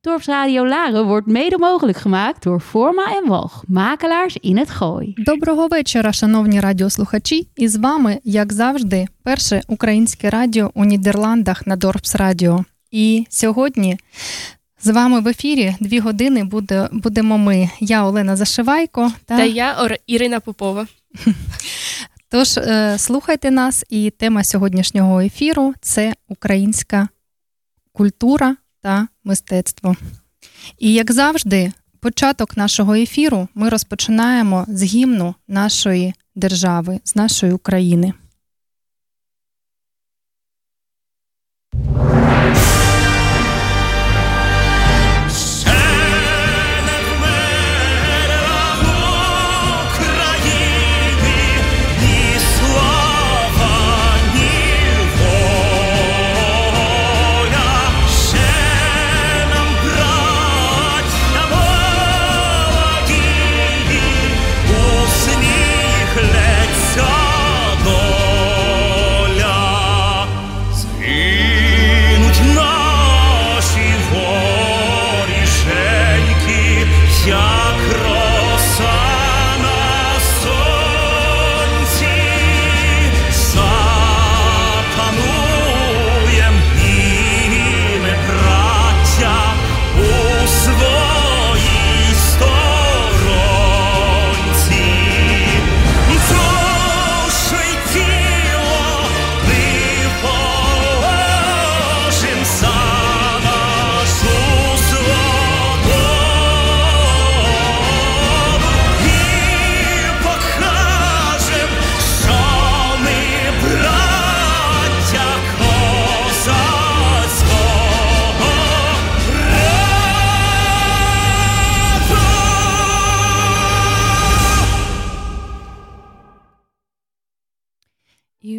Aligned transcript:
Dorpsradio 0.00 0.66
Laren 0.66 1.06
wordt 1.06 1.26
mede 1.26 1.58
mogelijk 1.58 1.98
gemaakt 1.98 2.42
door 2.42 2.60
Voorma 2.60 3.16
en 3.16 3.28
Walch, 3.28 3.62
makelaars 3.66 4.36
in 4.40 4.56
het 4.56 4.70
Gooi. 4.70 5.14
Доброго 5.16 5.68
вечора, 5.68 6.12
шановні 6.12 6.60
радіослухачі, 6.60 7.48
і 7.56 7.68
з 7.68 7.76
вами, 7.76 8.18
як 8.24 8.52
завжди, 8.52 9.06
перше 9.22 9.62
українське 9.68 10.30
радіо 10.30 10.70
у 10.74 10.84
Нідерландах 10.84 11.66
на 11.66 11.76
Dorpsradio. 11.76 12.64
І 12.90 13.26
сьогодні 13.30 13.98
з 14.82 14.88
вами 14.90 15.20
в 15.20 15.28
ефірі 15.28 15.76
дві 15.80 15.98
години 15.98 16.44
буде, 16.44 16.88
будемо 16.92 17.38
ми. 17.38 17.70
Я 17.80 18.04
Олена 18.04 18.36
Зашивайко 18.36 19.12
та, 19.24 19.36
та 19.36 19.44
я 19.44 19.96
Ірина 20.06 20.40
Попова. 20.40 20.86
Тож 22.30 22.56
е, 22.56 22.94
слухайте 22.98 23.50
нас, 23.50 23.84
і 23.88 24.10
тема 24.10 24.44
сьогоднішнього 24.44 25.20
ефіру 25.20 25.74
це 25.80 26.14
українська 26.28 27.08
культура 27.92 28.56
та 28.82 29.08
мистецтво. 29.24 29.96
І 30.78 30.92
як 30.92 31.12
завжди, 31.12 31.72
початок 32.00 32.56
нашого 32.56 32.94
ефіру 32.94 33.48
ми 33.54 33.68
розпочинаємо 33.68 34.64
з 34.68 34.82
гімну 34.82 35.34
нашої 35.48 36.14
держави, 36.34 37.00
з 37.04 37.16
нашої 37.16 37.52
України. 37.52 38.12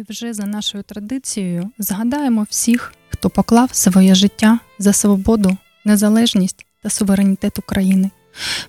Вже 0.08 0.32
за 0.32 0.46
нашою 0.46 0.84
традицією 0.84 1.70
згадаємо 1.78 2.46
всіх, 2.50 2.94
хто 3.10 3.30
поклав 3.30 3.68
своє 3.72 4.14
життя 4.14 4.58
за 4.78 4.92
свободу, 4.92 5.56
незалежність 5.84 6.66
та 6.82 6.90
суверенітет 6.90 7.58
України. 7.58 8.10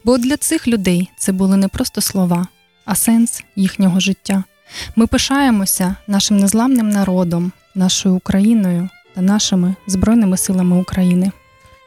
Бо 0.03 0.18
для 0.18 0.38
цих 0.38 0.68
людей 0.68 1.12
це 1.18 1.31
були 1.31 1.58
не 1.58 1.68
просто 1.68 2.02
слова, 2.02 2.47
а 2.86 2.96
сенс 2.96 3.44
їхнього 3.56 4.00
життя. 4.00 4.44
Ми 4.96 5.08
пишаємося 5.08 5.96
нашим 6.08 6.38
незламним 6.38 6.90
народом, 6.90 7.52
нашою 7.75 8.16
Україною 8.16 8.90
та 9.16 9.22
нашими 9.22 9.75
Збройними 9.88 10.38
силами 10.38 10.78
України. 10.78 11.31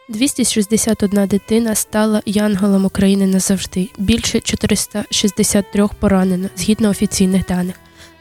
261 0.09 1.27
дитина 1.27 1.75
стала 1.75 2.23
янголом 2.27 2.85
України 2.85 3.27
назавжди. 3.27 3.89
Більше 3.99 4.41
463 4.41 5.89
поранено 6.01 6.49
згідно 6.57 6.89
офіційних 6.89 7.47
даних. 7.47 7.75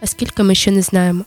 А 0.03 0.08
скільки 0.08 0.44
ми 0.44 0.56
ще 0.56 0.72
не 0.72 0.81
знаємо. 0.81 1.25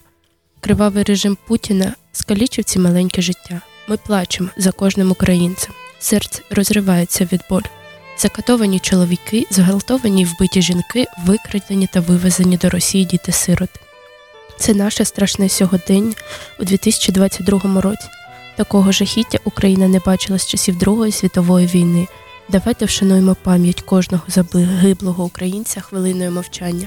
Кривавий 0.61 1.05
режим 1.05 1.39
Путіна 1.47 1.95
скалічив 2.13 2.65
ці 2.65 2.79
маленьке 2.79 3.23
життя. 3.23 3.61
Ми 3.89 3.97
плачемо 3.97 4.49
за 4.57 4.73
кожним 4.73 5.11
українцем. 5.11 5.73
Серце 5.99 6.43
розривається 6.51 7.29
від 7.33 7.41
болю. 7.51 7.65
Закатовані 8.19 8.79
чоловіки, 8.79 9.47
зґвалтовані 9.51 10.23
і 10.23 10.25
вбиті 10.25 10.63
жінки, 10.63 11.07
викрадені 11.27 11.89
та 11.93 12.01
вивезені 12.01 12.57
до 12.57 12.71
Росії 12.71 13.05
діти 13.05 13.33
сироти. 13.33 13.81
Це 14.59 14.75
наше 14.75 15.05
страшне 15.05 15.49
сьогодення 15.49 16.15
у 16.61 16.65
2022 16.65 17.81
році. 17.81 18.09
Такого 18.57 18.93
жахіття 18.93 19.39
Україна 19.45 19.89
не 19.89 20.01
бачила 20.07 20.39
з 20.39 20.47
часів 20.47 20.79
Другої 20.79 21.13
світової 21.13 21.67
війни. 21.67 22.07
Давайте 22.49 22.85
вшануємо 22.85 23.37
пам'ять 23.43 23.81
кожного 23.81 24.25
загиблого 24.29 25.25
українця 25.25 25.81
хвилиною 25.81 26.31
мовчання. 26.31 26.87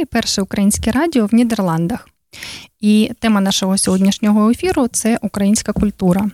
Ефірі 0.00 0.08
Перше 0.12 0.42
українське 0.42 0.90
радіо 0.90 1.26
в 1.26 1.34
Нідерландах. 1.34 2.08
І 2.80 3.10
тема 3.18 3.40
нашого 3.40 3.78
сьогоднішнього 3.78 4.50
ефіру 4.50 4.88
це 4.88 5.18
українська 5.22 5.72
культура. 5.72 6.30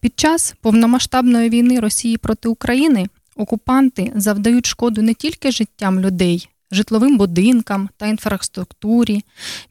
Під 0.00 0.18
час 0.18 0.54
повномасштабної 0.60 1.48
війни 1.48 1.80
Росії 1.80 2.16
проти 2.16 2.48
України 2.48 3.06
окупанти 3.36 4.12
завдають 4.16 4.66
шкоду 4.66 5.02
не 5.02 5.14
тільки 5.14 5.50
життям 5.50 6.00
людей, 6.00 6.48
житловим 6.70 7.18
будинкам 7.18 7.88
та 7.96 8.06
інфраструктурі, 8.06 9.22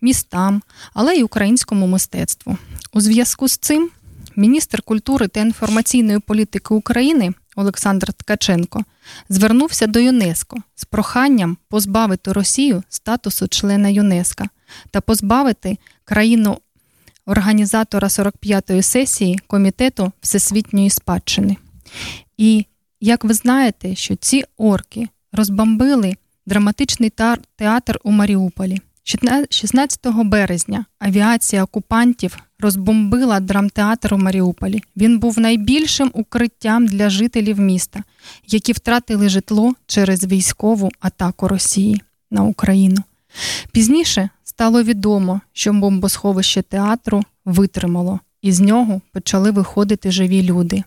містам, 0.02 0.62
але 0.94 1.16
й 1.16 1.24
українському 1.24 1.88
мистецтву. 1.88 2.58
У 2.94 3.02
зв'язку 3.02 3.48
з 3.48 3.58
цим 3.58 3.90
міністр 4.36 4.82
культури 4.82 5.28
та 5.28 5.40
інформаційної 5.42 6.20
політики 6.20 6.74
України 6.74 7.34
Олександр 7.56 8.14
Ткаченко 8.14 8.84
звернувся 9.30 9.88
до 9.88 10.00
ЮНЕСКО 10.00 10.58
з 10.76 10.86
проханням 10.86 11.58
позбавити 11.70 12.32
Росію 12.32 12.84
статусу 12.90 13.48
члена 13.48 13.90
ЮНЕСКО 13.90 14.46
та 14.92 15.02
позбавити 15.02 15.78
країну 16.06 16.58
організатора 17.26 18.08
45-ї 18.08 18.82
сесії 18.82 19.40
Комітету 19.48 20.12
Всесвітньої 20.22 20.90
спадщини. 20.90 21.58
І 22.38 22.66
як 23.02 23.24
ви 23.24 23.34
знаєте, 23.34 23.96
що 23.96 24.16
ці 24.16 24.44
орки 24.58 25.08
розбомбили 25.32 26.16
драматичний 26.46 27.12
театр 27.56 28.00
у 28.04 28.12
Маріуполі. 28.12 28.82
16 29.04 30.00
березня 30.06 30.86
авіація 31.00 31.64
окупантів 31.64 32.38
розбомбила 32.60 33.40
драмтеатр 33.40 34.14
у 34.14 34.18
Маріуполі. 34.18 34.82
Він 34.98 35.20
був 35.20 35.40
найбільшим 35.40 36.12
укриттям 36.14 36.88
для 36.88 37.10
жителів 37.10 37.60
міста, 37.60 38.04
які 38.48 38.72
втратили 38.72 39.30
житло 39.30 39.74
через 39.88 40.26
військову 40.26 40.92
атаку 41.00 41.48
Росії 41.48 42.02
на 42.32 42.44
Україну. 42.44 43.04
Пізніше 43.72 44.30
стало 44.44 44.84
відомо, 44.84 45.42
що 45.54 45.74
бомбосховище 45.74 46.62
театру 46.62 47.24
витримало, 47.46 48.20
і 48.42 48.52
з 48.52 48.60
нього 48.60 49.02
почали 49.12 49.52
виходити 49.52 50.12
живі 50.12 50.44
люди. 50.44 50.84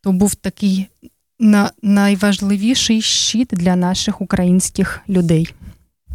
То 0.00 0.12
був 0.12 0.34
такий 0.34 0.86
на 1.38 1.70
найважливіший 1.82 3.02
щит 3.02 3.48
для 3.52 3.76
наших 3.76 4.20
українських 4.20 5.00
людей. 5.08 5.48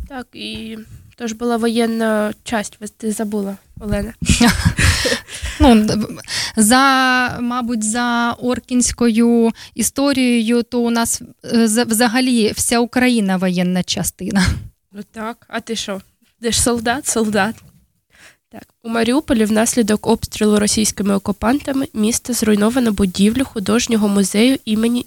Так, 0.07 0.27
і 0.33 0.77
тож 1.17 1.31
була 1.33 1.57
воєнна 1.57 2.33
часть, 2.43 2.77
ти 2.97 3.11
забула, 3.11 3.57
Олена. 3.79 4.13
Ну, 5.59 5.87
за, 6.55 6.77
мабуть, 7.41 7.83
за 7.83 8.35
оркінською 8.41 9.51
історією, 9.75 10.63
то 10.63 10.81
у 10.81 10.89
нас 10.89 11.21
е, 11.53 11.65
взагалі 11.65 12.51
вся 12.51 12.79
Україна 12.79 13.37
воєнна 13.37 13.83
частина. 13.83 14.45
Ну 14.91 15.03
так, 15.11 15.45
а 15.49 15.59
ти 15.59 15.75
що? 15.75 16.01
Де 16.41 16.51
ж 16.51 16.61
солдат, 16.61 17.07
солдат. 17.07 17.55
Так, 18.51 18.63
у 18.83 18.89
Маріуполі 18.89 19.45
внаслідок 19.45 20.07
обстрілу 20.07 20.59
російськими 20.59 21.15
окупантами 21.15 21.87
міста 21.93 22.33
зруйновано 22.33 22.91
будівлю 22.91 23.45
художнього 23.45 24.07
музею 24.07 24.57
імені 24.65 25.05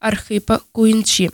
Архипа 0.00 0.60
Куінчі. 0.72 1.30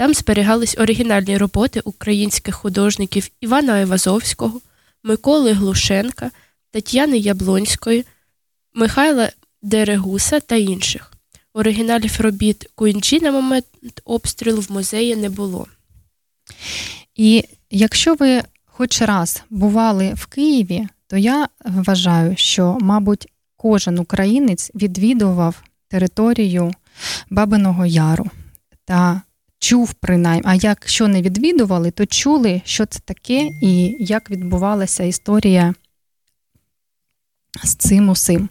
Там 0.00 0.14
зберігались 0.14 0.78
оригінальні 0.78 1.38
роботи 1.38 1.80
українських 1.84 2.54
художників 2.54 3.28
Івана 3.40 3.72
Айвазовського, 3.72 4.60
Миколи 5.02 5.52
Глушенка, 5.52 6.30
Тетяни 6.70 7.18
Яблонської, 7.18 8.04
Михайла 8.74 9.30
Дерегуса 9.62 10.40
та 10.40 10.56
інших. 10.56 11.12
Оригіналів 11.54 12.16
робіт 12.18 12.70
Куінчі 12.74 13.20
на 13.20 13.32
момент 13.32 13.66
обстрілу 14.04 14.60
в 14.60 14.72
музеї 14.72 15.16
не 15.16 15.28
було. 15.28 15.66
І 17.14 17.44
якщо 17.70 18.14
ви 18.14 18.42
хоч 18.64 19.02
раз 19.02 19.42
бували 19.50 20.14
в 20.14 20.26
Києві, 20.26 20.88
то 21.06 21.16
я 21.16 21.48
вважаю, 21.64 22.36
що, 22.36 22.78
мабуть, 22.80 23.28
кожен 23.56 23.98
українець 23.98 24.70
відвідував 24.74 25.62
територію 25.88 26.72
Бабиного 27.30 27.86
Яру 27.86 28.30
та 28.84 29.22
чув 29.60 29.92
принаймні, 29.92 30.42
а 30.44 30.54
якщо 30.54 31.08
не 31.08 31.22
відвідували, 31.22 31.90
то 31.90 32.06
чули, 32.06 32.62
що 32.64 32.86
це 32.86 33.00
таке 33.04 33.48
і 33.62 33.96
як 34.00 34.30
відбувалася 34.30 35.04
історія 35.04 35.74
з 37.64 37.74
цим 37.74 38.08
усім. 38.08 38.48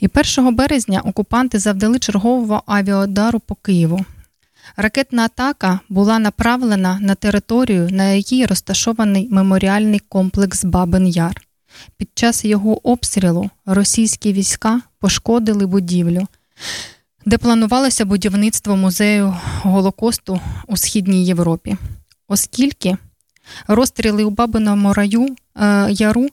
І 0.00 0.08
1 0.38 0.54
березня 0.54 1.00
окупанти 1.00 1.58
завдали 1.58 1.98
чергового 1.98 2.62
авіаудару 2.66 3.40
по 3.40 3.54
Києву. 3.54 4.04
Ракетна 4.76 5.24
атака 5.24 5.80
була 5.88 6.18
направлена 6.18 6.98
на 7.00 7.14
територію, 7.14 7.88
на 7.90 8.04
якій 8.04 8.46
розташований 8.46 9.28
меморіальний 9.30 9.98
комплекс 9.98 10.64
Бабин 10.64 11.06
Яр. 11.06 11.42
Під 11.96 12.08
час 12.14 12.44
його 12.44 12.88
обстрілу 12.88 13.50
російські 13.66 14.32
війська 14.32 14.80
пошкодили 15.00 15.66
будівлю, 15.66 16.26
де 17.26 17.38
планувалося 17.38 18.04
будівництво 18.04 18.76
музею 18.76 19.36
Голокосту 19.62 20.40
у 20.66 20.76
Східній 20.76 21.26
Європі. 21.26 21.76
Оскільки 22.28 22.96
розстріли 23.66 24.24
у 24.24 24.30
Бабиному 24.30 24.92
раю 24.92 25.36
е, 25.56 25.88
яру 25.90 26.28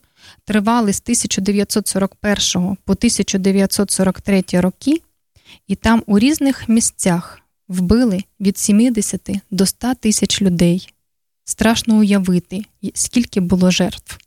тривали 0.45 0.93
з 0.93 1.01
1941 1.01 2.77
по 2.85 2.93
1943 2.93 4.43
роки, 4.53 5.01
і 5.67 5.75
там 5.75 6.03
у 6.05 6.19
різних 6.19 6.69
місцях 6.69 7.39
вбили 7.67 8.23
від 8.39 8.57
70 8.57 9.29
до 9.51 9.65
100 9.65 9.93
тисяч 9.93 10.41
людей. 10.41 10.89
Страшно 11.45 11.97
уявити, 11.97 12.61
скільки 12.93 13.39
було 13.39 13.71
жертв. 13.71 14.17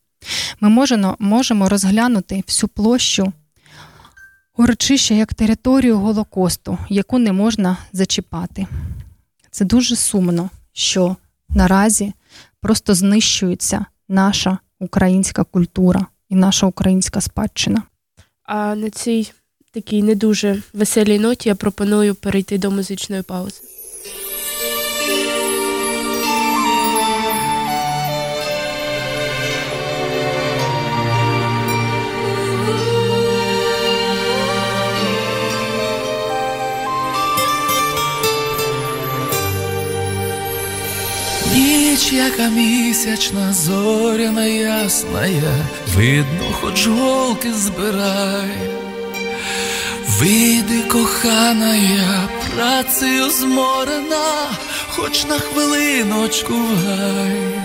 Ми 0.61 0.69
можемо, 0.69 1.17
можемо 1.19 1.69
розглянути 1.69 2.43
всю 2.47 2.69
площу 2.69 3.33
урочища 4.57 5.15
як 5.15 5.35
територію 5.35 5.99
Голокосту, 5.99 6.79
яку 6.89 7.19
не 7.19 7.33
можна 7.33 7.77
зачіпати. 7.93 8.67
Це 9.51 9.65
дуже 9.65 9.97
сумно, 9.97 10.51
що 10.73 11.17
наразі 11.49 12.13
просто 12.61 12.95
знищується 12.95 13.87
наша 14.09 14.59
українська 14.81 15.45
культура 15.45 16.07
і 16.29 16.35
наша 16.35 16.67
українська 16.67 17.21
спадщина. 17.21 17.83
А 18.43 18.75
на 18.75 18.91
цій 18.91 19.33
такій 19.73 20.03
не 20.03 20.15
дуже 20.15 20.63
веселій 20.73 21.19
ноті 21.19 21.49
я 21.49 21.55
пропоную 21.55 22.15
перейти 22.15 22.59
до 22.59 22.71
музичної 22.71 23.23
паузи. 23.23 23.63
Ніч, 41.97 42.13
яка 42.13 42.49
місячна, 42.49 43.53
зоряна 43.53 44.45
ясная, 44.45 45.67
видно, 45.95 46.45
хоч 46.53 46.87
голки 46.87 47.53
збирай. 47.53 48.51
Вийди, 50.09 50.83
кохана, 50.83 51.75
я 51.77 52.29
працею 52.55 53.31
зморена, 53.31 54.49
хоч 54.89 55.25
на 55.25 55.39
хвилиночку 55.39 56.55
гай. 56.87 57.61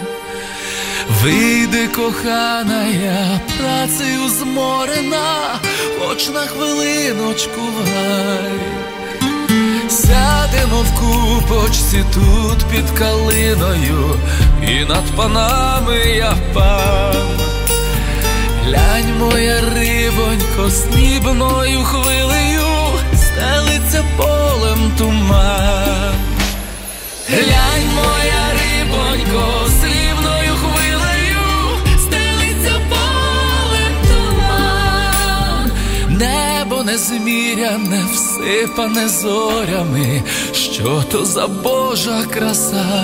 Вийди, 1.23 1.87
кохана, 1.87 2.85
я 3.03 3.39
працею 3.57 4.29
зморена, 4.29 5.59
хоч 5.99 6.29
на 6.29 6.39
хвилиночку 6.39 7.61
гай. 7.85 8.81
Сядемо 9.91 10.81
в 10.81 10.99
купочці 10.99 12.03
тут 12.13 12.65
під 12.71 12.99
калиною, 12.99 14.19
і 14.67 14.85
над 14.85 15.03
панами 15.15 15.97
я 15.97 16.33
пан. 16.53 17.39
Глянь, 18.65 19.19
моя 19.19 19.61
рибонько, 19.61 20.69
снібною 20.69 21.83
хвилею, 21.83 22.67
стелиться 23.15 24.03
полем 24.17 24.91
туман. 24.97 26.13
Глянь, 27.29 27.89
моя 27.95 28.43
рибонько, 28.53 29.67
срібною 29.81 30.00
незміряне, 36.91 38.05
всипане 38.13 39.07
зорями, 39.07 40.23
що 40.53 41.03
то 41.11 41.25
за 41.25 41.47
Божа 41.47 42.23
краса, 42.33 43.03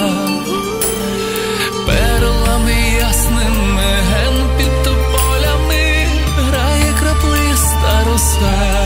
перлами 1.85 2.73
ясними 2.99 3.83
ген 4.09 4.43
під 4.57 4.83
тополями 4.83 6.07
грає 6.37 6.93
краплиста 6.99 8.03
роса. 8.05 8.76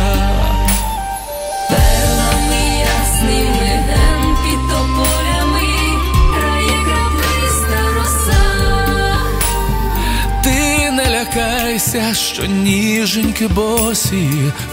Лякайся, 11.35 12.13
що 12.13 12.45
ніженьки 12.45 13.47
босі 13.47 14.29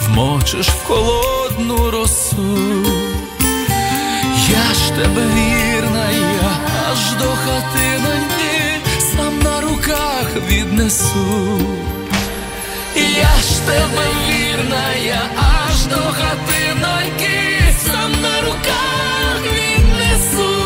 вмочиш 0.07 0.69
в 0.69 0.85
холодну 0.85 1.91
росу. 1.91 2.59
Я 4.51 4.75
ж 4.75 4.89
тебе 4.89 5.23
вірна, 5.35 6.11
я 6.11 6.51
аж 6.91 7.13
до 7.19 7.29
хатиноньки 7.29 8.81
сам 9.17 9.39
на 9.43 9.61
руках 9.61 10.27
віднесу. 10.49 11.61
Я 12.97 13.43
ж 13.43 13.61
тебе 13.67 14.07
вірна, 14.29 14.95
я 15.07 15.23
аж 15.37 15.87
до 15.87 15.97
хатиноньки 15.97 17.39
сам 17.87 18.13
на 18.23 18.41
руках 18.41 19.43
віднесу. 19.45 20.59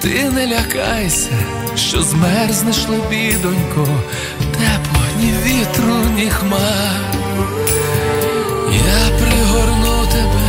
Ти 0.00 0.30
не 0.30 0.46
лякайся, 0.46 1.30
що 1.76 2.02
змерзнеш 2.02 2.88
лебідонько, 2.88 3.88
ні 5.26 5.32
вітру, 5.32 5.94
ні 6.16 6.30
хмар. 6.30 7.00
Я 8.72 9.18
пригорну 9.18 10.06
тебе 10.06 10.48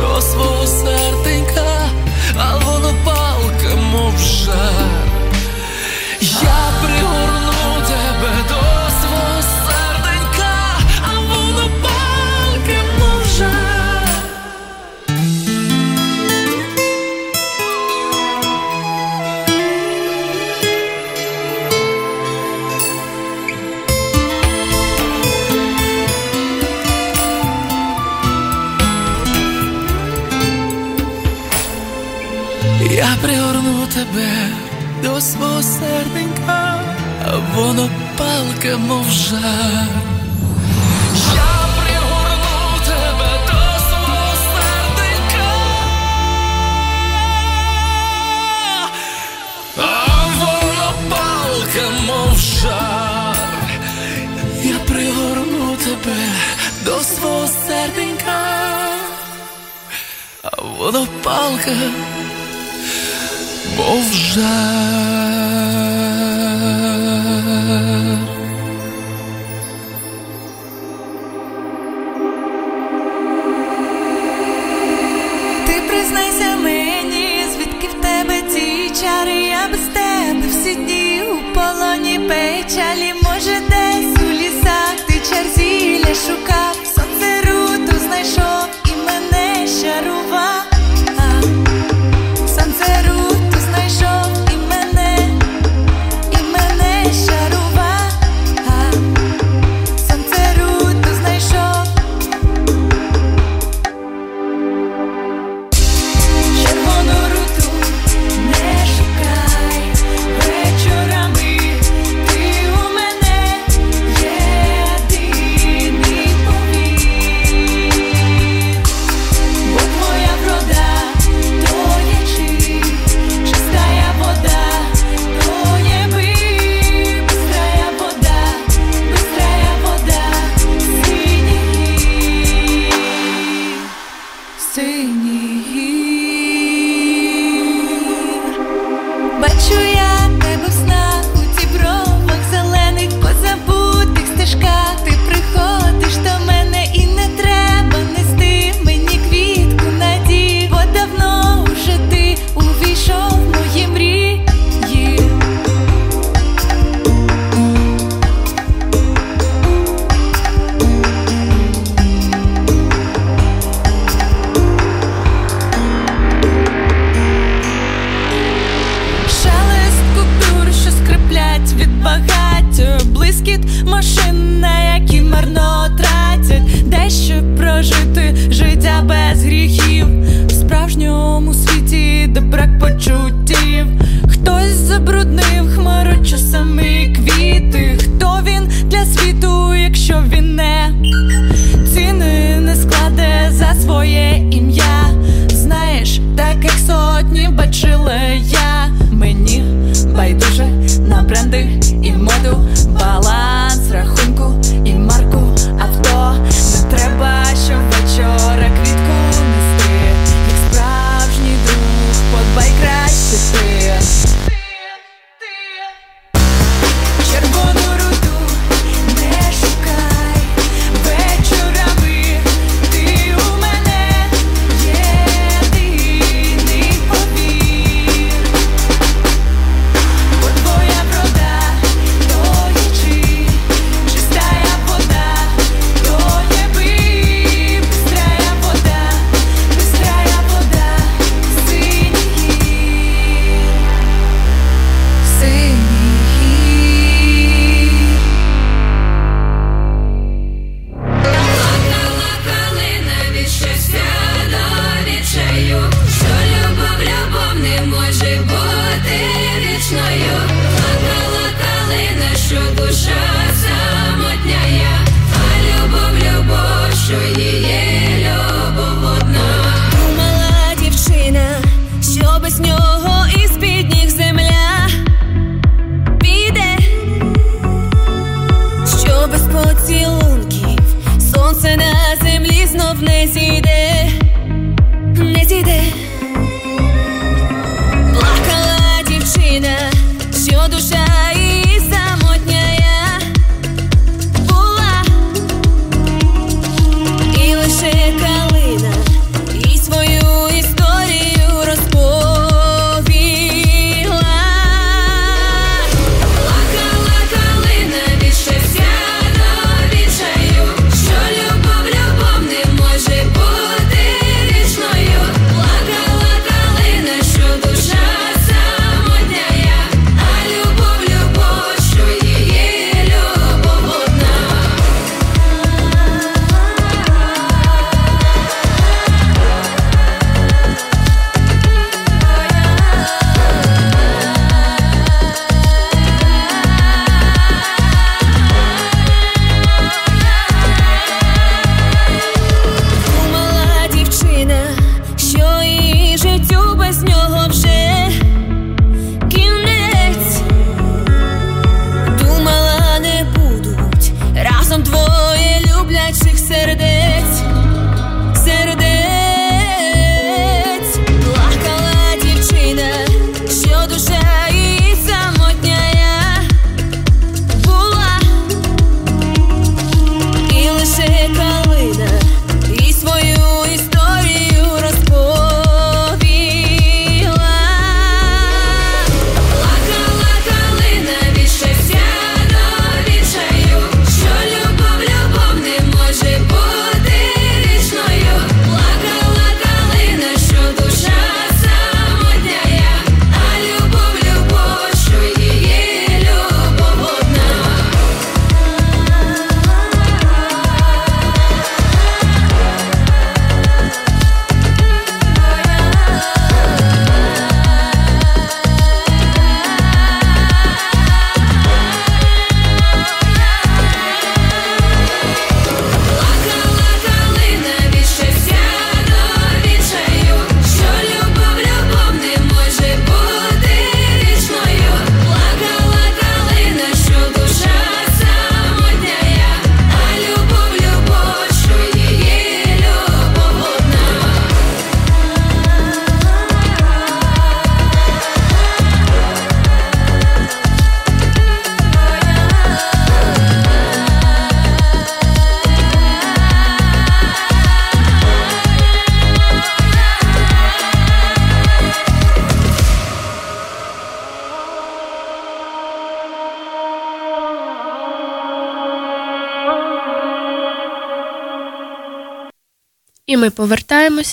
до 0.00 0.20
свого 0.20 0.66
серденька, 0.66 1.88
а 2.36 2.58
воно 2.58 2.94
палка, 3.04 3.76
мов 3.92 4.18
жар. 4.18 5.09
Я 33.00 33.16
пригорну 33.22 33.86
тебе 33.86 34.30
до 35.02 35.18
свого 35.20 35.62
серденька, 35.62 36.84
а 37.24 37.40
воно 37.54 37.88
палка, 38.18 38.76
мов 38.76 39.06
жар. 39.06 39.88
Я 41.34 41.52
пригорну 41.78 42.58
тебе 42.88 43.32
до 43.48 43.62
свого 43.88 44.26
серденька, 44.52 45.48
а 49.76 49.88
воно 50.38 50.88
палка, 51.10 51.84
мов. 52.06 52.38
Я 54.62 54.78
пригорну 54.86 55.76
тебе 55.76 56.20
до 56.84 57.00
свого 57.02 57.46
серденька, 57.66 58.40
а 60.42 60.62
воно 60.62 61.06
палка, 61.24 61.74
жар. 64.12 64.60
Ти 75.66 75.74
признайся 75.88 76.56
мені, 76.62 77.44
звідки 77.52 77.88
в 77.88 78.00
тебе 78.02 78.42
ці 78.52 78.90
чари, 79.02 79.32
я 79.34 79.68
без 79.70 79.80
тебе 79.80 80.48
всі 80.48 80.74
дні 80.74 81.22
у 81.22 81.54
полоні 81.54 82.18
печалі, 82.18 83.14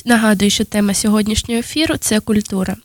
Нагадую, 0.08 0.52
що 0.52 0.66
тема 0.66 0.94
сьогоднішнього 0.94 1.60
ефіру 1.60 1.98
це 1.98 2.20
культура. 2.20 2.76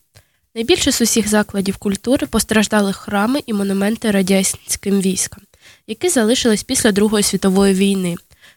Найбільше 0.54 0.92
з 0.92 1.00
усіх 1.00 1.28
закладів 1.28 1.76
культури 1.76 2.26
постраждали 2.26 2.92
храми 2.92 3.40
і 3.46 3.52
монументи 3.52 4.10
радянським 4.10 5.00
військам, 5.00 5.42
які 5.86 6.08
залишились 6.08 6.62
після 6.62 6.92
Другої 6.92 7.22
світової 7.22 7.74
війни. 7.74 8.16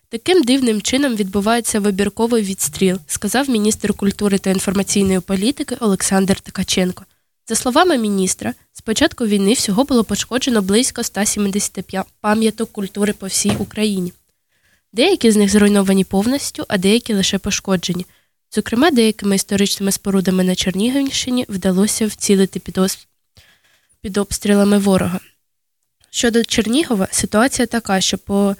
Таким 0.10 0.43
дивним 0.43 0.82
чином 0.82 1.15
відбувається 1.15 1.80
вибірковий 1.80 2.43
відстріл, 2.43 2.99
сказав 3.08 3.49
міністр 3.49 3.93
культури 3.93 4.38
та 4.38 4.49
інформаційної 4.49 5.19
політики 5.19 5.78
Олександр 5.80 6.39
Ткаченко. 6.39 7.06
За 7.47 7.56
словами 7.56 7.97
міністра, 7.97 8.54
з 8.73 8.82
початку 8.82 9.25
війни 9.25 9.54
всього 9.54 9.84
було 9.84 10.04
пошкоджено 10.04 10.62
близько 10.62 11.04
175 11.04 12.06
пам'яток 12.21 12.71
культури 12.71 13.13
по 13.13 13.28
всій 13.28 13.51
Україні. 13.60 14.13
Деякі 14.93 15.32
з 15.32 15.36
них 15.36 15.49
зруйновані 15.49 16.04
повністю, 16.04 16.65
а 16.67 16.78
деякі 16.78 17.13
лише 17.13 17.38
пошкоджені. 17.38 18.06
Зокрема, 18.51 18.91
деякими 18.91 19.36
історичними 19.36 19.91
спорудами 19.91 20.43
на 20.43 20.55
Чернігівщині 20.55 21.45
вдалося 21.49 22.08
вцілити 22.08 22.60
під, 22.60 22.77
ос- 22.77 23.08
під 24.01 24.17
обстрілами 24.17 24.77
ворога. 24.77 25.19
Щодо 26.10 26.43
Чернігова, 26.43 27.08
ситуація 27.12 27.65
така, 27.65 28.01
що 28.01 28.17
по 28.17 28.55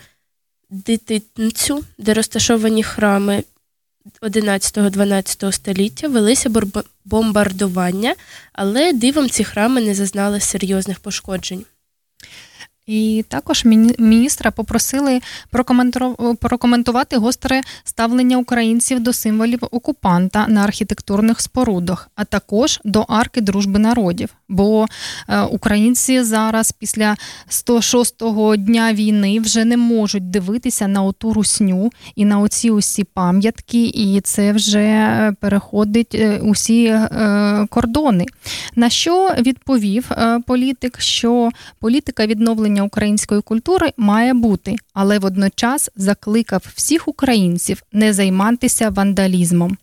дитинцю, 0.70 1.84
де 1.98 2.14
розташовані 2.14 2.84
храми 2.84 3.44
11-12 4.22 5.52
століття, 5.52 6.08
велися 6.08 6.50
бомбардування, 7.06 8.16
але 8.54 8.94
дивом 8.94 9.30
ці 9.30 9.44
храми 9.44 9.82
не 9.82 9.96
зазнали 9.96 10.40
серйозних 10.40 11.00
пошкоджень. 11.00 11.66
І 12.88 13.26
також 13.28 13.66
міні- 13.66 13.96
міністра 14.00 14.52
попросили 14.52 15.22
прокоментувати 16.40 17.18
гостре 17.18 17.62
ставлення 17.84 18.38
українців 18.38 19.00
до 19.00 19.14
символів 19.14 19.60
окупанта 19.72 20.48
на 20.48 20.64
архітектурних 20.64 21.42
спорудах, 21.42 22.10
а 22.16 22.26
також 22.26 22.80
до 22.84 23.02
арки 23.02 23.42
дружби 23.42 23.80
народів. 23.80 24.30
Бо 24.50 24.86
е, 25.30 25.42
українці 25.42 26.24
зараз 26.24 26.72
після 26.72 27.16
106-го 27.50 28.56
дня 28.56 28.94
війни 28.94 29.40
вже 29.40 29.66
не 29.66 29.78
можуть 29.78 30.30
дивитися 30.30 30.88
на 30.88 31.04
оту 31.04 31.34
русню 31.34 31.92
і 32.16 32.26
на 32.26 32.40
оці 32.40 32.72
усі 32.72 33.04
пам'ятки, 33.04 33.86
і 33.86 34.22
це 34.22 34.52
вже 34.52 34.80
е, 34.80 35.34
переходить 35.40 36.16
е, 36.16 36.40
усі 36.44 36.96
кордони. 37.70 38.26
На 38.76 38.90
що 38.90 39.36
відповів 39.40 40.12
політик, 40.48 41.02
що 41.02 41.50
політика 41.80 42.28
відновлення 42.28 42.84
української 42.84 43.42
культури 43.42 43.92
має 43.98 44.34
бути, 44.34 44.76
але 44.94 45.20
водночас 45.20 45.90
закликав 45.96 46.66
всіх 46.76 47.08
українців 47.08 47.84
не 47.94 48.14
займатися 48.14 48.90
вандалізмом. 48.90 49.78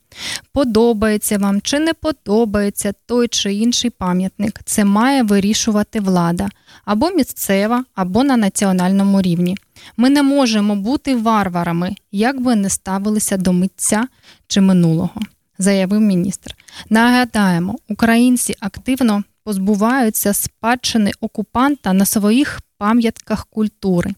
Подобається 0.53 1.39
вам 1.39 1.61
чи 1.61 1.79
не 1.79 1.95
подобається 1.95 2.93
той 3.07 3.29
чи 3.29 3.55
інший 3.55 3.91
пам'ятник, 3.91 4.61
це 4.65 4.85
має 4.85 5.23
вирішувати 5.23 6.01
влада 6.01 6.49
або 6.85 7.11
місцева, 7.11 7.85
або 7.95 8.25
на 8.25 8.37
національному 8.37 9.23
рівні. 9.23 9.57
Ми 9.97 10.11
не 10.11 10.23
можемо 10.23 10.77
бути 10.77 11.17
варварами, 11.17 11.95
як 12.13 12.41
би 12.41 12.57
не 12.57 12.71
ставилися 12.71 13.37
до 13.37 13.53
митця 13.53 14.09
чи 14.47 14.61
минулого, 14.61 15.21
заявив 15.59 16.01
міністр. 16.01 16.55
Нагадаємо, 16.91 17.79
українці 17.89 18.55
активно 18.61 19.25
позбуваються 19.45 20.33
спадщини 20.35 21.13
окупанта 21.21 21.93
на 21.93 22.05
своїх 22.05 22.61
пам'ятках 22.79 23.47
культури. 23.47 24.11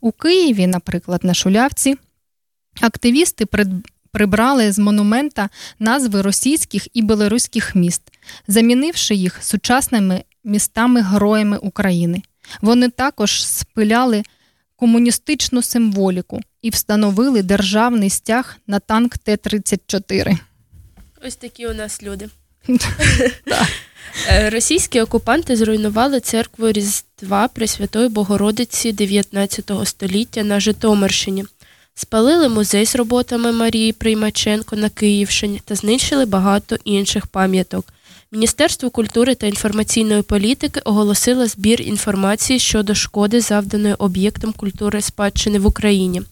У 0.00 0.12
Києві, 0.12 0.66
наприклад, 0.66 1.24
на 1.24 1.34
Шулявці 1.34 1.96
Активісти 2.80 3.46
прибрали 4.12 4.72
з 4.72 4.78
монумента 4.78 5.48
назви 5.78 6.22
російських 6.22 6.96
і 6.96 7.02
білоруських 7.02 7.74
міст, 7.74 8.02
замінивши 8.48 9.14
їх 9.14 9.38
сучасними 9.40 10.24
містами-героями 10.44 11.58
України. 11.58 12.22
Вони 12.60 12.88
також 12.88 13.46
спиляли 13.46 14.22
комуністичну 14.76 15.62
символіку 15.62 16.40
і 16.62 16.70
встановили 16.70 17.42
державний 17.42 18.10
стяг 18.10 18.56
на 18.66 18.78
танк 18.78 19.18
Т-34. 19.18 20.38
Ось 21.26 21.36
такі 21.36 21.66
у 21.66 21.74
нас 21.74 22.02
люди. 22.02 22.28
Е, 24.28 24.50
російські 24.50 25.00
окупанти 25.00 25.56
зруйнували 25.56 26.20
церкву 26.20 26.72
Різдва 26.72 27.48
Пресвятої 27.48 28.08
Богородиці 28.08 28.92
19 28.92 29.70
століття 29.84 30.42
на 30.42 30.60
Житомирщині, 30.60 31.44
спалили 31.98 32.48
музей 32.48 32.86
з 32.86 32.96
роботами 32.96 33.52
Марії 33.52 33.92
Приймаченко 33.92 34.76
на 34.76 34.88
Київщині 34.88 35.62
та 35.64 35.74
знищили 35.74 36.26
багато 36.26 36.76
інших 36.84 37.26
пам'яток. 37.26 37.92
Міністерство 38.32 38.90
культури 38.90 39.34
та 39.34 39.46
інформаційної 39.46 40.22
політики 40.22 40.80
оголосило 40.84 41.46
збір 41.46 41.80
інформації 41.80 42.58
щодо 42.58 42.94
шкоди, 42.94 43.40
завданої 43.40 43.94
об'єктам 43.94 44.52
культури 44.52 45.00
спадщини 45.00 45.58
в 45.58 45.66
Україні. 45.66 46.22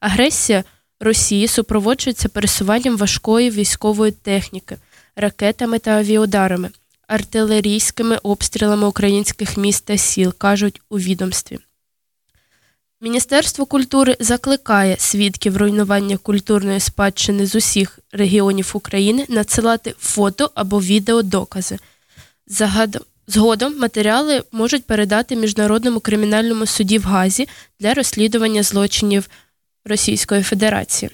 Агресія 0.00 0.64
Росії 1.00 1.48
супроводжується 1.48 2.28
пересуванням 2.28 2.96
важкої 2.96 3.50
військової 3.50 4.12
техніки, 4.12 4.76
ракетами 5.16 5.78
та 5.78 5.90
авіаударами, 5.90 6.70
артилерійськими 7.08 8.16
обстрілами 8.22 8.86
українських 8.86 9.56
міст 9.56 9.84
та 9.84 9.96
сіл, 9.96 10.34
кажуть 10.38 10.80
у 10.90 10.98
відомстві. 10.98 11.58
Міністерство 13.00 13.66
культури 13.66 14.16
закликає 14.20 14.96
свідків 14.98 15.56
руйнування 15.56 16.16
культурної 16.16 16.80
спадщини 16.80 17.46
з 17.46 17.54
усіх 17.54 17.98
регіонів 18.12 18.70
України 18.74 19.26
надсилати 19.28 19.94
фото 19.98 20.50
або 20.54 20.80
відеодокази. 20.80 21.78
Згодом 23.26 23.78
матеріали 23.78 24.42
можуть 24.52 24.86
передати 24.86 25.36
Міжнародному 25.36 26.00
кримінальному 26.00 26.66
суді 26.66 26.98
в 26.98 27.02
Газі 27.02 27.48
для 27.80 27.94
розслідування 27.94 28.62
злочинів 28.62 29.28
Російської 29.84 30.42
Федерації. 30.42 31.10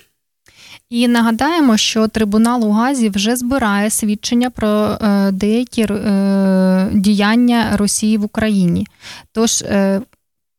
І 0.90 1.09
нагадаємо, 1.09 1.77
що 1.77 2.09
трибунал 2.09 2.64
у 2.64 2.70
Газі 2.70 3.09
вже 3.09 3.37
збирає 3.37 3.90
свідчення 3.90 4.51
про 4.51 4.68
е, 4.68 5.31
деякі 5.33 5.83
е, 5.83 6.88
діяння 6.92 7.77
Росії 7.77 8.18
в 8.18 8.25
Україні. 8.25 8.87
Тож 9.33 9.62
е, 9.62 10.01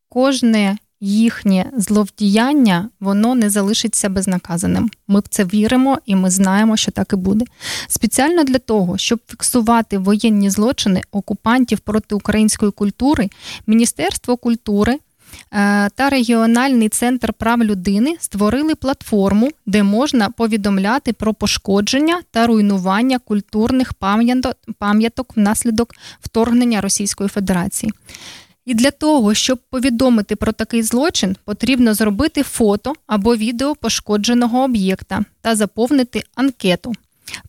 кожне 0.09 0.77
їхнє 1.05 1.71
зловдіяння 1.77 2.89
воно 2.99 3.35
не 3.35 3.49
залишиться 3.49 4.09
безнаказаним. 4.09 4.89
Ми 5.07 5.19
в 5.19 5.27
це 5.29 5.43
віримо 5.43 5.99
і 6.05 6.15
ми 6.15 6.29
знаємо, 6.29 6.77
що 6.77 6.91
так 6.91 7.13
і 7.13 7.15
буде. 7.15 7.45
Спеціально 7.87 8.43
для 8.43 8.59
того, 8.59 8.97
щоб 8.97 9.19
фіксувати 9.27 9.97
воєнні 9.97 10.49
злочини 10.49 11.01
окупантів 11.11 11.79
проти 11.79 12.15
української 12.15 12.71
культури, 12.71 13.29
Міністерство 13.67 14.37
культури. 14.37 14.99
Е, 15.53 15.89
та 15.95 16.09
регіональний 16.09 16.89
центр 16.89 17.33
прав 17.33 17.63
людини 17.63 18.15
створили 18.19 18.75
платформу, 18.75 19.49
де 19.65 19.83
можна 19.83 20.29
повідомляти 20.29 21.13
про 21.13 21.33
пошкодження 21.33 22.21
та 22.31 22.47
руйнування 22.47 23.19
культурних 23.19 23.93
пам'яток 24.79 25.37
внаслідок 25.37 25.95
вторгнення 26.21 26.81
Російської 26.81 27.29
Федерації. 27.29 27.93
І 28.65 28.73
для 28.73 28.91
того, 28.91 29.33
щоб 29.33 29.59
повідомити 29.69 30.35
про 30.35 30.51
такий 30.51 30.83
злочин, 30.83 31.35
потрібно 31.45 31.93
зробити 31.93 32.43
фото 32.43 32.93
або 33.07 33.35
відео 33.35 33.75
пошкодженого 33.75 34.63
об'єкта 34.63 35.25
та 35.41 35.55
заповнити 35.55 36.23
анкету. 36.35 36.93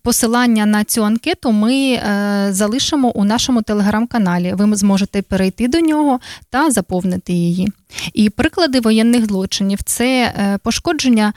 Посилання 0.02 0.66
на 0.66 0.84
цю 0.84 1.04
анкету 1.04 1.52
ми 1.52 1.74
е, 1.74 2.48
залишимо 2.50 3.08
у 3.08 3.24
нашому 3.24 3.62
телеграм-каналі. 3.62 4.54
Ви 4.56 4.76
зможете 4.76 5.22
перейти 5.22 5.68
до 5.68 5.80
нього 5.80 6.20
та 6.50 6.70
заповнити 6.70 7.32
її. 7.32 7.68
І 8.14 8.30
приклади 8.30 8.80
воєнних 8.80 9.26
злочинів 9.26 9.82
це 9.82 10.34
е, 10.38 10.58
пошкодження 10.62 11.32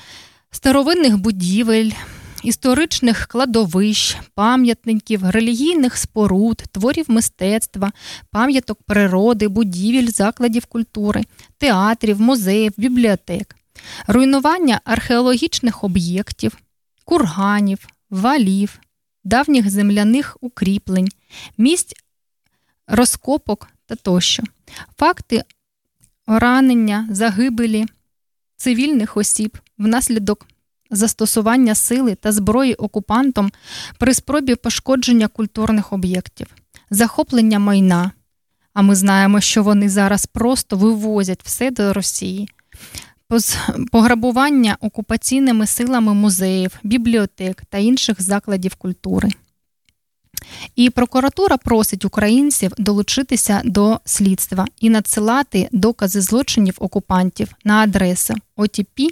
старовинних 0.51 1.17
будівель 1.17 1.91
історичних 2.43 3.27
кладовищ, 3.27 4.17
пам'ятників, 4.35 5.29
релігійних 5.29 5.97
споруд, 5.97 6.63
творів 6.71 7.05
мистецтва, 7.07 7.91
пам'яток 8.31 8.83
природи, 8.83 9.47
будівель, 9.47 10.07
закладів 10.07 10.65
культури, 10.65 11.23
театрів, 11.57 12.21
музеїв, 12.21 12.73
бібліотек, 12.77 13.55
руйнування 14.07 14.81
археологічних 14.85 15.83
об'єктів, 15.83 16.57
курганів, 17.05 17.87
валів, 18.09 18.79
давніх 19.23 19.69
земляних 19.69 20.37
укріплень, 20.41 21.09
місць 21.57 21.93
розкопок 22.87 23.67
та 23.85 23.95
тощо, 23.95 24.43
факти 24.97 25.43
ранення, 26.27 27.07
загибелі 27.11 27.85
цивільних 28.57 29.17
осіб 29.17 29.57
внаслідок 29.77 30.47
застосування 30.89 31.75
сили 31.75 32.15
та 32.15 32.31
зброї 32.31 32.73
окупантом 32.73 33.51
при 33.97 34.13
спробі 34.13 34.55
пошкодження 34.55 35.27
культурних 35.27 35.93
об'єктів, 35.93 36.47
захоплення 36.89 37.59
майна. 37.59 38.11
А 38.73 38.81
ми 38.81 38.95
знаємо, 38.95 39.41
що 39.41 39.63
вони 39.63 39.89
зараз 39.89 40.25
просто 40.25 40.77
вивозять 40.77 41.43
все 41.43 41.71
до 41.71 41.93
Росії, 41.93 42.49
пограбування 43.91 44.77
окупаційними 44.81 45.67
силами 45.67 46.13
музеїв, 46.13 46.79
бібліотек 46.83 47.63
та 47.69 47.77
інших 47.77 48.21
закладів 48.21 48.75
культури. 48.75 49.29
І 50.75 50.89
прокуратура 50.89 51.57
просить 51.57 52.05
українців 52.05 52.71
долучитися 52.77 53.61
до 53.65 53.99
слідства 54.05 54.65
і 54.79 54.89
надсилати 54.89 55.69
докази 55.71 56.21
злочинів 56.21 56.75
окупантів 56.79 57.53
на 57.63 57.77
адресу 57.77 58.33
OTP 58.57 59.07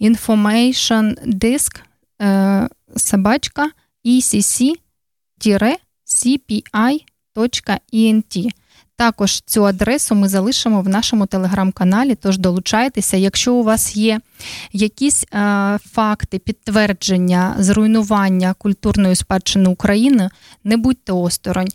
Information 0.00 1.26
Disk 1.26 1.80
е, 2.22 2.68
собачка 2.96 3.70
ecc-cpi.int 4.04 4.76
також 8.96 9.40
цю 9.40 9.64
адресу 9.64 10.14
ми 10.14 10.28
залишимо 10.28 10.82
в 10.82 10.88
нашому 10.88 11.26
телеграм-каналі, 11.26 12.14
тож 12.14 12.38
долучайтеся. 12.38 13.16
Якщо 13.16 13.54
у 13.54 13.62
вас 13.62 13.96
є 13.96 14.20
якісь 14.72 15.24
е, 15.24 15.78
факти 15.92 16.38
підтвердження 16.38 17.54
зруйнування 17.58 18.54
культурної 18.58 19.14
спадщини 19.14 19.68
України, 19.70 20.30
не 20.64 20.76
будьте 20.76 21.12
осторонь, 21.12 21.68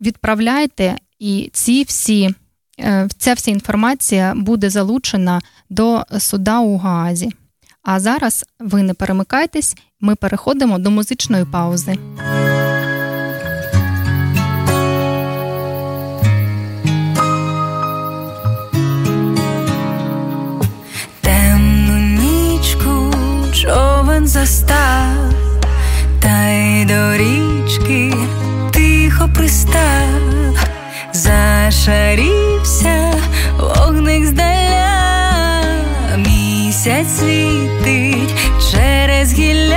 відправляйте 0.00 0.96
і 1.18 1.50
ці 1.52 1.82
всі. 1.82 2.34
Е, 2.80 3.08
ця 3.18 3.34
вся 3.34 3.50
інформація 3.50 4.34
буде 4.36 4.70
залучена 4.70 5.40
до 5.70 6.04
суда 6.18 6.60
у 6.60 6.76
Гаазі. 6.76 7.30
А 7.82 8.00
зараз 8.00 8.44
ви 8.60 8.82
не 8.82 8.94
перемикайтесь, 8.94 9.76
ми 10.00 10.14
переходимо 10.14 10.78
до 10.78 10.90
музичної 10.90 11.44
паузи. 11.44 11.98
Човен 24.22 24.26
застав, 24.26 25.34
та 26.20 26.48
й 26.48 26.84
до 26.84 27.16
річки 27.16 28.14
тихо 28.70 29.28
пристав, 29.34 30.58
зашарівся 31.12 33.12
вогник 33.58 34.26
здаля, 34.26 35.64
місяць 36.16 37.18
світить 37.18 38.34
через 38.72 39.32
гілля, 39.32 39.71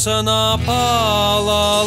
сосна 0.00 0.58
палала, 0.66 1.84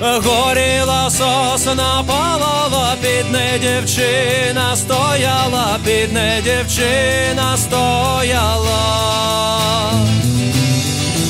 горіла 0.00 1.10
сосна 1.10 2.04
палала, 2.06 2.96
під 3.02 3.30
не 3.32 3.58
дівчина 3.58 4.76
стояла, 4.76 5.78
під 5.84 6.12
не 6.12 6.40
дівчина 6.44 7.56
стояла. 7.56 8.84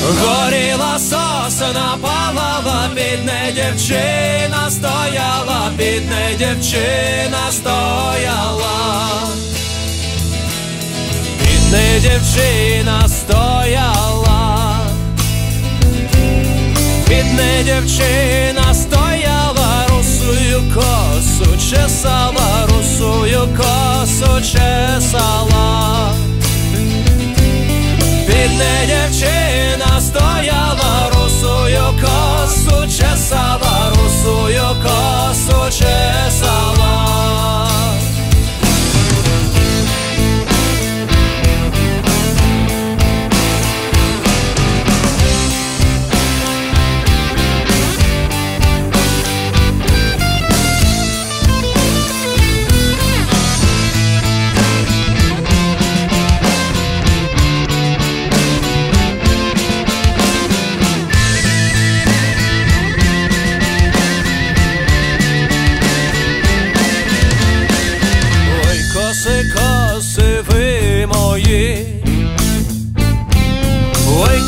Горіла 0.02 0.98
сосна 0.98 1.98
палала, 2.02 2.88
бідне 2.94 3.52
дівчина 3.54 4.70
стояла, 4.70 5.70
бідне 5.76 6.34
дівчина 6.38 7.50
стояла, 7.50 8.98
дівчина 12.04 13.08
стояла, 13.08 14.78
бідне 17.08 17.62
дівчина 17.64 18.74
стояла, 18.74 19.86
русую 19.88 20.62
косу 20.74 21.56
чесала, 21.70 22.66
русую 22.68 23.48
косу 23.56 24.40
чесала. 24.40 26.10
Бідне 28.26 28.86
дівчина 28.86 30.00
стояла, 30.00 31.10
русую 31.14 31.84
косу 32.00 32.86
чесала, 32.88 33.92
русую 33.96 34.68
косу 34.82 35.70
чесала. 35.70 36.33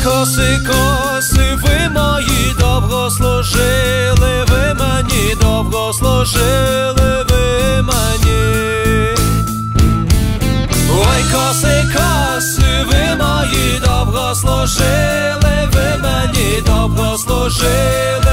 Коси, 0.07 0.59
коси 0.67 1.57
ви 1.63 1.89
мої, 1.89 2.55
довго 2.59 3.11
служили 3.11 4.45
ви 4.49 4.73
мені, 4.79 5.35
довго 5.41 5.93
служили 5.93 7.25
ви 7.29 7.81
мені. 7.81 9.15
Ой, 10.91 11.23
коси, 11.33 11.85
коси 11.93 12.85
ви 12.89 13.15
мої, 13.23 13.81
довго 13.85 14.35
служили 14.35 15.69
ви 15.73 16.01
мені, 16.03 16.61
довго 16.65 17.17
служили 17.17 18.26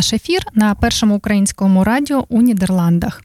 наш 0.00 0.12
ефір 0.12 0.46
на 0.54 0.74
першому 0.74 1.16
українському 1.16 1.84
радіо 1.84 2.24
у 2.28 2.42
Нідерландах. 2.42 3.22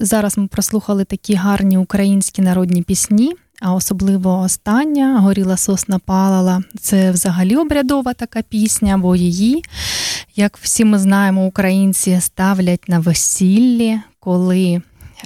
Зараз 0.00 0.38
ми 0.38 0.46
прослухали 0.46 1.04
такі 1.04 1.34
гарні 1.34 1.78
українські 1.78 2.42
народні 2.42 2.82
пісні, 2.82 3.32
а 3.60 3.74
особливо 3.74 4.38
остання 4.38 5.20
Горіла 5.20 5.56
сосна 5.56 5.98
палала. 5.98 6.62
Це 6.80 7.10
взагалі 7.10 7.56
обрядова 7.56 8.14
така 8.14 8.42
пісня, 8.42 8.98
бо 8.98 9.16
її, 9.16 9.64
як 10.36 10.58
всі 10.58 10.84
ми 10.84 10.98
знаємо, 10.98 11.46
українці 11.46 12.20
ставлять 12.20 12.88
на 12.88 12.98
весіллі, 12.98 14.00
коли 14.20 14.82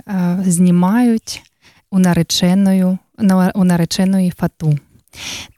е, 0.09 0.39
знімають 0.47 1.43
у 1.91 1.99
нареченою, 1.99 2.99
у 3.55 3.65
нареченої 3.65 4.31
фату. 4.31 4.79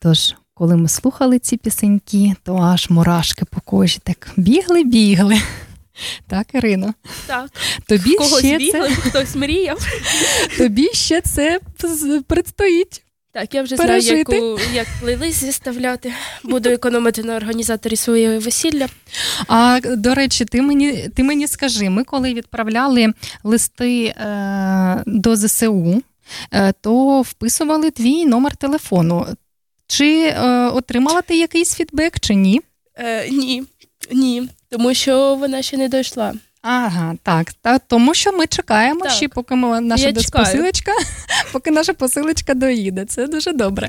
Тож 0.00 0.34
коли 0.58 0.76
ми 0.76 0.88
слухали 0.88 1.38
ці 1.38 1.56
пісеньки, 1.56 2.34
то 2.42 2.56
аж 2.56 2.90
мурашки 2.90 3.44
по 3.44 3.60
кожі 3.60 3.98
так 4.04 4.28
бігли-бігли. 4.36 5.40
Так, 6.26 6.46
Ірино? 6.52 6.94
Так, 7.26 7.50
Тобі 7.86 8.14
когось 8.14 8.38
ще 8.38 8.58
бігли, 8.58 8.88
це, 8.88 8.94
хтось 8.94 9.34
мріяв. 9.34 9.78
тобі 10.58 10.88
ще 10.92 11.20
це 11.20 11.60
предстоїть. 12.26 13.02
Так, 13.32 13.54
я 13.54 13.62
вже 13.62 13.76
Пережити. 13.76 14.24
знаю, 14.24 14.50
яку, 14.50 14.60
як 14.74 14.86
плейлист 15.00 15.44
зіставляти. 15.44 16.12
Буду 16.44 16.68
економити 16.68 17.22
на 17.22 17.36
організаторі 17.36 17.96
своєї 17.96 18.38
весілля. 18.38 18.86
А 19.48 19.80
до 19.84 20.14
речі, 20.14 20.44
ти 20.44 20.62
мені 20.62 21.08
ти 21.14 21.22
мені 21.22 21.46
скажи, 21.46 21.90
ми 21.90 22.04
коли 22.04 22.34
відправляли 22.34 23.12
листи 23.44 24.04
е, 24.04 25.02
до 25.06 25.36
ЗСУ, 25.36 26.02
е, 26.52 26.72
то 26.80 27.22
вписували 27.22 27.90
твій 27.90 28.26
номер 28.26 28.56
телефону. 28.56 29.26
Чи 29.88 30.22
е, 30.22 30.40
отримала 30.68 31.22
ти 31.22 31.38
якийсь 31.38 31.74
фідбек, 31.74 32.20
чи 32.20 32.34
ні? 32.34 32.60
Е, 32.94 33.28
ні, 33.30 33.64
ні, 34.12 34.48
тому 34.68 34.94
що 34.94 35.34
вона 35.34 35.62
ще 35.62 35.76
не 35.76 35.88
дійшла. 35.88 36.34
Ага, 36.62 37.14
так. 37.22 37.52
Та, 37.52 37.78
тому 37.78 38.14
що 38.14 38.32
ми 38.32 38.46
чекаємо 38.46 39.00
Так. 39.00 39.12
ще, 39.12 39.28
поки 39.28 39.54
ми, 39.54 39.80
наша 39.80 40.12
посилочка, 40.12 40.92
поки 41.52 41.70
наша 41.70 41.94
посилочка 41.94 42.54
доїде. 42.54 43.04
Це 43.04 43.26
дуже 43.26 43.52
добре. 43.52 43.88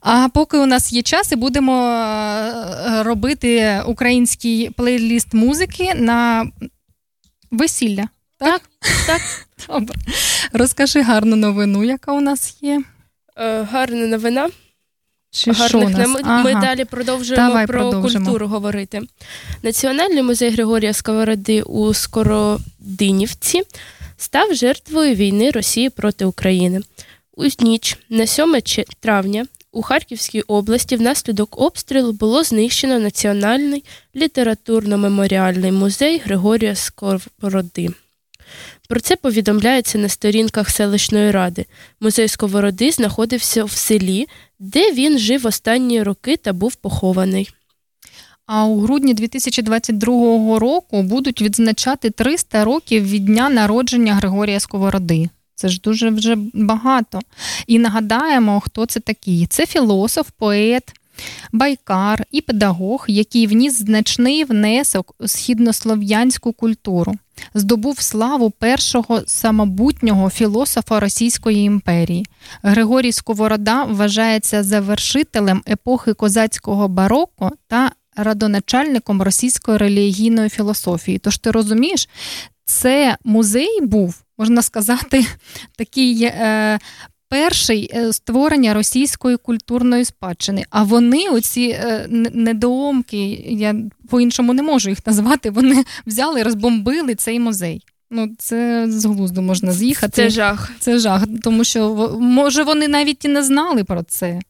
А 0.00 0.28
поки 0.28 0.58
у 0.58 0.66
нас 0.66 0.92
є 0.92 1.02
час, 1.02 1.32
і 1.32 1.36
будемо 1.36 1.88
е, 1.88 3.02
робити 3.02 3.82
український 3.86 4.70
плейліст 4.70 5.34
музики 5.34 5.94
на 5.94 6.46
весілля. 7.50 8.08
Так? 8.38 8.62
Так. 9.06 9.20
Добре. 9.68 9.94
Розкажи 10.52 11.02
гарну 11.02 11.36
новину, 11.36 11.84
яка 11.84 12.12
у 12.12 12.20
нас 12.20 12.56
є. 12.60 12.82
Е, 13.36 13.62
гарна 13.62 14.06
новина. 14.06 14.48
Чи 15.30 15.54
що 15.54 15.78
Гарних 15.78 15.98
нас? 15.98 16.08
Ми 16.44 16.52
Ага. 16.52 16.60
далі 16.60 16.84
продовжуємо 16.84 17.46
Давай 17.48 17.66
про 17.66 17.80
продовжимо. 17.90 18.24
культуру 18.24 18.46
говорити. 18.48 19.02
Національний 19.62 20.22
музей 20.22 20.50
Григорія 20.50 20.92
Сковороди 20.92 21.62
у 21.62 21.94
Скородинівці 21.94 23.62
став 24.16 24.54
жертвою 24.54 25.14
війни 25.14 25.50
Росії 25.50 25.90
проти 25.90 26.24
України. 26.24 26.80
У 27.36 27.44
ніч 27.60 27.98
на 28.08 28.26
7 28.26 28.60
травня 29.00 29.46
у 29.72 29.82
Харківській 29.82 30.40
області 30.40 30.96
внаслідок 30.96 31.60
обстрілу 31.60 32.12
було 32.12 32.44
знищено 32.44 32.98
Національний 32.98 33.84
літературно-меморіальний 34.16 35.72
музей 35.72 36.18
Григорія 36.24 36.74
Сковороди. 36.74 37.88
Про 38.88 39.00
це 39.00 39.16
повідомляється 39.16 39.98
на 39.98 40.08
сторінках 40.08 40.70
селищної 40.70 41.30
ради. 41.30 41.66
Музей 42.00 42.28
Сковороди 42.28 42.90
знаходився 42.90 43.64
в 43.64 43.70
селі, 43.70 44.26
де 44.58 44.92
він 44.92 45.18
жив 45.18 45.46
останні 45.46 46.02
роки 46.02 46.36
та 46.36 46.52
був 46.52 46.74
похований. 46.74 47.50
А 48.46 48.64
у 48.64 48.80
грудні 48.80 49.14
2022 49.14 50.58
року 50.58 51.02
будуть 51.02 51.42
відзначати 51.42 52.10
300 52.10 52.64
років 52.64 53.08
від 53.08 53.24
дня 53.24 53.48
народження 53.48 54.14
Григорія 54.14 54.60
Сковороди. 54.60 55.28
Це 55.54 55.68
ж 55.68 55.80
дуже 55.84 56.10
вже 56.10 56.36
багато. 56.52 57.20
І 57.66 57.78
нагадаємо, 57.78 58.60
хто 58.60 58.86
це 58.86 59.00
такий. 59.00 59.46
Це 59.46 59.66
філософ, 59.66 60.30
поет, 60.38 60.92
байкар 61.52 62.24
і 62.30 62.40
педагог, 62.40 63.04
який 63.08 63.46
вніс 63.46 63.78
значний 63.78 64.44
внесок 64.44 65.14
у 65.18 65.28
східнослов'янську 65.28 66.52
культуру. 66.52 67.14
Здобув 67.54 68.00
славу 68.00 68.50
першого 68.50 69.22
самобутнього 69.26 70.30
філософа 70.30 71.00
Російської 71.00 71.62
імперії. 71.64 72.26
Григорій 72.62 73.12
Сковорода 73.12 73.84
вважається 73.84 74.62
завершителем 74.62 75.62
епохи 75.68 76.14
козацького 76.14 76.88
бароко 76.88 77.50
та 77.68 77.92
радоначальником 78.16 79.22
російської 79.22 79.78
релігійної 79.78 80.48
філософії. 80.48 81.18
Тож 81.18 81.38
ти 81.38 81.50
розумієш, 81.50 82.08
це 82.64 83.16
музей 83.24 83.80
був, 83.82 84.22
можна 84.38 84.62
сказати, 84.62 85.26
такий 85.76 86.22
е, 86.24 86.78
перший 87.28 87.90
е, 87.94 88.12
створення 88.12 88.74
російської 88.74 89.36
культурної 89.36 90.04
спадщини. 90.04 90.64
А 90.70 90.82
вони, 90.82 91.28
оці 91.28 91.78
е, 91.80 92.06
н- 92.12 92.30
недоумки, 92.34 93.18
я 93.48 93.74
по-іншому 94.10 94.54
не 94.54 94.62
можу 94.62 94.90
їх 94.90 95.06
назвати, 95.06 95.50
вони 95.50 95.84
взяли 96.06 96.42
розбомбили 96.42 97.14
цей 97.14 97.40
музей. 97.40 97.82
Ну, 98.10 98.34
це 98.38 98.86
з 98.88 99.04
глузду 99.04 99.42
можна 99.42 99.72
з'їхати. 99.72 100.12
Це 100.12 100.30
жах. 100.30 100.70
Це 100.80 100.98
жах, 100.98 101.22
тому 101.42 101.64
що 101.64 101.94
може 102.20 102.62
вони 102.62 102.88
навіть 102.88 103.24
і 103.24 103.28
не 103.28 103.42
знали 103.42 103.84
про 103.84 104.02
це. 104.02 104.40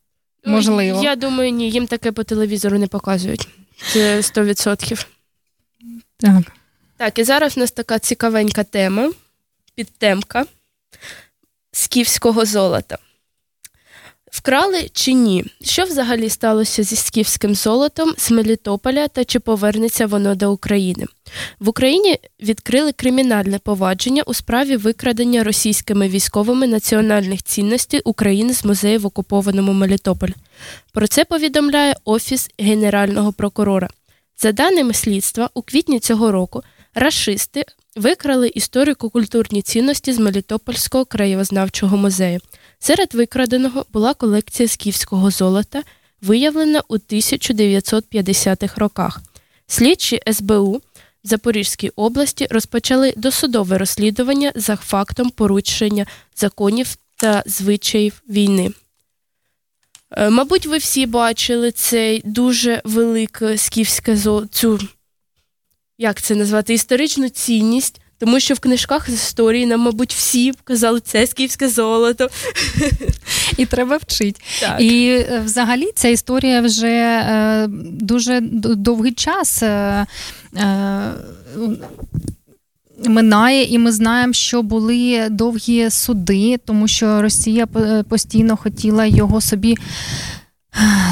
Можливо. 0.44 1.02
Я 1.02 1.16
думаю, 1.16 1.50
ні, 1.50 1.70
їм 1.70 1.86
таке 1.86 2.12
по 2.12 2.24
телевізору 2.24 2.78
не 2.78 2.86
показують. 2.86 3.48
Це 3.92 4.20
100%. 4.20 5.06
Так. 6.16 6.42
Так, 6.96 7.18
і 7.18 7.24
зараз 7.24 7.56
у 7.56 7.60
нас 7.60 7.70
така 7.72 7.98
цікавенька 7.98 8.64
тема, 8.64 9.10
підтемка 9.74 10.46
скіфського 11.72 12.44
золота. 12.44 12.98
Вкрали 14.32 14.90
чи 14.92 15.12
ні? 15.12 15.44
Що 15.62 15.84
взагалі 15.84 16.28
сталося 16.28 16.82
зі 16.82 16.96
скіфським 16.96 17.54
золотом 17.54 18.14
з 18.18 18.30
Мелітополя 18.30 19.08
та 19.08 19.24
чи 19.24 19.40
повернеться 19.40 20.06
воно 20.06 20.34
до 20.34 20.52
України? 20.52 21.06
В 21.60 21.68
Україні 21.68 22.18
відкрили 22.40 22.92
кримінальне 22.92 23.58
повадження 23.58 24.22
у 24.22 24.34
справі 24.34 24.76
викрадення 24.76 25.44
російськими 25.44 26.08
військовими 26.08 26.66
національних 26.66 27.42
цінностей 27.42 28.00
України 28.04 28.54
з 28.54 28.64
музею 28.64 29.00
в 29.00 29.06
окупованому 29.06 29.72
Мелітополі. 29.72 30.34
Про 30.92 31.06
це 31.06 31.24
повідомляє 31.24 31.96
Офіс 32.04 32.50
Генерального 32.58 33.32
прокурора. 33.32 33.88
За 34.38 34.52
даними 34.52 34.94
слідства, 34.94 35.50
у 35.54 35.62
квітні 35.62 36.00
цього 36.00 36.32
року 36.32 36.62
рашисти 36.94 37.64
викрали 37.98 38.48
історико-культурні 38.48 39.62
цінності 39.62 40.12
з 40.12 40.18
Мелітопольського 40.18 41.04
краєвознавчого 41.04 41.96
музею. 41.96 42.40
Серед 42.78 43.14
викраденого 43.14 43.86
була 43.92 44.14
колекція 44.14 44.68
скіфського 44.68 45.30
золота, 45.30 45.82
виявлена 46.22 46.82
у 46.88 46.96
1950-х 46.96 48.80
роках. 48.80 49.20
Слідчі 49.66 50.20
СБУ 50.32 50.72
в 51.24 51.28
Запорізькій 51.28 51.88
області 51.96 52.46
розпочали 52.50 53.14
досудове 53.16 53.78
розслідування 53.78 54.52
за 54.54 54.76
фактом 54.76 55.30
порушення 55.30 56.06
законів 56.36 56.96
та 57.16 57.42
звичаїв 57.46 58.22
війни. 58.28 58.72
Е, 60.10 60.30
Мабуть, 60.30 60.66
ви 60.66 60.78
всі 60.78 61.06
бачили 61.06 61.70
цей 61.72 62.22
дуже 62.24 62.82
велике 62.84 63.58
скіфське 63.58 64.16
золото, 64.16 64.78
як 65.98 66.22
це 66.22 66.34
назвати, 66.34 66.74
історичну 66.74 67.28
цінність, 67.28 68.00
тому 68.18 68.40
що 68.40 68.54
в 68.54 68.60
книжках 68.60 69.10
з 69.10 69.14
історії 69.14 69.66
нам, 69.66 69.80
мабуть, 69.80 70.14
всі 70.14 70.52
казали, 70.64 71.00
це 71.00 71.26
скіфське 71.26 71.68
золото. 71.68 72.28
І 73.56 73.66
треба 73.66 73.96
вчити. 73.96 74.40
Так. 74.60 74.80
І 74.80 75.08
е, 75.08 75.42
взагалі 75.44 75.90
ця 75.94 76.08
історія 76.08 76.60
вже 76.60 76.88
е, 76.88 77.66
дуже 78.00 78.40
довгий 78.62 79.12
час. 79.12 79.62
Е, 79.62 80.06
е, 80.56 81.12
Минає, 83.04 83.64
і 83.64 83.78
ми 83.78 83.92
знаємо, 83.92 84.32
що 84.32 84.62
були 84.62 85.28
довгі 85.30 85.90
суди, 85.90 86.56
тому 86.64 86.88
що 86.88 87.22
Росія 87.22 87.66
постійно 88.08 88.56
хотіла 88.56 89.06
його 89.06 89.40
собі 89.40 89.76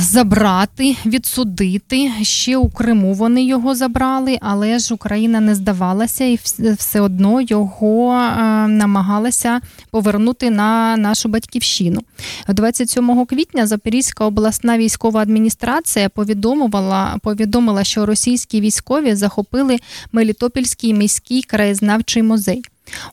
забрати, 0.00 0.96
відсудити. 1.07 2.11
Ще 2.22 2.57
у 2.57 2.70
Криму 2.70 3.14
вони 3.14 3.44
його 3.44 3.74
забрали, 3.74 4.38
але 4.40 4.78
ж 4.78 4.94
Україна 4.94 5.40
не 5.40 5.54
здавалася 5.54 6.24
і 6.24 6.38
все 6.78 7.00
одно 7.00 7.40
його 7.40 8.14
е, 8.14 8.42
намагалася 8.68 9.61
повернути 9.90 10.50
на 10.50 10.96
нашу 10.96 11.28
батьківщину. 11.28 12.00
27 12.48 13.26
квітня 13.26 13.66
Запорізька 13.66 14.24
обласна 14.24 14.78
військова 14.78 15.20
адміністрація 15.20 16.09
повідомила, 16.09 17.16
повідомила, 17.22 17.84
що 17.84 18.07
російські 18.07 18.61
військові 18.61 19.14
захопили 19.14 19.78
Мелітопольський 20.12 20.94
міський 20.94 21.42
краєзнавчий 21.42 22.22
музей. 22.22 22.62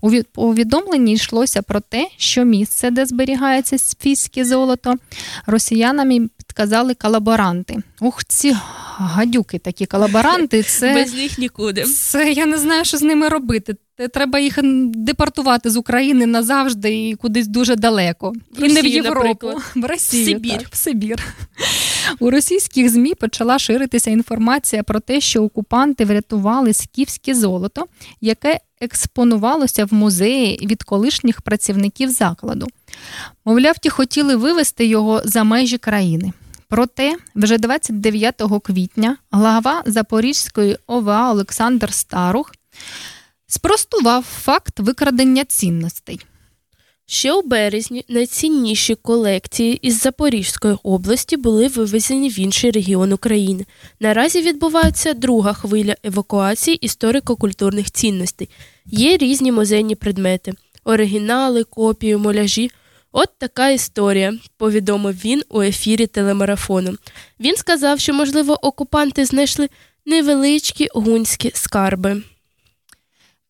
У 0.02 0.12
від- 0.12 0.28
повідомленні 0.28 1.14
йшлося 1.14 1.62
про 1.62 1.80
те, 1.80 2.08
що 2.18 2.44
місце, 2.44 2.92
де 2.92 3.06
зберігається 3.06 3.78
сфійське 3.78 4.46
золото, 4.46 4.96
росіянам 5.46 6.30
підказали 6.38 6.94
колаборанти. 6.94 7.78
Ух, 8.02 8.26
ці 8.26 8.56
гадюки, 8.98 9.60
такі 9.60 9.86
колаборанти. 9.86 10.64
Це 10.80 10.94
Без 10.94 11.14
них 11.14 11.38
нікуди. 11.38 11.84
це 11.84 12.32
я 12.32 12.46
не 12.46 12.58
знаю, 12.58 12.86
що 12.86 12.98
з 12.98 13.02
ними 13.02 13.30
робити. 13.30 13.76
Треба 14.14 14.40
їх 14.40 14.60
депортувати 14.94 15.70
з 15.70 15.78
України 15.78 16.26
назавжди 16.26 17.08
і 17.10 17.16
кудись 17.16 17.48
дуже 17.48 17.76
далеко. 17.76 18.34
В 18.58 18.64
і 18.64 18.74
не 18.74 18.82
в 18.82 18.86
Європу, 18.86 19.28
наприклад. 19.28 19.58
в 19.76 19.86
Росію. 19.86 20.24
В 20.24 20.28
Сибір. 20.28 20.58
Так, 20.58 20.68
в 20.72 20.76
Сибір. 20.76 21.24
У 22.20 22.30
російських 22.30 22.90
ЗМІ 22.90 23.14
почала 23.16 23.60
ширитися 23.60 24.12
інформація 24.12 24.84
про 24.84 25.00
те, 25.00 25.22
що 25.22 25.44
окупанти 25.44 26.06
врятували 26.06 26.74
скіфське 26.74 27.36
золото, 27.36 27.86
яке 28.22 28.60
експонувалося 28.84 29.86
в 29.86 29.94
музеї 29.94 30.68
від 30.68 30.84
колишніх 30.84 31.42
працівників 31.42 32.10
закладу. 32.10 32.68
Мовляв, 33.46 33.78
ті 33.78 33.90
хотіли 33.90 34.36
вивезти 34.36 34.86
його 34.86 35.22
за 35.26 35.44
межі 35.44 35.78
країни. 35.78 36.34
Проте 36.68 37.16
вже 37.36 37.58
29 37.58 38.42
квітня 38.64 39.18
глава 39.32 39.84
Запорізької 39.86 40.78
ОВА 40.88 41.32
Олександр 41.32 41.94
Старух 41.94 42.52
спростував 43.48 44.24
факт 44.24 44.80
викрадення 44.80 45.46
цінностей. 45.46 46.20
Ще 47.06 47.34
у 47.34 47.42
березні 47.42 48.06
найцінніші 48.10 48.96
колекції 48.96 49.80
із 49.82 50.02
Запорізької 50.02 50.78
області 50.84 51.38
були 51.38 51.68
вивезені 51.68 52.30
в 52.30 52.40
інший 52.40 52.72
регіон 52.72 53.14
України. 53.14 53.66
Наразі 54.00 54.42
відбувається 54.42 55.14
друга 55.14 55.54
хвиля 55.54 55.96
евакуації 56.04 56.78
історико-культурних 56.78 57.92
цінностей. 57.92 58.50
Є 58.86 59.18
різні 59.18 59.52
музейні 59.52 59.96
предмети, 59.96 60.54
оригінали, 60.84 61.64
копії, 61.64 62.18
моляжі. 62.18 62.72
От 63.12 63.30
така 63.38 63.70
історія, 63.70 64.34
повідомив 64.58 65.16
він 65.26 65.44
у 65.50 65.62
ефірі 65.62 66.08
телемарафону. 66.08 66.96
Він 67.40 67.56
сказав, 67.56 68.00
що, 68.00 68.14
можливо, 68.14 68.68
окупанти 68.68 69.26
знайшли 69.26 69.70
невеличкі 70.06 70.88
гунські 70.94 71.52
скарби. 71.54 72.22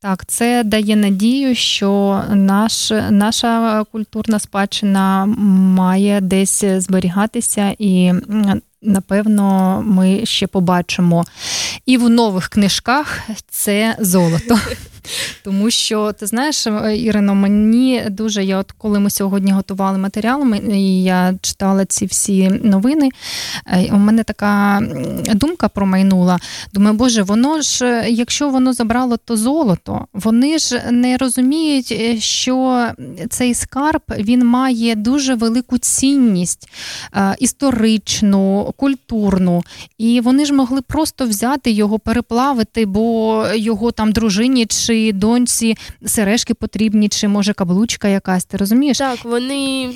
Так, 0.04 0.26
це 0.26 0.64
дає 0.64 0.96
надію, 0.96 1.56
що 1.56 2.24
наш, 2.30 2.92
наша 3.10 3.84
культурна 3.92 4.40
спадщина 4.40 5.26
має 5.76 6.22
десь 6.22 6.64
зберігатися, 6.66 7.76
і 7.80 8.14
напевно 8.82 9.82
ми 9.88 10.26
ще 10.26 10.48
побачимо 10.48 11.26
і 11.86 11.98
в 11.98 12.10
нових 12.10 12.48
книжках 12.48 13.20
це 13.50 13.96
золото. 14.00 14.60
Тому 15.44 15.70
що 15.72 16.12
ти 16.12 16.26
знаєш, 16.26 16.68
Ірино, 16.96 17.36
мені 17.36 18.04
дуже 18.10 18.44
я, 18.44 18.58
от 18.58 18.72
коли 18.72 19.00
ми 19.00 19.10
сьогодні 19.10 19.52
готували 19.52 19.98
матеріал, 19.98 20.54
і 20.56 21.04
я 21.04 21.34
читала 21.42 21.86
ці 21.86 22.06
всі 22.06 22.50
новини. 22.64 23.10
е, 23.68 23.90
У 23.92 23.98
мене 23.98 24.24
така 24.24 24.82
думка 25.34 25.68
промайнула. 25.68 26.40
Думаю, 26.74 26.96
боже, 26.96 27.24
воно 27.24 27.62
ж, 27.62 27.86
е, 27.86 28.10
якщо 28.10 28.50
воно 28.50 28.74
забрало 28.74 29.18
то 29.18 29.38
золото, 29.38 30.08
вони 30.14 30.58
ж 30.58 30.82
не 30.92 31.18
розуміють, 31.18 31.92
е, 31.92 32.20
що 32.20 32.88
цей 33.30 33.54
скарб 33.54 34.02
він 34.18 34.46
має 34.46 34.96
дуже 34.96 35.36
велику 35.36 35.78
цінність 35.78 36.70
е, 37.16 37.36
історичну, 37.40 38.74
культурну. 38.78 39.64
І 39.98 40.22
вони 40.22 40.46
ж 40.46 40.54
могли 40.54 40.82
просто 40.82 41.26
взяти 41.26 41.72
його, 41.72 42.00
переплавити, 42.00 42.86
бо 42.86 43.46
його 43.56 43.92
там 43.92 44.12
дружині 44.12 44.66
чи 44.66 44.93
доньці 45.14 45.78
сережки 46.06 46.54
потрібні, 46.54 47.10
чи 47.10 47.28
може 47.28 47.54
каблучка 47.54 48.08
якась. 48.08 48.46
Ти 48.46 48.58
розумієш? 48.58 48.98
Так, 48.98 49.26
вони 49.26 49.94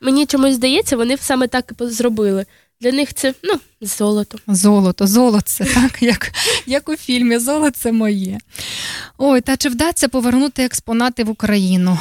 мені 0.00 0.26
чомусь 0.26 0.54
здається, 0.54 0.96
вони 0.96 1.16
саме 1.16 1.46
так 1.48 1.72
і 1.80 1.84
зробили. 1.84 2.46
Для 2.80 2.92
них 2.92 3.14
це 3.14 3.34
ну, 3.42 3.54
золото. 3.80 4.38
Золото, 4.46 5.06
золоце, 5.06 5.64
так, 5.64 6.02
як, 6.02 6.32
як 6.66 6.88
у 6.88 6.96
фільмі 6.96 7.38
Золоце 7.38 7.92
моє. 7.92 8.38
Ой, 9.18 9.40
та 9.40 9.56
чи 9.56 9.68
вдасться 9.68 10.08
повернути 10.08 10.64
експонати 10.64 11.24
в 11.24 11.30
Україну? 11.30 11.98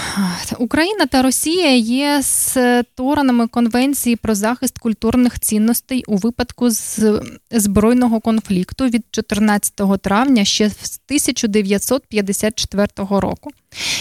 Україна 0.57 1.05
та 1.05 1.21
Росія 1.21 1.75
є 1.75 2.23
сторонами 2.23 3.47
Конвенції 3.47 4.15
про 4.15 4.35
захист 4.35 4.77
культурних 4.77 5.39
цінностей 5.39 6.03
у 6.07 6.15
випадку 6.15 6.69
з 6.69 7.21
збройного 7.51 8.19
конфлікту 8.19 8.85
від 8.85 9.03
14 9.11 9.73
травня 10.01 10.45
ще 10.45 10.69
з 10.69 10.99
1954 11.05 12.87
року. 12.97 13.51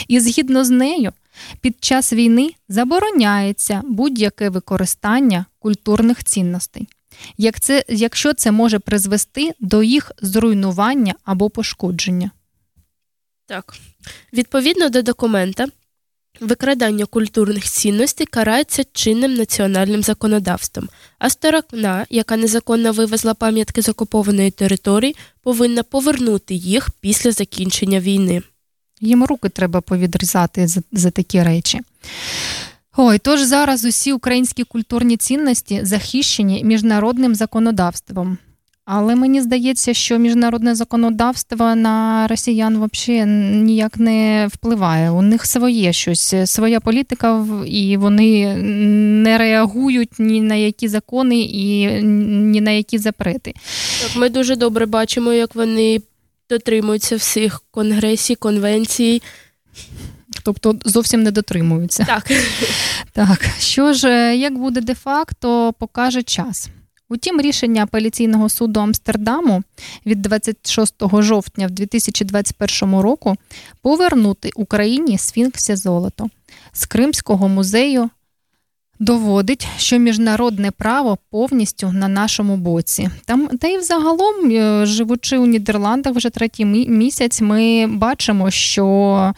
І 0.09 0.21
згідно 0.21 0.65
з 0.65 0.71
нею, 0.71 1.13
під 1.61 1.85
час 1.85 2.13
війни 2.13 2.51
забороняється 2.69 3.83
будь-яке 3.85 4.51
використання 4.51 5.45
культурних 5.59 6.25
цінностей. 6.25 6.89
Як 7.39 7.61
це, 7.61 7.85
якщо 7.89 8.35
це 8.35 8.51
може 8.51 8.79
призвести 8.79 9.53
до 9.61 9.83
їх 9.83 10.13
зруйнування 10.23 11.15
або 11.25 11.51
пошкодження. 11.51 12.31
Так. 13.47 13.75
Відповідно 14.33 14.89
до 14.89 15.03
документа, 15.03 15.67
викрадання 16.41 17.07
культурних 17.07 17.65
цінностей 17.65 18.27
карається 18.27 18.85
чинним 18.93 19.35
національним 19.35 20.03
законодавством, 20.03 20.89
а 21.19 21.31
сторона, 21.31 22.07
яка 22.11 22.37
незаконно 22.37 22.93
вивезла 22.93 23.35
пам'ятки 23.35 23.83
з 23.83 23.89
окупованої 23.89 24.51
території, 24.51 25.17
повинна 25.43 25.83
повернути 25.83 26.55
їх 26.55 26.91
після 27.01 27.33
закінчення 27.33 28.01
війни. 28.01 28.43
Їм 29.01 29.25
руки 29.25 29.49
треба 29.49 29.81
повідрізати 29.81 30.67
за, 30.67 30.81
за 30.93 31.11
такі 31.11 31.43
речі. 31.43 31.81
Ой, 32.97 33.19
тож 33.19 33.41
зараз 33.41 33.85
усі 33.85 34.13
українські 34.13 34.65
культурні 34.65 35.17
цінності 35.17 35.81
захищені 35.83 36.65
міжнародним 36.65 37.35
законодавством. 37.35 38.39
Але 38.91 39.15
мені 39.15 39.41
здається, 39.41 39.95
що 39.95 40.19
міжнародне 40.19 40.75
законодавство 40.75 41.75
на 41.75 42.27
росіян 42.27 42.89
взагалі 42.95 43.27
ніяк 43.63 43.99
не 43.99 44.49
впливає. 44.53 45.11
У 45.11 45.23
них 45.23 45.47
своє 45.47 45.93
щось, 45.93 46.35
своя 46.45 46.81
політика, 46.81 47.47
і 47.67 47.97
вони 47.97 48.57
не 49.25 49.39
реагують 49.39 50.19
ні 50.19 50.41
на 50.41 50.55
які 50.55 50.89
закони 50.89 51.39
і 51.39 51.87
ні 52.03 52.61
на 52.61 52.71
які 52.71 52.99
запрети. 52.99 53.55
Ми 54.17 54.29
дуже 54.29 54.57
добре 54.57 54.87
бачимо, 54.87 55.33
як 55.33 55.55
вони 55.55 56.01
дотримуються 56.51 57.17
всіх 57.17 57.63
конгресій, 57.71 58.35
конвенцій. 58.35 59.23
Тобто 60.43 60.77
зовсім 60.85 61.23
не 61.23 61.31
дотримуються. 61.31 62.05
Так, 62.05 62.33
Так, 63.13 63.45
що 63.59 63.93
ж, 63.93 64.09
е, 64.09 64.37
як 64.37 64.59
буде 64.59 64.81
де-факто, 64.81 65.75
покаже 65.79 66.23
час. 66.23 66.69
Утім, 67.11 67.41
рішення 67.41 67.83
апеляційного 67.83 68.49
суду 68.49 68.81
Амстердаму 68.81 69.63
від 70.07 70.23
26 70.23 70.95
жовтня 71.13 71.67
в 71.67 71.71
2021 71.71 73.01
року 73.01 73.37
повернути 73.83 74.51
Україні 74.55 75.19
сфінксі 75.19 75.77
золото 75.77 76.29
з 76.73 76.87
Кримського 76.87 77.49
музею 77.49 78.11
доводить, 78.99 79.69
що 79.79 79.99
міжнародне 79.99 80.71
право 80.71 81.19
повністю 81.31 81.93
на 81.93 82.09
нашому 82.09 82.57
боці. 82.57 83.09
Там, 83.25 83.49
та 83.49 83.69
й 83.69 83.79
взагалом, 83.79 84.51
е, 84.51 84.87
живучи 84.87 85.39
у 85.39 85.47
Нідерландах 85.47 86.15
вже 86.15 86.31
третій 86.31 86.65
місяць, 86.65 87.41
ми 87.41 87.87
бачимо, 87.87 88.51
що 88.51 89.35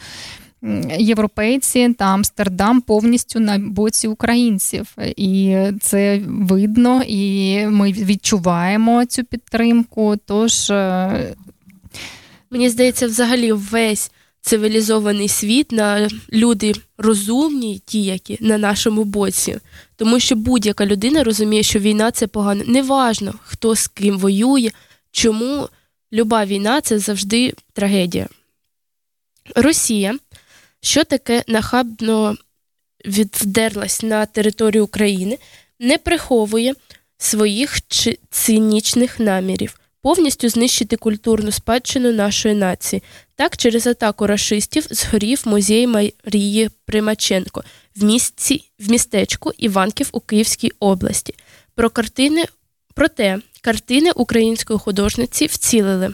європейці 0.99 1.93
та 1.97 2.05
Амстердам 2.05 2.81
повністю 2.81 3.39
на 3.39 3.57
боці 3.57 4.07
українців. 4.07 4.95
І 5.17 5.57
це 5.81 6.21
видно, 6.27 7.03
і 7.07 7.57
ми 7.67 7.91
відчуваємо 7.91 9.05
цю 9.05 9.23
підтримку. 9.23 10.15
Тож 10.25 10.69
е, 10.69 11.35
мені 12.51 12.69
здається, 12.69 13.07
взагалі 13.07 13.51
весь 13.51 14.11
цивілізований 14.41 15.27
світ 15.27 15.71
на 15.71 16.09
люди 16.33 16.73
розумні, 16.97 17.81
ті, 17.85 18.03
які 18.03 18.37
на 18.41 18.57
нашому 18.57 19.03
боці. 19.03 19.57
Тому 19.95 20.19
що 20.19 20.35
будь-яка 20.35 20.85
людина 20.85 21.23
розуміє, 21.23 21.63
що 21.63 21.79
війна 21.79 22.11
це 22.11 22.27
погано. 22.27 22.63
Неважно, 22.67 23.33
хто 23.43 23.75
з 23.75 23.87
ким 23.87 24.17
воює, 24.17 24.69
чому 25.11 25.69
люба 26.13 26.45
війна 26.45 26.81
це 26.81 26.99
завжди 26.99 27.53
трагедія. 27.73 28.27
Росія, 29.55 30.17
що 30.81 31.03
таке 31.03 31.43
нахабно 31.47 32.35
віддерлась 33.05 34.03
на 34.03 34.25
територію 34.25 34.83
України, 34.83 35.37
не 35.79 35.97
приховує 35.97 36.73
своїх 37.17 37.79
цинічних 38.29 39.19
намірів 39.19 39.81
повністю 40.01 40.49
знищити 40.49 40.95
культурну 40.95 41.51
спадщину 41.51 42.11
нашої 42.11 42.55
нації. 42.55 43.03
Так, 43.41 43.57
через 43.57 43.87
атаку 43.87 44.27
рашистів 44.27 44.87
згорів 44.91 45.41
музей 45.45 45.87
Марії 45.87 46.69
Примаченко 46.85 47.63
в 47.95 48.03
місті 48.03 48.71
в 48.79 48.91
містечку 48.91 49.51
Іванків 49.57 50.09
у 50.11 50.19
Київській 50.19 50.71
області. 50.79 51.33
Про 51.75 51.89
картини 51.89 52.45
проте 52.93 53.39
картини 53.61 54.11
української 54.15 54.79
художниці 54.79 55.45
вцілили. 55.45 56.13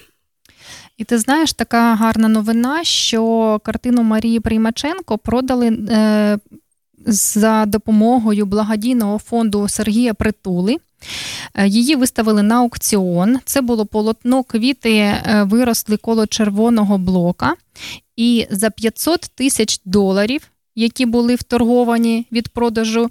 І 0.98 1.04
ти 1.04 1.18
знаєш, 1.18 1.54
така 1.54 1.96
гарна 1.96 2.28
новина, 2.28 2.84
що 2.84 3.62
картину 3.64 4.04
Марії 4.04 4.40
Приймаченко 4.40 5.18
продали 5.18 5.68
е, 5.68 6.40
за 7.06 7.66
допомогою 7.66 8.46
благодійного 8.46 9.18
фонду 9.18 9.68
Сергія 9.68 10.14
Притули. 10.14 10.78
Е, 11.54 11.68
Її 11.68 11.96
виставили 11.96 12.44
на 12.44 12.56
аукціон. 12.56 13.40
Це 13.46 13.62
було 13.62 13.86
полотно 13.86 14.44
квіти, 14.44 14.94
е, 14.94 15.46
виросли 15.50 15.98
коло 15.98 16.28
червоного 16.28 16.98
блока. 16.98 17.54
І 18.16 18.48
за 18.52 18.70
500 18.70 19.22
тисяч 19.22 19.80
доларів, 19.86 20.42
які 20.76 21.06
були 21.06 21.36
вторговані 21.36 22.28
від 22.32 22.50
продажу 22.50 23.10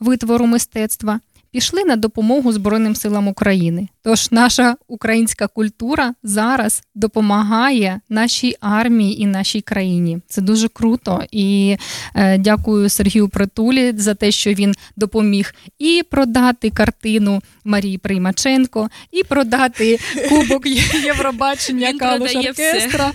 витвору 0.00 0.46
мистецтва, 0.46 1.20
пішли 1.50 1.84
на 1.84 1.96
допомогу 1.96 2.52
Збройним 2.52 2.96
силам 2.96 3.28
України. 3.28 3.88
Тож 4.02 4.30
наша 4.30 4.76
українська 4.88 5.46
культура 5.46 6.14
зараз 6.22 6.82
допомагає 6.94 8.00
нашій 8.08 8.56
армії 8.60 9.22
і 9.22 9.26
нашій 9.26 9.60
країні. 9.60 10.18
Це 10.28 10.40
дуже 10.40 10.68
круто. 10.68 11.22
І 11.30 11.76
е, 12.14 12.38
дякую 12.38 12.88
Сергію 12.88 13.28
Притулі 13.28 13.92
за 13.96 14.14
те, 14.14 14.30
що 14.30 14.52
він 14.52 14.74
допоміг 14.96 15.54
і 15.78 16.02
продати 16.10 16.70
картину 16.70 17.42
Марії 17.64 17.98
Приймаченко, 17.98 18.88
і 19.12 19.22
продати 19.22 19.98
кубок 20.28 20.66
Євробачення 21.04 21.92
Калуш 21.98 22.36
оркестра. 22.36 23.12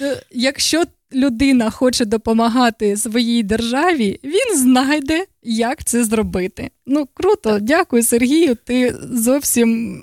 Е, 0.00 0.22
Якщо 0.30 0.84
людина 1.14 1.70
хоче 1.70 2.04
допомагати 2.04 2.96
своїй 2.96 3.42
державі, 3.42 4.20
він 4.24 4.58
знайде, 4.58 5.24
як 5.42 5.84
це 5.84 6.04
зробити. 6.04 6.70
Ну 6.86 7.08
круто, 7.14 7.58
дякую, 7.60 8.02
Сергію. 8.02 8.56
Ти 8.64 8.94
зовсім 9.12 10.02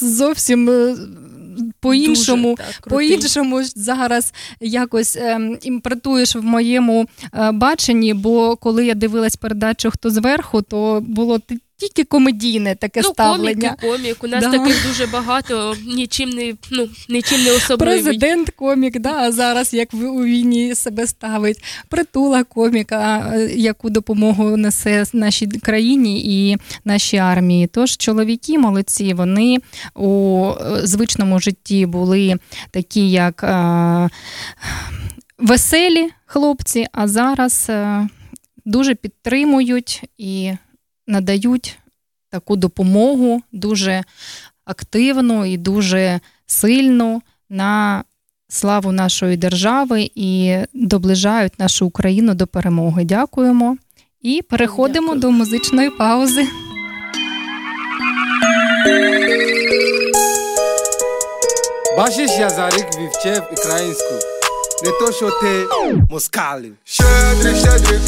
зовсім 0.00 0.70
е, 0.70 0.96
по-іншому. 1.80 2.54
Так. 2.56 2.88
По-іншому 2.88 3.62
зараз 3.64 4.32
якось 4.60 5.16
ем, 5.16 5.58
імпортуєш 5.62 6.36
в 6.36 6.42
моєму 6.42 7.06
е, 7.34 7.52
баченні, 7.52 8.14
бо 8.14 8.56
коли 8.56 8.86
я 8.86 8.94
дивилась 8.94 9.36
передачу 9.36 9.90
Хто 9.90 10.10
зверху, 10.10 10.62
то 10.62 11.00
було 11.08 11.38
т- 11.38 11.58
тільки 11.82 12.04
комедійне 12.04 12.74
таке 12.74 13.00
Ну, 13.04 13.08
ставлення. 13.08 13.76
комік 13.80 13.92
комік. 14.02 14.24
У 14.24 14.26
нас 14.26 14.44
Да. 14.44 14.50
таких 14.50 14.86
дуже 14.88 15.06
багато, 15.06 15.76
нічим 15.86 16.30
не, 16.30 16.54
ну, 16.70 16.88
нічим 17.08 17.44
не 17.44 17.52
особливий. 17.52 18.02
Президент 18.02 18.50
комік, 18.50 18.98
да, 18.98 19.12
а 19.12 19.32
зараз 19.32 19.74
як 19.74 19.94
у 19.94 20.24
війні 20.24 20.74
себе 20.74 21.06
ставить. 21.06 21.64
Притула 21.88 22.44
коміка, 22.44 23.34
яку 23.54 23.90
допомогу 23.90 24.56
несе 24.56 25.04
нашій 25.12 25.46
країні 25.46 26.20
і 26.24 26.56
нашій 26.84 27.16
армії. 27.16 27.66
Тож 27.66 27.96
чоловіки 27.96 28.58
молодці, 28.58 29.14
вони 29.14 29.58
у 29.94 30.50
е, 30.50 30.86
звичному 30.86 31.40
житті 31.40 31.86
були 31.86 32.36
такі, 32.70 33.10
як 33.10 33.44
е, 33.44 34.08
веселі 35.38 36.08
хлопці, 36.26 36.86
а 36.92 37.08
зараз 37.08 37.66
е, 37.68 38.08
дуже 38.64 38.94
підтримують 38.94 40.02
і 40.18 40.50
надають 41.06 41.78
таку 42.30 42.56
допомогу 42.56 43.42
дуже 43.52 44.04
активну 44.64 45.44
і 45.44 45.56
дуже 45.56 46.20
сильну 46.46 47.22
на 47.50 48.04
славу 48.48 48.92
нашої 48.92 49.36
держави 49.36 50.10
і 50.14 50.56
доближають 50.74 51.58
нашу 51.58 51.86
Україну 51.86 52.34
до 52.34 52.46
перемоги. 52.46 53.04
Дякуємо. 53.04 53.76
І 54.20 54.42
переходимо 54.42 55.06
Дякую. 55.06 55.20
до 55.20 55.30
музичної 55.30 55.90
паузи. 55.90 56.46
Бачиш, 61.96 62.30
я 62.38 62.50
за 62.50 62.70
рік 62.70 62.86
вивчив 62.98 63.42
українську. 63.52 64.14
Не 64.84 64.90
то, 64.90 65.12
що 65.12 65.30
ти 65.30 65.66
москалів. 66.10 66.74
Щедрик, 66.84 67.56
щедрик, 67.56 68.00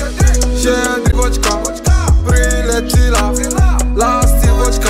щедрівочка 0.60 1.62
Прилетіла 2.27 3.33
ластівочка 3.95 4.89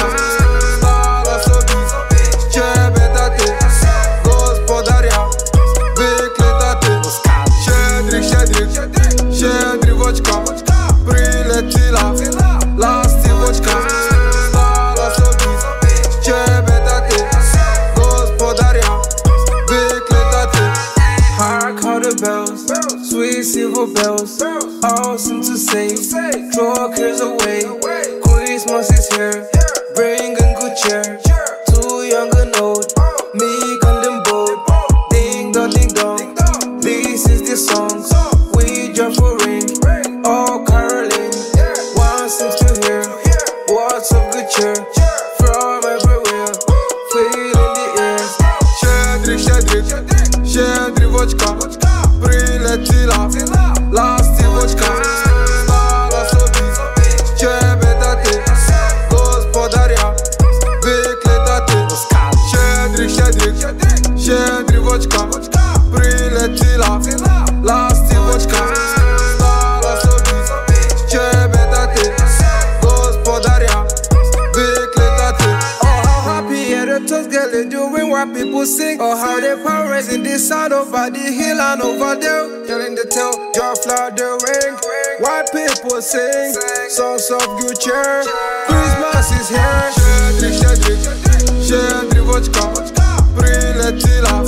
bells, 23.94 24.42
all 24.82 25.16
seem 25.16 25.40
to 25.40 25.56
say, 25.56 25.88
draw 26.52 26.92
cares 26.94 27.20
away. 27.20 27.62
Christmas 28.22 28.90
is 28.90 29.08
here, 29.14 29.48
bringing 29.94 30.54
good 30.54 30.76
cheer. 30.76 31.20
Too 31.70 32.02
young 32.04 32.30
and 32.36 32.54
old, 32.56 32.92
uh. 32.96 33.10
meek 33.34 33.84
and 33.84 34.04
them 34.04 34.22
bold. 34.24 34.58
Uh. 34.68 35.08
Ding 35.10 35.52
dong, 35.52 35.70
ding 35.70 35.88
dong, 35.94 36.80
this 36.80 37.28
is 37.28 37.48
the 37.48 37.56
song. 37.56 38.03
doing 78.23 78.23
what 78.23 78.33
people 78.33 78.65
sing 78.65 78.97
Oh, 78.99 79.17
how 79.17 79.39
they 79.39 79.61
parents 79.63 80.13
in 80.13 80.23
this 80.23 80.47
side 80.47 80.71
over 80.71 81.09
the 81.09 81.19
hill 81.19 81.59
and 81.59 81.81
over 81.81 82.15
there 82.15 82.65
Telling 82.65 82.95
the 82.95 83.05
tale, 83.05 83.33
your 83.55 83.75
flood 83.75 84.17
the 84.17 84.39
ring 84.47 84.75
White 85.19 85.49
people 85.51 86.01
sing 86.01 86.53
songs 86.89 87.29
of 87.31 87.45
good 87.59 87.79
cheer 87.79 88.23
Christmas 88.67 89.31
is 89.39 89.49
here 89.49 89.91
Щедрик, 90.39 90.53
щедрик, 90.53 90.99
щедрівочка 91.63 92.61
Прилетіла 93.37 94.41
ластівочка 94.41 94.42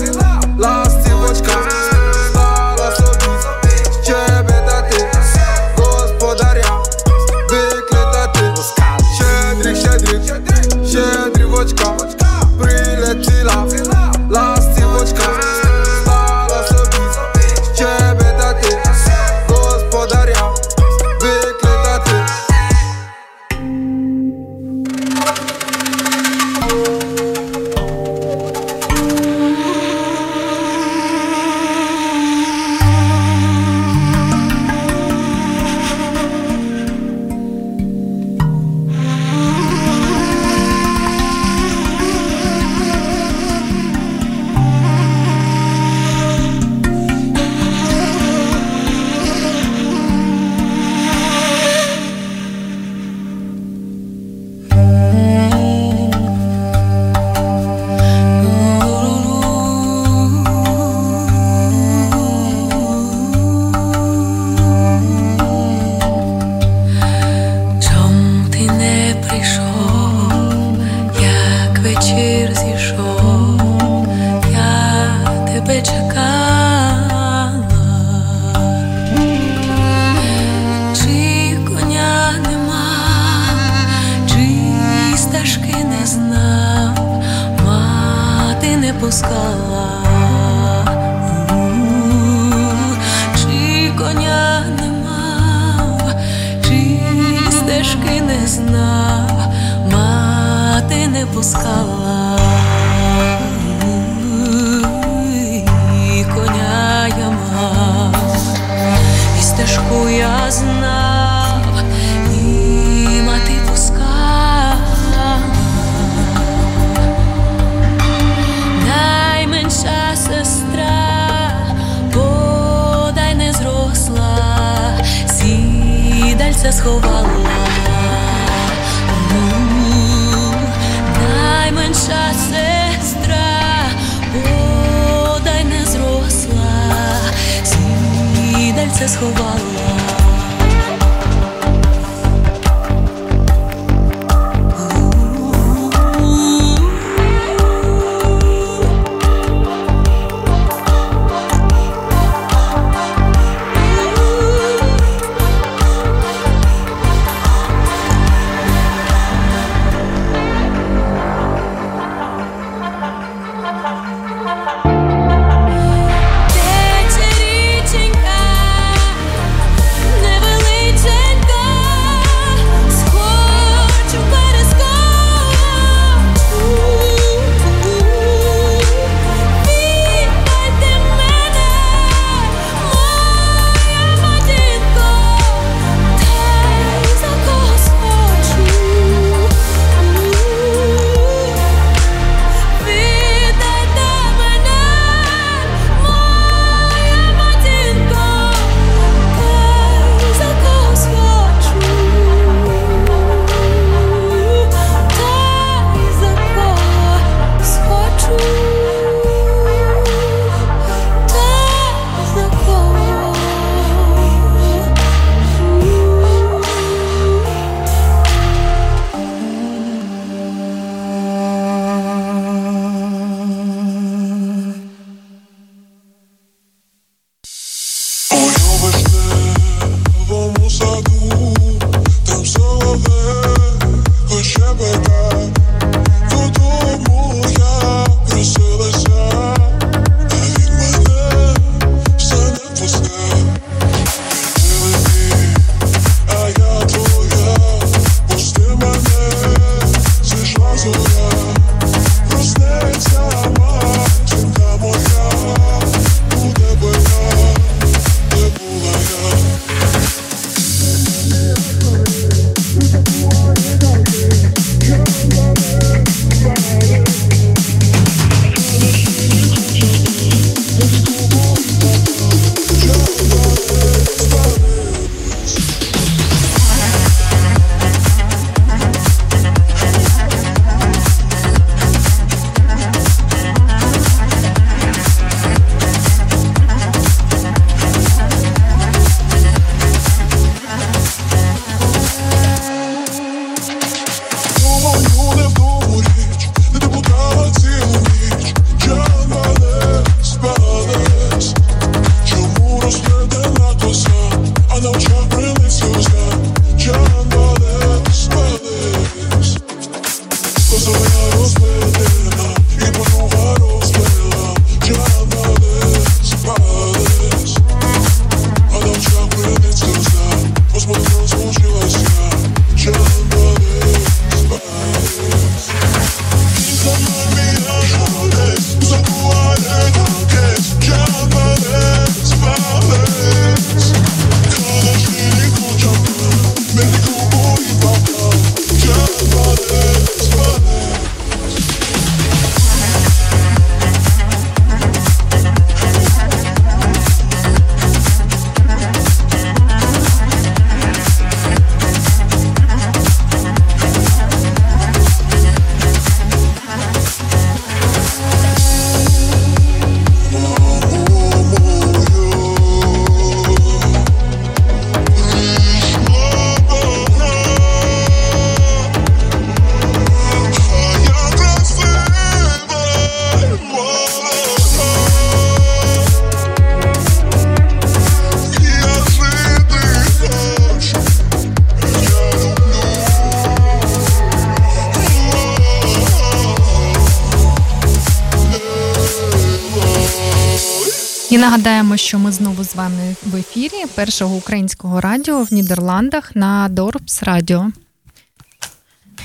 Нагадаємо, 391.47 391.97
що 391.97 392.19
ми 392.19 392.33
знову 392.33 392.65
з 392.65 392.75
вами 392.75 393.17
в 393.23 393.37
ефірі 393.37 393.87
першого 393.95 394.37
українського 394.37 395.01
радіо 395.01 395.43
в 395.43 395.53
Нідерландах 395.53 396.37
на 396.37 396.69
Dorpsradio. 396.69 397.73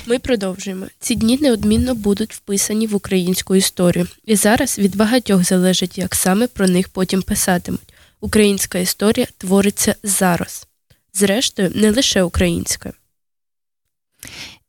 Ми 0.06 0.18
продовжуємо. 0.18 0.86
Ці 1.00 1.14
дні 1.14 1.38
неодмінно 1.42 1.94
будуть 1.94 2.34
вписані 2.34 2.86
в 2.86 2.94
українську 2.94 3.54
історію. 3.54 4.06
І 4.24 4.36
зараз 4.36 4.78
від 4.78 4.96
багатьох 4.96 5.44
залежить, 5.44 5.98
як 5.98 6.14
саме 6.14 6.46
про 6.46 6.68
них 6.68 6.88
потім 6.88 7.22
писатимуть. 7.22 7.94
Українська 8.20 8.78
історія 8.78 9.26
твориться 9.38 9.94
зараз. 10.02 10.66
Зрештою, 11.14 11.72
не 11.74 11.90
лише 11.90 12.22
українська. 12.22 12.92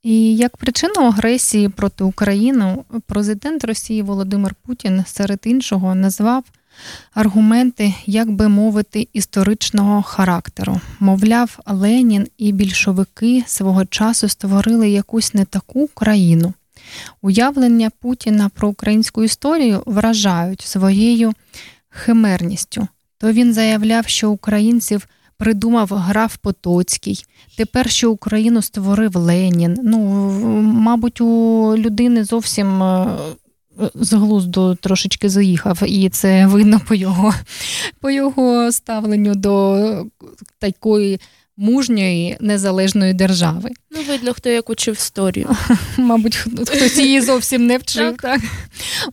І 0.04 0.36
як 0.36 0.58
причину 0.58 1.01
агресії 1.01 1.70
проти 1.70 2.04
України 2.04 2.78
президент 3.06 3.64
Росії 3.64 4.01
Володимир 4.01 4.56
Путін 4.66 5.04
серед 5.08 5.39
іншого 5.43 5.95
назвав 5.95 6.43
аргументи, 7.13 7.93
як 8.05 8.32
би 8.32 8.49
мовити, 8.49 9.07
історичного 9.13 10.01
характеру. 10.01 10.82
Мовляв, 10.99 11.59
Ленін 11.65 12.28
і 12.38 12.51
більшовики 12.51 13.43
свого 13.47 13.86
часу 13.86 14.30
створили 14.30 14.89
якусь 14.89 15.34
не 15.34 15.45
таку 15.45 15.88
країну. 15.88 16.53
Уявлення 17.21 17.91
Путіна 17.99 18.49
про 18.49 18.69
українську 18.69 19.24
історію 19.24 19.84
вражають 19.86 20.61
своєю 20.61 21.34
химерністю. 21.89 22.88
То 23.17 23.32
він 23.32 23.53
заявляв, 23.53 24.07
що 24.07 24.32
українців 24.32 25.07
придумав 25.38 25.88
граф 25.91 26.38
Потоцький. 26.38 27.26
Тепер 27.57 27.89
що 27.89 28.11
Україну 28.11 28.61
створив 28.61 29.15
Ленін. 29.15 29.78
Ну, 29.84 29.99
мабуть, 30.61 31.21
у 31.21 31.74
людини 31.78 32.24
зовсім 32.24 32.84
е, 32.84 33.07
з 33.95 34.13
глузду 34.13 34.76
трошечки 34.76 35.30
заїхав, 35.30 35.84
і 35.86 36.09
це 36.09 36.47
видно 36.47 36.82
по 36.88 36.95
його, 36.95 37.34
по 37.99 38.11
його 38.11 38.71
ставленню 38.71 39.36
до 39.36 40.05
такої. 40.59 41.19
Мужньої 41.57 42.38
незалежної 42.39 43.13
держави. 43.13 43.69
Ну, 43.91 43.97
видно, 44.07 44.34
хто 44.34 44.49
як 44.49 44.69
учив 44.69 44.93
історію. 44.93 45.49
Мабуть, 45.97 46.36
хтось 46.36 46.97
її 46.97 47.21
зовсім 47.21 47.67
не 47.67 47.78
вчив. 47.78 48.17
Так. 48.17 48.21
так? 48.21 48.41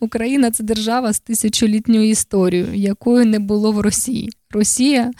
Україна 0.00 0.50
це 0.50 0.64
держава 0.64 1.12
з 1.12 1.20
тисячолітньою 1.20 2.08
історією, 2.08 2.74
якої 2.74 3.26
не 3.26 3.38
було 3.38 3.72
в 3.72 3.80
Росії. 3.80 4.30
Росія 4.50 5.11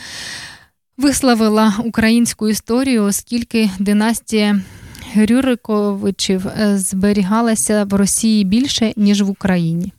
висловила 0.97 1.75
українську 1.85 2.49
історію, 2.49 3.05
оскільки 3.05 3.71
династія 3.79 4.61
Рюриковичів 5.17 6.47
е, 6.47 6.79
зберігалася 6.79 7.85
в 7.85 7.95
Росії 7.95 8.45
більше, 8.45 8.93
ніж 8.97 9.23
в 9.23 9.31
Україні. 9.31 9.93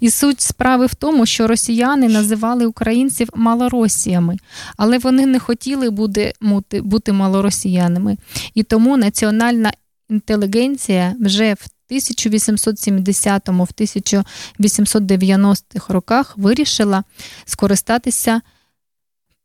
І 0.00 0.10
суть 0.10 0.40
справи 0.40 0.86
в 0.86 0.94
тому, 0.94 1.26
що 1.26 1.46
росіяни 1.46 2.08
називали 2.08 2.66
українців 2.66 3.28
малоросіями, 3.34 4.36
але 4.76 4.98
вони 4.98 5.26
не 5.26 5.38
хотіли 5.38 5.90
бути, 5.90 6.32
бути 6.72 7.12
малоросіянами. 7.12 8.16
І 8.54 8.62
тому 8.62 8.96
національна 8.96 9.72
інтелігенція 10.10 11.14
вже 11.20 11.54
в 11.54 11.68
1870-му, 11.90 13.64
в 13.64 13.70
1890-х 13.78 15.92
роках 15.92 16.38
вирішила 16.38 17.04
скористатися 17.44 18.40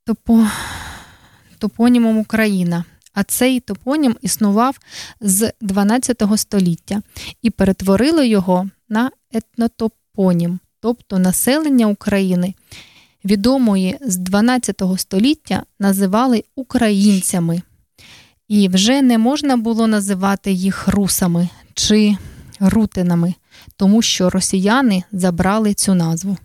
топо... 0.06 0.48
топонімом 1.58 2.18
Україна. 2.18 2.84
А 3.20 3.24
цей 3.24 3.60
топонім 3.60 4.16
існував 4.22 4.80
з 5.22 5.52
12 5.62 6.24
століття 6.36 7.02
і 7.42 7.50
перетворили 7.50 8.28
його 8.28 8.70
на 8.90 9.12
етнотопонім, 9.34 10.60
тобто 10.80 11.20
населення 11.20 11.86
України, 11.86 12.54
відомої 13.26 13.98
з 14.02 14.18
12 14.18 14.82
століття, 14.98 15.64
називали 15.80 16.44
українцями. 16.56 17.62
І 18.48 18.68
вже 18.68 19.02
не 19.02 19.18
можна 19.18 19.58
було 19.58 19.88
називати 19.88 20.52
їх 20.52 20.88
русами 20.88 21.50
чи 21.74 22.18
рутинами, 22.60 23.34
тому 23.76 24.02
що 24.02 24.30
росіяни 24.30 25.04
забрали 25.12 25.74
цю 25.74 25.94
назву. 25.94 26.38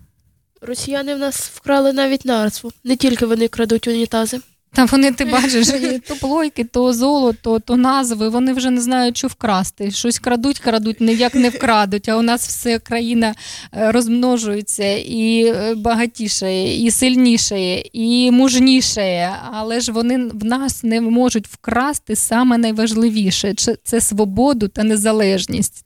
Росіяни 0.61 1.14
в 1.14 1.18
нас 1.18 1.51
вкрали 1.55 1.93
навіть 1.93 2.25
назву. 2.25 2.72
Не 2.85 2.97
тільки 2.97 3.27
вони 3.27 3.49
крадуть 3.49 3.89
унітази. 3.89 4.41
Та 4.75 4.85
вони 4.85 5.12
ти 5.12 5.25
бачиш, 5.33 5.68
то 6.09 6.16
плойки, 6.16 6.64
то 6.64 6.93
золото, 6.93 7.59
то 7.59 7.77
назви. 7.77 8.29
Вони 8.29 8.53
вже 8.53 8.70
не 8.70 8.81
знають, 8.81 9.16
що 9.16 9.29
вкрасти. 9.29 9.91
Щось 9.91 10.18
крадуть, 10.18 10.59
крадуть, 10.59 11.01
ніяк 11.01 11.35
не 11.35 11.49
вкрадуть. 11.49 12.09
А 12.09 12.16
у 12.16 12.22
нас 12.22 12.47
все 12.47 12.79
країна 12.79 13.35
е, 13.77 13.93
розмножується 13.93 14.97
і 14.97 15.45
е, 15.47 15.75
багатішає, 15.75 16.85
і 16.87 16.91
сильнішає, 16.91 17.85
і 17.93 18.31
мужнішає. 18.31 19.37
Але 19.53 19.81
ж 19.81 19.93
вони 19.93 20.18
в 20.18 20.45
нас 20.45 20.83
не 20.83 21.01
можуть 21.01 21.47
вкрасти 21.47 22.16
саме 22.16 22.59
найважливіше 22.59 23.55
це 23.85 24.01
свободу 24.01 24.68
та 24.68 24.85
незалежність. 24.85 25.84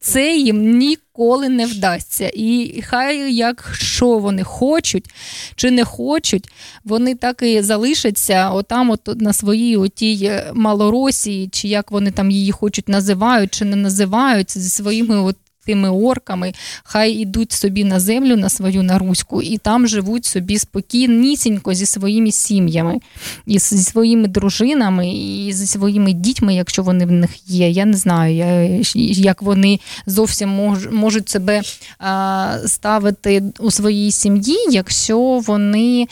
Це 0.00 0.36
їм 0.36 0.78
ніколи 0.78 1.48
не 1.48 1.66
вдасться. 1.66 2.30
І 2.34 2.82
хай 2.86 3.34
якщо 3.34 4.18
вони 4.18 4.44
хочуть 4.44 5.10
чи 5.56 5.70
не 5.70 5.84
хочуть, 5.84 6.48
вони 6.84 7.14
так 7.14 7.42
і 7.42 7.62
залишаться 7.62 8.50
отам, 8.50 8.90
от 8.90 9.20
на 9.20 9.32
своїй 9.32 9.76
отій 9.76 10.32
Малоросії, 10.54 11.48
чи 11.48 11.68
як 11.68 11.90
вони 11.90 12.10
там 12.10 12.30
її 12.30 12.52
хочуть 12.52 12.88
називають, 12.88 13.54
чи 13.54 13.64
не 13.64 13.76
називають 13.76 14.58
зі 14.58 14.70
своїми 14.70 15.20
от 15.20 15.36
тими 15.68 15.90
орками, 15.90 16.52
хай 16.84 17.12
ідуть 17.12 17.52
собі 17.52 17.84
на 17.84 18.00
землю 18.00 18.36
на 18.36 18.48
свою 18.48 18.82
на 18.82 18.98
Руську, 18.98 19.42
і 19.42 19.58
там 19.58 19.86
живуть 19.86 20.24
собі 20.24 20.58
спокійнісінько 20.58 21.74
зі 21.74 21.86
своїми 21.86 22.32
сім'ями, 22.32 22.98
і 23.46 23.58
зі 23.58 23.84
своїми 23.84 24.28
дружинами, 24.28 25.08
і 25.08 25.52
зі 25.52 25.66
своїми 25.66 26.12
дітьми, 26.12 26.54
якщо 26.54 26.82
вони 26.82 27.06
в 27.06 27.12
них 27.12 27.30
є. 27.46 27.70
Я 27.70 27.84
не 27.84 27.96
знаю, 27.96 28.84
як 28.94 29.42
вони 29.42 29.80
зовсім 30.06 30.48
можуть 30.92 31.28
себе 31.28 31.62
ставити 32.66 33.42
у 33.58 33.70
своїй 33.70 34.12
сім'ї, 34.12 34.56
якщо 34.70 35.18
вони 35.46 36.06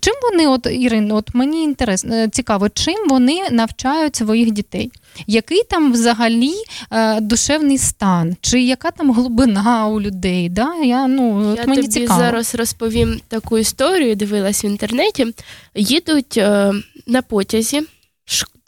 чим 0.00 0.14
вони, 0.30 0.48
от 0.48 0.66
Ірин, 0.70 1.12
от 1.12 1.34
мені 1.34 1.62
інтересно 1.62 2.14
е, 2.14 2.28
цікаво, 2.28 2.68
чим 2.68 3.08
вони 3.08 3.50
навчають 3.50 4.16
своїх 4.16 4.50
дітей? 4.50 4.90
Який 5.26 5.62
там 5.64 5.92
взагалі 5.92 6.54
е, 6.90 7.20
душевний 7.20 7.78
стан, 7.78 8.36
чи 8.40 8.62
яка 8.62 8.90
там 8.90 9.12
глибина 9.12 9.86
у 9.86 10.00
людей? 10.00 10.48
Да? 10.48 10.74
Я 10.74 11.06
ну, 11.06 11.54
Я 11.54 11.66
мені 11.66 11.82
тобі 11.82 11.88
цікаво. 11.88 12.20
зараз 12.20 12.54
розповім 12.54 13.20
таку 13.28 13.58
історію, 13.58 14.16
дивилась 14.16 14.64
в 14.64 14.66
інтернеті. 14.66 15.26
Їдуть 15.74 16.36
е, 16.36 16.72
на 17.06 17.22
потязі 17.22 17.82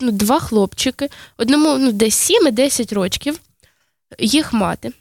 ну, 0.00 0.10
два 0.10 0.40
хлопчики, 0.40 1.08
одному 1.36 1.78
ну, 1.78 1.92
десь 1.92 2.30
7-10 2.30 2.94
років, 2.94 3.40
їх 4.18 4.52
мати. 4.52 4.92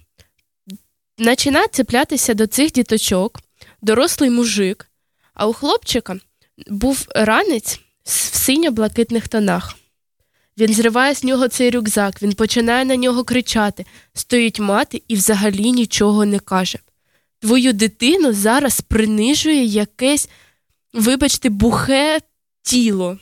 Починає 1.17 1.67
цеплятися 1.67 2.33
до 2.33 2.47
цих 2.47 2.71
діточок, 2.71 3.39
дорослий 3.81 4.29
мужик, 4.29 4.87
а 5.33 5.47
у 5.47 5.53
хлопчика 5.53 6.15
був 6.67 7.05
ранець 7.15 7.79
в 8.03 8.37
синьо-блакитних 8.37 9.27
тонах. 9.27 9.75
Він 10.61 10.73
зриває 10.73 11.15
з 11.15 11.23
нього 11.23 11.47
цей 11.47 11.69
рюкзак, 11.69 12.21
він 12.21 12.33
починає 12.33 12.85
на 12.85 12.95
нього 12.95 13.23
кричати. 13.23 13.85
Стоїть 14.13 14.59
мати 14.59 15.01
і 15.07 15.15
взагалі 15.15 15.71
нічого 15.71 16.25
не 16.25 16.39
каже. 16.39 16.79
Твою 17.39 17.73
дитину 17.73 18.33
зараз 18.33 18.81
принижує 18.81 19.63
якесь, 19.65 20.29
вибачте, 20.93 21.49
бухе 21.49 22.19
тіло. 22.63 23.17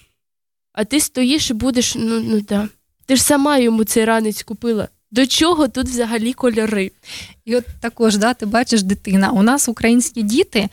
А 0.74 0.84
ти 0.84 1.00
стоїш 1.00 1.50
і 1.50 1.54
будеш, 1.54 1.96
ну 1.96 2.20
ну 2.20 2.42
да. 2.42 2.70
Ти 3.06 3.16
ж 3.16 3.24
сама 3.24 3.58
йому 3.58 3.84
цей 3.84 4.06
ранець 4.06 4.44
купила. 4.44 4.88
До 5.12 5.28
чого 5.28 5.68
тут 5.68 5.88
взагалі 5.88 6.34
кольори? 6.34 6.92
І 7.46 7.56
от 7.56 7.66
також, 7.82 8.18
да, 8.18 8.34
ти 8.34 8.46
бачиш, 8.46 8.84
дитина. 8.84 9.32
У 9.32 9.44
нас 9.44 9.70
українські 9.70 10.24
діти 10.24 10.70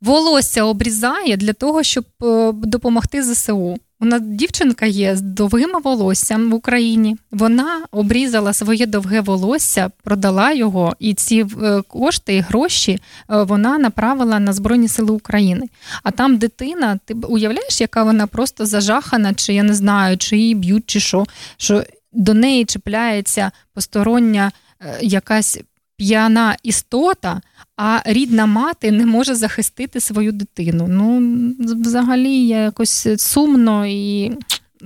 волосся 0.00 0.64
обрізає 0.64 1.36
для 1.36 1.52
того, 1.52 1.82
щоб 1.82 2.04
е, 2.22 2.52
допомогти 2.52 3.22
ЗСУ. 3.22 3.78
Нас 4.00 4.20
дівчинка 4.24 4.86
є 4.86 5.16
з 5.16 5.20
довгим 5.20 5.70
волоссям 5.84 6.50
в 6.50 6.54
Україні. 6.54 7.16
Вона 7.30 7.82
обрізала 7.90 8.52
своє 8.52 8.86
довге 8.86 9.20
волосся, 9.20 9.90
продала 10.02 10.52
його, 10.52 10.96
і 10.98 11.14
ці 11.14 11.46
е, 11.62 11.82
кошти 11.88 12.34
і 12.34 12.40
гроші 12.40 12.92
е, 12.92 12.98
вона 13.42 13.78
направила 13.78 14.40
на 14.40 14.52
Збройні 14.52 14.88
Сили 14.88 15.12
України. 15.12 15.66
А 16.02 16.10
там 16.10 16.36
дитина, 16.36 16.98
ти 17.04 17.14
уявляєш, 17.14 17.80
яка 17.80 18.02
вона 18.02 18.26
просто 18.26 18.66
зажахана, 18.66 19.34
чи 19.34 19.54
я 19.54 19.62
не 19.62 19.74
знаю, 19.74 20.18
чи 20.18 20.36
її 20.36 20.54
б'ють, 20.54 20.84
чи 20.86 21.00
що, 21.00 21.24
що 21.56 21.84
до 22.12 22.34
неї 22.34 22.64
чіпляється 22.64 23.50
постороння 23.74 24.52
якась 25.00 25.58
п'яна 25.96 26.56
істота, 26.62 27.40
а 27.76 28.00
рідна 28.04 28.46
мати 28.46 28.90
не 28.90 29.06
може 29.06 29.34
захистити 29.34 30.00
свою 30.00 30.32
дитину. 30.32 30.86
Ну, 30.88 31.20
взагалі, 31.58 32.46
якось 32.46 33.08
сумно 33.22 33.86
і 33.86 34.32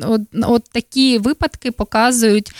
от, 0.02 0.20
от 0.42 0.64
такі 0.72 1.18
випадки 1.18 1.70
показують, 1.70 2.52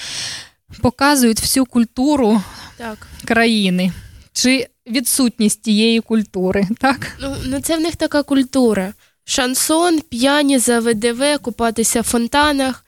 показують 0.81 1.41
всю 1.41 1.67
культуру 1.67 2.43
так. 2.77 3.07
країни. 3.25 3.93
Чи 4.33 4.67
відсутність 4.87 5.63
тієї 5.63 6.01
культури, 6.01 6.69
так? 6.79 7.17
Ну, 7.21 7.37
ну 7.47 7.61
це 7.61 7.77
в 7.77 7.81
них 7.81 7.97
така 7.97 8.23
культура. 8.23 8.93
Шансон, 9.25 10.01
п'яні 10.01 10.59
за 10.59 10.81
ВДВ, 10.81 11.39
купатися 11.43 12.01
в 12.01 12.05
фонтанах. 12.05 12.85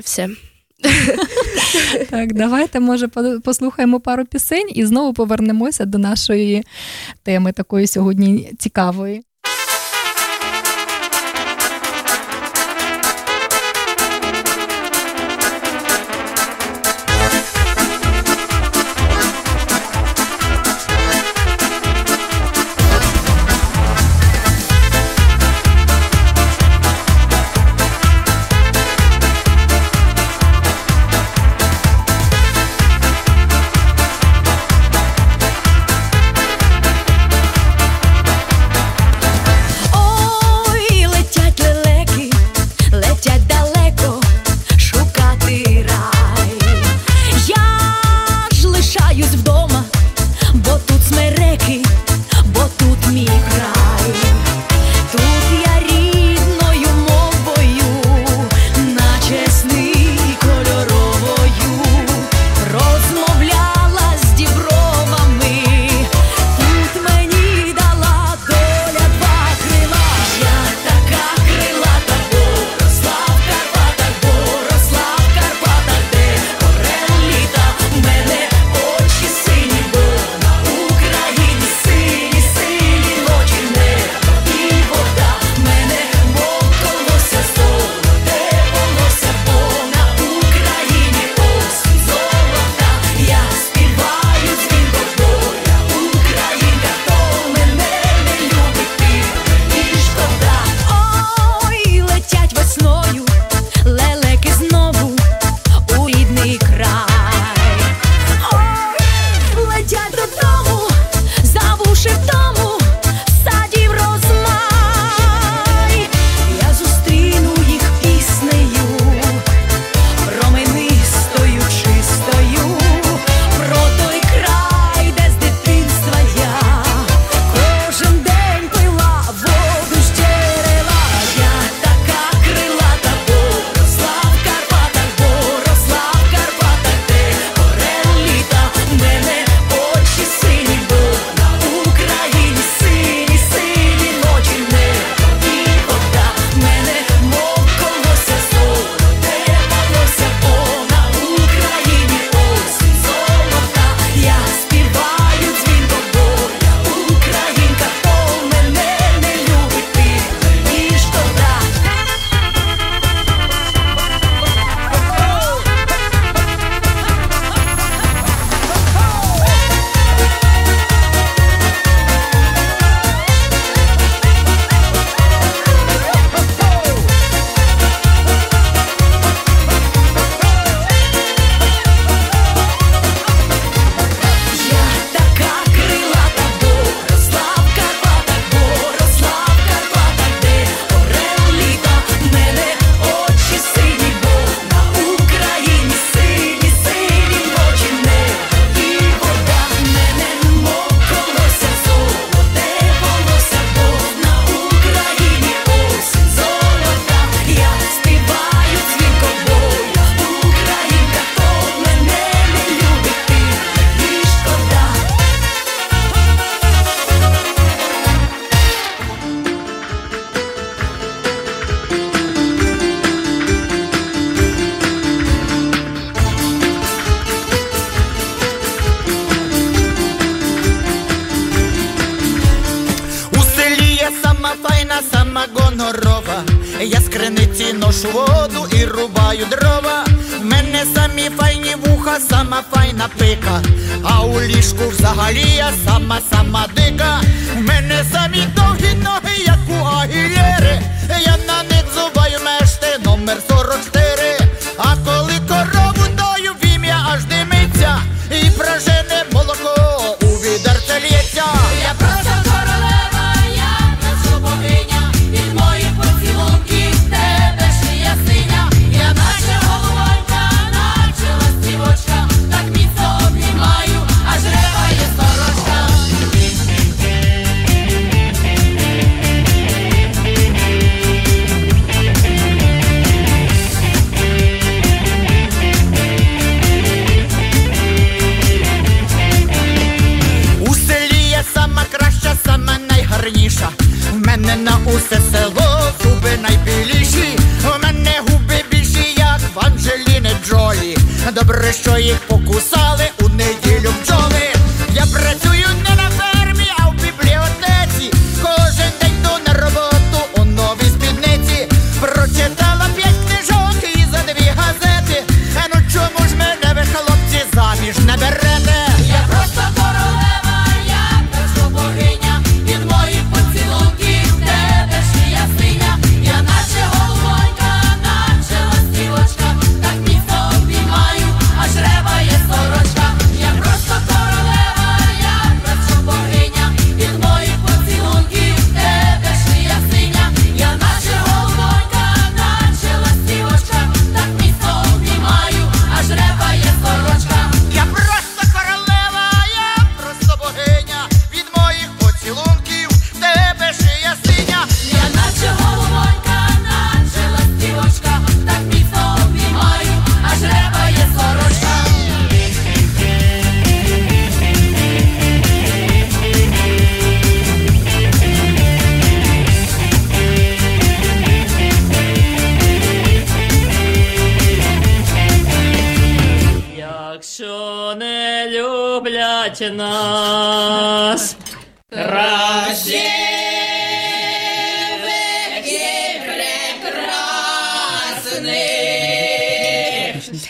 Все. 0.00 0.28
Так, 2.10 2.32
давайте, 2.32 2.80
може, 2.80 3.08
послухаємо 3.44 4.00
пару 4.00 4.24
пісень 4.24 4.68
і 4.74 4.86
знову 4.86 5.12
повернемося 5.12 5.84
до 5.84 5.98
нашої 5.98 6.64
теми 7.22 7.52
такої 7.52 7.86
сьогодні 7.86 8.52
цікавої. 8.58 9.22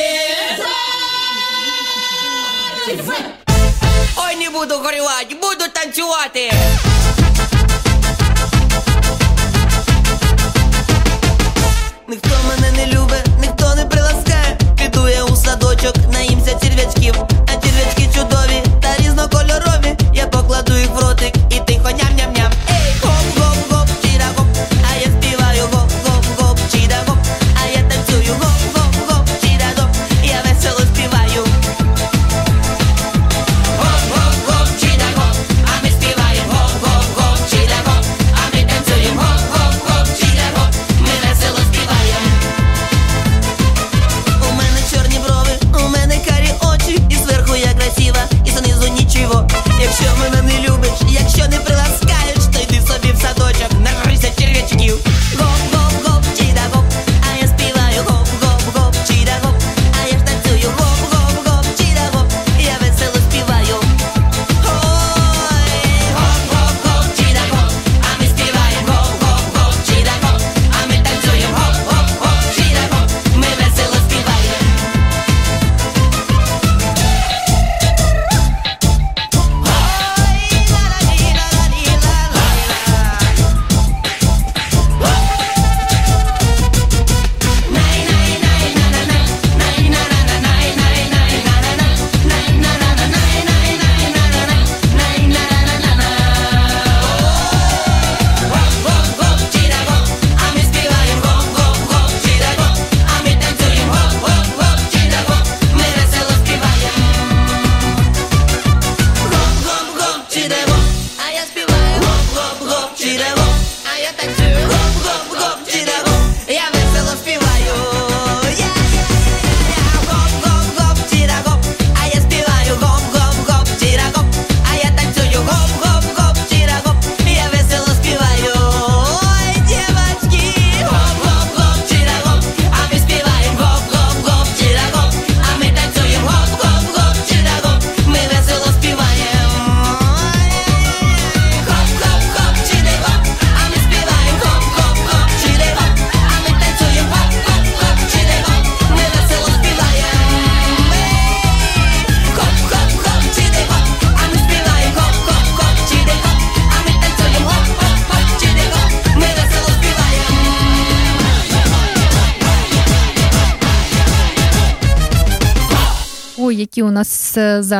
Ой, 4.16 4.36
не 4.36 4.50
буду 4.50 4.74
горювати, 4.78 5.34
буду 5.34 5.64
танцювати. 5.72 6.52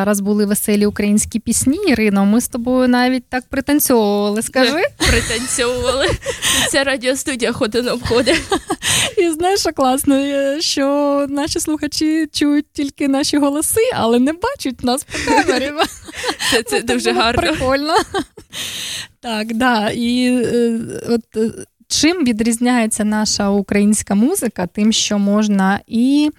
зараз 0.01 0.21
були 0.21 0.47
веселі 0.47 0.87
українські 0.87 1.39
пісні, 1.39 1.79
Ірино. 1.89 2.25
Ми 2.25 2.41
з 2.41 2.49
тобою 2.49 2.89
навіть 2.89 3.25
так 3.29 3.45
пританцьовували, 3.49 4.43
скажи. 4.43 4.83
Пританцьовували. 5.11 6.07
Ця 6.71 6.85
радіостудія 6.85 7.53
ходить 7.53 7.89
обходить. 7.89 8.43
І 9.19 9.31
знаєш, 9.31 9.61
що 9.61 9.73
класно, 9.73 10.15
е, 10.15 10.61
що 10.61 11.27
наші 11.29 11.61
слухачі 11.61 12.27
чують 12.33 12.67
тільки 12.73 13.09
наші 13.09 13.39
голоси, 13.39 13.81
але 13.95 14.19
не 14.19 14.33
бачать 14.33 14.85
нас 14.85 15.05
по 15.05 15.31
камері. 15.31 15.73
Це 16.51 16.63
це 16.63 16.81
ну, 16.81 16.95
дуже 16.95 17.13
гарно. 17.13 17.43
Прикольно. 17.43 17.95
Так, 19.23 19.55
да. 19.55 19.91
І 19.91 20.27
е, 20.45 20.81
от. 21.09 21.37
Е, 21.37 21.51
чим 21.89 22.25
відрізняється 22.25 23.05
наша 23.05 23.49
українська 23.49 24.15
музика, 24.15 24.67
тим, 24.67 24.93
що 24.93 25.19
можна 25.19 25.81
і 25.87 26.31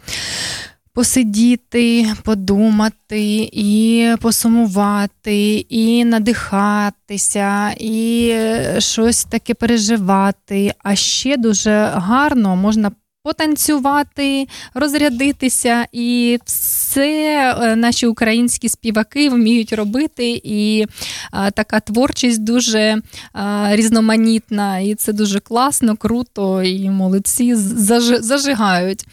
Посидіти, 0.94 2.08
подумати, 2.24 3.50
і 3.54 4.08
посумувати, 4.22 5.66
і 5.70 6.06
надихатися, 6.06 7.72
і 7.78 8.30
е, 8.32 8.76
щось 8.80 9.24
таке 9.24 9.54
переживати. 9.54 10.74
А 10.84 10.96
ще 10.96 11.38
дуже 11.38 11.92
гарно 11.94 12.56
можна 12.56 12.92
потанцювати, 13.24 14.48
розрядитися, 14.74 15.86
і 15.92 16.40
все 16.46 17.56
е, 17.62 17.76
наші 17.76 18.08
українські 18.08 18.70
співаки 18.70 19.30
вміють 19.30 19.74
робити. 19.74 20.42
І 20.44 20.86
а, 21.32 21.52
така 21.52 21.80
творчість 21.80 22.44
дуже 22.44 23.02
а, 23.34 23.70
різноманітна, 23.72 24.80
і 24.80 24.96
це 24.96 25.14
дуже 25.14 25.40
класно, 25.40 25.98
круто, 25.98 26.64
і 26.64 26.90
молодці 26.90 27.56
заж, 27.56 28.04
зажигають. 28.04 29.06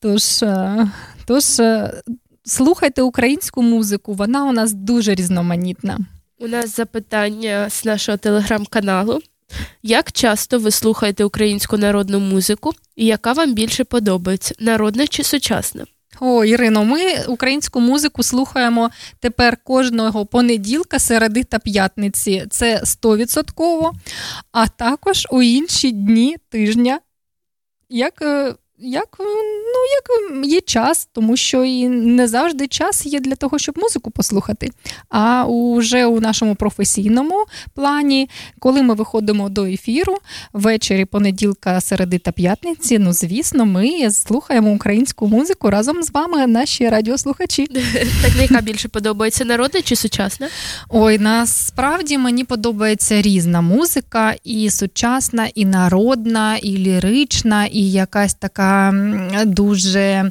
Тож, 0.00 0.42
е, 0.42 0.88
тож 1.26 1.60
е, 1.60 2.02
слухайте 2.44 3.02
українську 3.02 3.62
музику, 3.62 4.14
вона 4.14 4.44
у 4.44 4.52
нас 4.52 4.72
дуже 4.72 5.14
різноманітна. 5.14 5.98
У 6.38 6.48
нас 6.48 6.76
запитання 6.76 7.70
з 7.70 7.84
нашого 7.84 8.18
телеграм-каналу. 8.18 9.20
Як 9.82 10.12
часто 10.12 10.58
ви 10.58 10.70
слухаєте 10.70 11.24
українську 11.24 11.76
народну 11.76 12.20
музику, 12.20 12.72
і 12.96 13.06
яка 13.06 13.32
вам 13.32 13.54
більше 13.54 13.84
подобається 13.84 14.54
народна 14.58 15.06
чи 15.06 15.24
сучасна? 15.24 15.84
О, 16.20 16.44
Ірино, 16.44 16.84
ми 16.84 17.24
українську 17.28 17.80
музику 17.80 18.22
слухаємо 18.22 18.90
тепер 19.20 19.56
кожного 19.64 20.26
понеділка, 20.26 20.98
середи 20.98 21.44
та 21.44 21.58
п'ятниці. 21.58 22.46
Це 22.50 22.82
100%, 22.84 23.90
а 24.52 24.66
також 24.66 25.26
у 25.30 25.42
інші 25.42 25.92
дні 25.92 26.36
тижня. 26.48 27.00
Як 27.88 28.22
е, 28.22 28.54
як 28.82 29.16
ну, 29.18 29.80
як 30.34 30.44
є 30.46 30.60
час, 30.60 31.08
тому 31.12 31.36
що 31.36 31.64
і 31.64 31.88
не 31.88 32.28
завжди 32.28 32.66
час 32.66 33.06
є 33.06 33.20
для 33.20 33.34
того, 33.34 33.58
щоб 33.58 33.78
музику 33.78 34.10
послухати. 34.10 34.70
А 35.08 35.44
вже 35.76 36.06
у 36.06 36.20
нашому 36.20 36.54
професійному 36.54 37.44
плані, 37.74 38.28
коли 38.58 38.82
ми 38.82 38.94
виходимо 38.94 39.48
до 39.48 39.64
ефіру 39.64 40.16
ввечері 40.52 41.04
понеділка, 41.04 41.80
середи 41.80 42.18
та 42.18 42.32
п'ятниці, 42.32 42.98
ну 42.98 43.12
звісно, 43.12 43.66
ми 43.66 44.10
слухаємо 44.10 44.70
українську 44.70 45.28
музику 45.28 45.70
разом 45.70 46.02
з 46.02 46.10
вами, 46.10 46.46
наші 46.46 46.88
радіослухачі. 46.88 47.66
Так 48.22 48.50
яка 48.50 48.60
більше 48.60 48.88
подобається 48.88 49.44
народна 49.44 49.82
чи 49.82 49.96
сучасна? 49.96 50.48
Ой, 50.88 51.18
насправді 51.18 52.18
мені 52.18 52.44
подобається 52.44 53.22
різна 53.22 53.60
музика, 53.60 54.34
і 54.44 54.70
сучасна, 54.70 55.48
і 55.54 55.64
народна, 55.64 56.56
і 56.56 56.76
лірична, 56.76 57.66
і 57.66 57.90
якась 57.90 58.34
така 58.34 58.69
дуже 59.46 60.00
е, 60.00 60.30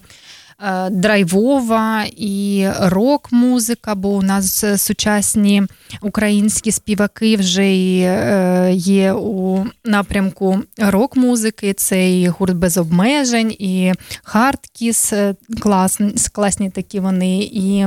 драйвова 0.89 2.05
і 2.17 2.67
рок-музика, 2.79 3.95
бо 3.95 4.09
у 4.09 4.21
нас 4.21 4.65
сучасні 4.77 5.63
українські 6.01 6.71
співаки 6.71 7.35
вже 7.35 7.63
е, 7.63 8.71
є 8.73 9.13
у 9.13 9.65
напрямку 9.85 10.59
рок-музики. 10.77 11.73
Це 11.73 12.19
і 12.19 12.27
гурт 12.27 12.55
без 12.55 12.77
обмежень, 12.77 13.55
і 13.59 13.93
Хардкіс, 14.23 15.13
е, 15.13 15.35
класні, 15.59 16.13
класні 16.31 16.69
такі 16.69 16.99
вони, 16.99 17.39
і 17.39 17.85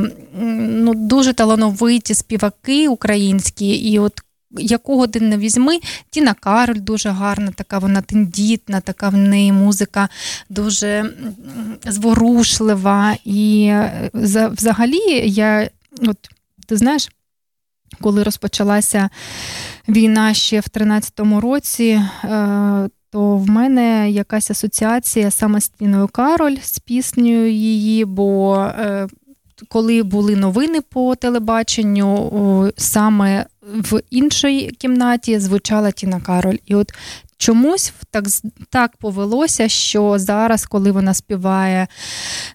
ну, 0.59 0.95
дуже 0.95 1.33
талановиті 1.33 2.15
співаки 2.15 2.89
українські. 2.89 3.69
І 3.69 3.99
от 3.99 4.20
якого 4.59 5.07
ти 5.07 5.20
не 5.20 5.39
візьми, 5.39 5.81
Тіна 6.11 6.35
Кароль 6.35 6.81
дуже 6.81 7.11
гарна, 7.11 7.53
така 7.55 7.79
вона 7.79 8.03
тендітна, 8.03 8.81
така 8.81 9.09
в 9.09 9.16
неї 9.16 9.53
музика 9.53 10.09
дуже 10.49 11.15
зворушлива. 11.87 13.16
І 13.24 13.65
е, 13.65 14.11
взагалі 14.53 15.31
я, 15.31 15.70
от 16.09 16.19
ти 16.66 16.77
знаєш, 16.77 17.09
коли 18.01 18.23
розпочалася 18.23 19.09
війна 19.89 20.35
ще 20.35 20.61
в 20.61 20.65
13-му 20.65 21.41
році, 21.41 22.03
е, 22.24 22.89
то 23.11 23.37
в 23.37 23.49
мене 23.49 24.11
якась 24.11 24.51
асоціація 24.51 25.31
саме 25.31 25.61
з 25.61 25.69
Тіною 25.69 26.09
Кароль 26.09 26.57
з 26.62 26.79
піснею 26.79 27.53
її, 27.53 28.05
бо 28.05 28.57
е, 28.57 29.09
коли 29.68 30.02
були 30.02 30.36
новини 30.36 30.80
по 30.80 31.14
телебаченню, 31.14 32.72
саме 32.76 33.47
в 33.62 34.01
іншій 34.10 34.70
кімнаті 34.78 35.39
звучала 35.39 35.90
Тіна 35.90 36.20
Кароль. 36.20 36.56
І 36.66 36.74
от 36.74 36.93
чомусь 37.43 37.93
так 38.10 38.24
так 38.70 38.97
повелося, 38.97 39.68
що 39.68 40.18
зараз, 40.18 40.66
коли 40.66 40.90
вона 40.90 41.14
співає 41.14 41.86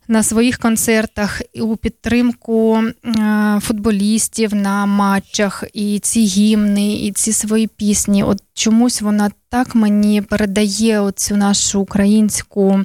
на 0.07 0.23
своїх 0.23 0.57
концертах 0.57 1.41
у 1.61 1.75
підтримку 1.75 2.77
е, 2.77 3.59
футболістів 3.61 4.55
на 4.55 4.85
матчах, 4.85 5.63
і 5.73 5.99
ці 5.99 6.25
гімни, 6.25 6.93
і 6.93 7.11
ці 7.11 7.34
свої 7.34 7.67
пісні, 7.67 8.23
от 8.23 8.43
чомусь 8.57 9.01
вона 9.01 9.31
так 9.49 9.75
мені 9.75 10.21
передає 10.21 10.99
оцю 10.99 11.38
нашу 11.38 11.81
українську 11.81 12.79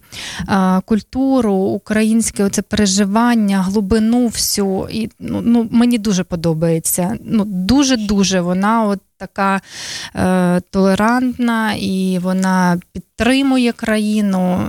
а, 0.46 0.80
культуру, 0.80 1.54
українське 1.54 2.44
оце 2.44 2.62
переживання, 2.62 3.62
глибину 3.62 4.26
всю. 4.26 4.88
І 4.90 5.10
ну, 5.18 5.40
ну 5.44 5.68
мені 5.70 5.98
дуже 5.98 6.24
подобається. 6.24 7.16
Ну 7.24 7.44
дуже 7.44 7.96
дуже 7.96 8.40
вона 8.40 8.84
от 8.84 9.00
така 9.16 9.60
е, 10.16 10.60
толерантна 10.70 11.74
і 11.74 12.18
вона 12.22 12.80
підтримує 12.92 13.72
країну. 13.72 14.60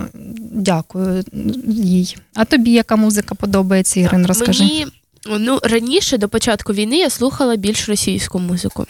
Дякую 0.52 1.24
їй. 1.68 2.16
А 2.34 2.44
тобі 2.44 2.70
яка 2.70 2.96
музика 2.96 3.34
подобається, 3.34 4.00
Ірин? 4.00 4.26
Розкажи. 4.26 4.64
Мені 4.64 4.86
ну 5.26 5.60
раніше 5.62 6.18
до 6.18 6.28
початку 6.28 6.72
війни 6.72 6.98
я 6.98 7.10
слухала 7.10 7.56
більш 7.56 7.88
російську 7.88 8.38
музику 8.38 8.86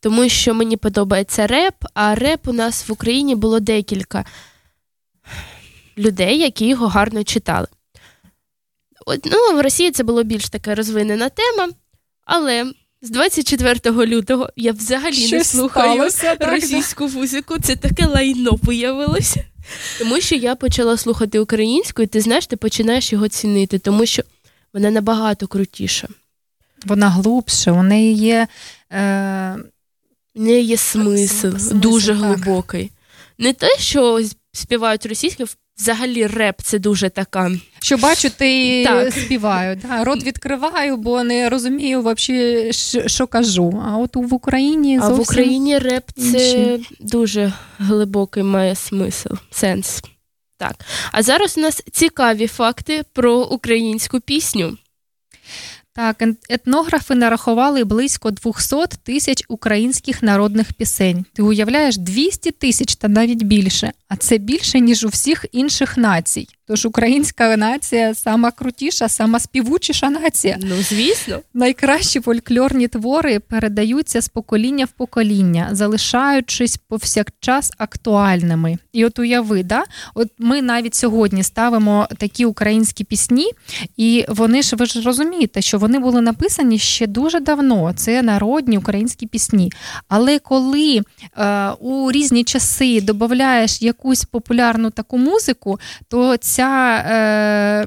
тому 0.00 0.28
що 0.28 0.54
мені 0.54 0.76
подобається 0.76 1.46
реп, 1.46 1.74
а 1.94 2.14
реп 2.14 2.48
у 2.48 2.52
нас 2.52 2.88
в 2.88 2.92
Україні 2.92 3.34
було 3.34 3.60
декілька 3.60 4.24
людей, 5.98 6.38
які 6.38 6.66
його 6.66 6.88
гарно 6.88 7.24
читали. 7.24 7.66
От, 9.06 9.24
ну, 9.24 9.56
В 9.56 9.60
Росії 9.62 9.90
це 9.90 10.02
було 10.04 10.22
більш 10.22 10.48
така 10.48 10.74
розвинена 10.74 11.28
тема, 11.28 11.68
але 12.24 12.72
з 13.02 13.10
24 13.10 14.06
лютого 14.06 14.48
я 14.56 14.72
взагалі 14.72 15.14
Щось 15.14 15.32
не 15.32 15.44
слухаю 15.44 16.10
сталося, 16.10 16.36
російську 16.40 17.08
музику. 17.08 17.56
Це 17.62 17.76
таке 17.76 18.06
лайно 18.06 18.58
виявилося. 18.62 19.44
Тому 19.98 20.20
що 20.20 20.34
я 20.34 20.54
почала 20.54 20.96
слухати 20.96 21.38
українську, 21.38 22.02
і 22.02 22.06
ти 22.06 22.20
знаєш, 22.20 22.46
ти 22.46 22.56
починаєш 22.56 23.12
його 23.12 23.28
цінити, 23.28 23.78
тому 23.78 24.06
що 24.06 24.22
вона 24.78 24.90
набагато 24.90 25.46
крутіша. 25.46 26.08
Вона 26.86 27.10
глубше, 27.10 27.70
у 27.70 27.82
неї 27.82 28.14
є. 28.14 28.46
Е 28.92 29.56
не 30.34 30.60
є 30.60 30.76
смисл, 30.76 31.48
смисл 31.48 31.74
дуже 31.74 32.12
так. 32.12 32.24
глибокий. 32.24 32.90
Не 33.38 33.52
те, 33.52 33.68
що 33.78 34.20
співають 34.52 35.06
російською, 35.06 35.48
взагалі 35.78 36.26
реп 36.26 36.54
це 36.62 36.78
дуже 36.78 37.10
така. 37.10 37.50
Що 37.80 37.96
бачу, 37.96 38.30
ти 38.30 38.84
так. 38.84 39.12
співаю. 39.12 39.80
Да? 39.82 40.04
Рот 40.04 40.24
відкриваю, 40.24 40.96
бо 40.96 41.22
не 41.22 41.48
розумію, 41.48 42.00
взагалі, 42.00 42.72
що 43.06 43.26
кажу. 43.26 43.82
А 43.86 43.96
от 43.96 44.16
в 44.16 44.34
Україні 44.34 44.98
зовсім 44.98 45.14
А 45.14 45.18
в 45.18 45.20
Україні 45.20 45.78
реп 45.78 46.04
це 46.16 46.50
інші. 46.50 46.88
дуже 47.00 47.52
глибокий 47.78 48.42
має 48.42 48.74
смисл, 48.74 49.28
сенс. 49.50 50.02
Так. 50.58 50.74
А 51.12 51.22
зараз 51.22 51.58
у 51.58 51.60
нас 51.60 51.82
цікаві 51.92 52.46
факти 52.46 53.04
про 53.12 53.42
українську 53.42 54.20
пісню. 54.20 54.76
Так, 55.92 56.24
етнографи 56.48 57.14
нарахували 57.14 57.84
близько 57.84 58.30
200 58.30 58.76
тисяч 59.02 59.44
українських 59.48 60.22
народних 60.22 60.72
пісень. 60.72 61.24
Ти 61.32 61.42
уявляєш 61.42 61.96
200 61.96 62.50
тисяч 62.50 62.96
та 62.96 63.08
навіть 63.08 63.42
більше, 63.42 63.92
а 64.08 64.16
це 64.16 64.38
більше 64.38 64.80
ніж 64.80 65.04
у 65.04 65.08
всіх 65.08 65.46
інших 65.52 65.96
націй. 65.96 66.48
Тож 66.68 66.86
українська 66.86 67.56
нація 67.56 68.14
сама 68.14 68.50
крутіша, 68.50 69.08
сама 69.08 69.40
співучіша 69.40 70.10
нація. 70.10 70.56
Ну, 70.60 70.74
звісно, 70.82 71.40
найкращі 71.54 72.20
фольклорні 72.20 72.88
твори 72.88 73.40
передаються 73.40 74.20
з 74.20 74.28
покоління 74.28 74.84
в 74.84 74.88
покоління, 74.88 75.68
залишаючись 75.72 76.76
повсякчас 76.76 77.72
актуальними. 77.78 78.78
І 78.92 79.04
от 79.04 79.18
уяви, 79.18 79.62
да? 79.62 79.84
от 80.14 80.28
ми 80.38 80.62
навіть 80.62 80.94
сьогодні 80.94 81.42
ставимо 81.42 82.08
такі 82.18 82.44
українські 82.44 83.04
пісні, 83.04 83.50
і 83.96 84.24
вони 84.28 84.62
ж 84.62 84.76
ви 84.76 84.86
ж 84.86 85.02
розумієте, 85.02 85.62
що 85.62 85.78
вони 85.78 85.98
були 85.98 86.20
написані 86.20 86.78
ще 86.78 87.06
дуже 87.06 87.40
давно. 87.40 87.92
Це 87.96 88.22
народні 88.22 88.78
українські 88.78 89.26
пісні. 89.26 89.72
Але 90.08 90.38
коли 90.38 91.02
е, 91.38 91.70
у 91.70 92.12
різні 92.12 92.44
часи 92.44 93.00
додаєш 93.00 93.82
якусь 93.82 94.24
популярну 94.24 94.90
таку 94.90 95.18
музику, 95.18 95.80
то 96.08 96.36
ця. 96.58 97.04
Е, 97.08 97.86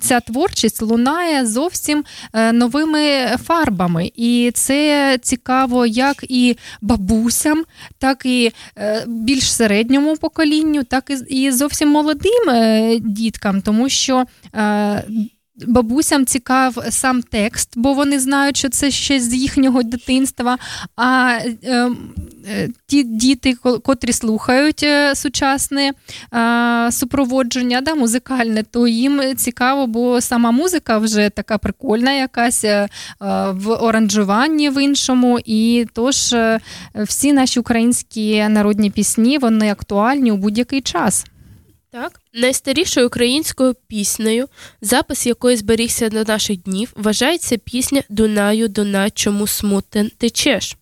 Ця 0.00 0.20
творчість 0.20 0.82
лунає 0.82 1.46
зовсім 1.46 2.04
е, 2.32 2.52
новими 2.52 3.26
фарбами, 3.44 4.10
і 4.16 4.50
це 4.54 5.18
цікаво 5.22 5.86
як 5.86 6.24
і 6.28 6.56
бабусям, 6.80 7.64
так 7.98 8.26
і 8.26 8.52
е, 8.78 9.04
більш 9.06 9.52
середньому 9.52 10.16
поколінню, 10.16 10.84
так 10.84 11.12
і 11.28 11.50
зовсім 11.50 11.88
молодим 11.88 12.42
діткам, 13.00 13.62
тому 13.62 13.88
що 13.88 14.24
бабусям 15.66 16.26
цікав 16.26 16.78
сам 16.90 17.22
текст, 17.22 17.72
бо 17.76 17.92
вони 17.92 18.18
знають, 18.20 18.56
що 18.56 18.68
це 18.68 18.90
ще 18.90 19.20
з 19.20 19.34
їхнього 19.34 19.82
дитинства. 19.82 20.58
А 20.96 21.38
е, 21.64 21.90
е, 22.48 22.68
ті 22.86 23.02
діти, 23.02 23.54
котрі 23.84 24.12
слухають 24.12 24.82
е, 24.82 25.14
сучасне 25.14 25.92
е, 26.34 26.92
супроводження, 26.92 27.80
да, 27.80 27.94
музикальне, 27.94 28.62
то 28.62 28.86
їм 28.86 29.36
цікаво, 29.36 29.86
бо 29.86 30.20
сама 30.20 30.50
музика 30.50 30.98
вже 30.98 31.30
така 31.30 31.58
прикольна, 31.58 32.12
якась 32.12 32.64
е, 32.64 32.88
в 33.50 33.68
оранжуванні 33.68 34.70
в 34.70 34.82
іншому. 34.82 35.38
І 35.44 35.86
тож 35.92 36.32
е, 36.32 36.60
всі 36.94 37.32
наші 37.32 37.60
українські 37.60 38.48
народні 38.48 38.90
пісні 38.90 39.38
вони 39.38 39.70
актуальні 39.70 40.32
у 40.32 40.36
будь-який 40.36 40.80
час. 40.80 41.24
Так, 41.92 42.20
найстарішою 42.34 43.06
українською 43.06 43.74
піснею, 43.86 44.48
запис 44.80 45.26
якої 45.26 45.56
зберігся 45.56 46.08
до 46.08 46.24
наших 46.24 46.62
днів, 46.62 46.92
вважається 46.96 47.56
пісня 47.56 48.02
Дунаю, 48.08 48.68
Дуна, 48.68 49.10
чому 49.10 49.46
смутен 49.46 50.10
течеш. 50.18 50.76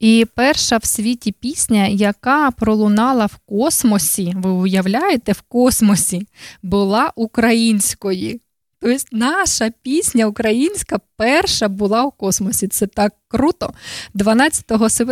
І 0.00 0.26
перша 0.34 0.76
в 0.76 0.84
світі 0.84 1.32
пісня, 1.32 1.86
яка 1.86 2.50
пролунала 2.50 3.26
в 3.26 3.36
космосі, 3.36 4.34
ви 4.36 4.50
уявляєте, 4.50 5.32
в 5.32 5.40
космосі, 5.40 6.26
була 6.62 7.12
українською. 7.16 8.40
Тобто 8.80 9.04
наша 9.12 9.70
пісня 9.82 10.26
українська 10.26 10.98
перша 11.16 11.68
була 11.68 12.04
у 12.04 12.10
космосі. 12.10 12.68
Це 12.68 12.86
так 12.86 13.14
круто. 13.28 13.72
12 14.14 14.64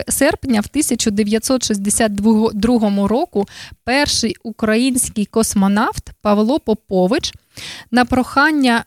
серпня 0.09 0.61
в 0.61 0.67
1962 0.71 3.09
року 3.09 3.49
перший 3.85 4.37
український 4.43 5.27
космонавт 5.27 6.11
Павло 6.23 6.61
Попович 6.61 7.35
на 7.91 8.05
прохання 8.05 8.85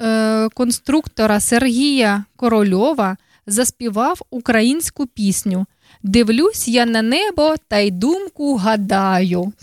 е, 0.00 0.48
конструктора 0.54 1.40
Сергія 1.40 2.24
Корольова 2.36 3.16
заспівав 3.46 4.20
українську 4.30 5.06
пісню. 5.06 5.66
Дивлюсь 6.02 6.68
я 6.68 6.86
на 6.86 7.02
небо 7.02 7.54
та 7.68 7.78
й 7.78 7.90
думку 7.90 8.56
гадаю. 8.56 9.52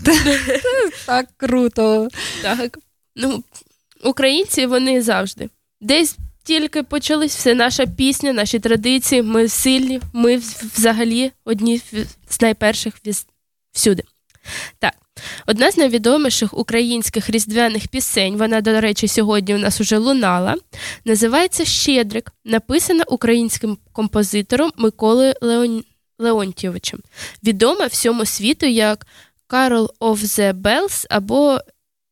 Так 1.05 1.27
круто. 1.37 2.07
Так. 2.41 2.77
Ну, 3.15 3.43
українці 4.03 4.65
вони 4.65 5.01
завжди. 5.01 5.49
Десь 5.81 6.17
тільки 6.43 6.83
почались 6.83 7.35
все 7.35 7.55
наша 7.55 7.85
пісня, 7.85 8.33
наші 8.33 8.59
традиції. 8.59 9.21
Ми 9.21 9.47
сильні, 9.47 10.01
ми 10.13 10.37
взагалі 10.75 11.31
одні 11.45 11.81
з 12.29 12.41
найперших 12.41 12.93
всюди. 13.71 14.03
Так. 14.79 14.93
Одна 15.47 15.71
з 15.71 15.77
найвідоміших 15.77 16.57
українських 16.57 17.29
різдвяних 17.29 17.87
пісень, 17.87 18.37
вона, 18.37 18.61
до 18.61 18.81
речі, 18.81 19.07
сьогодні 19.07 19.55
у 19.55 19.57
нас 19.57 19.81
уже 19.81 19.97
лунала, 19.97 20.55
називається 21.05 21.65
Щедрик, 21.65 22.31
написана 22.45 23.03
українським 23.07 23.77
композитором 23.91 24.71
Миколою 24.77 25.33
Леон... 25.41 25.83
Леонтьєвичем. 26.19 26.99
Відома 27.43 27.85
всьому 27.85 28.25
світу 28.25 28.65
як 28.65 29.07
Carol 29.49 29.89
of 29.99 30.17
the 30.17 30.53
Bells 30.53 31.05
або 31.09 31.59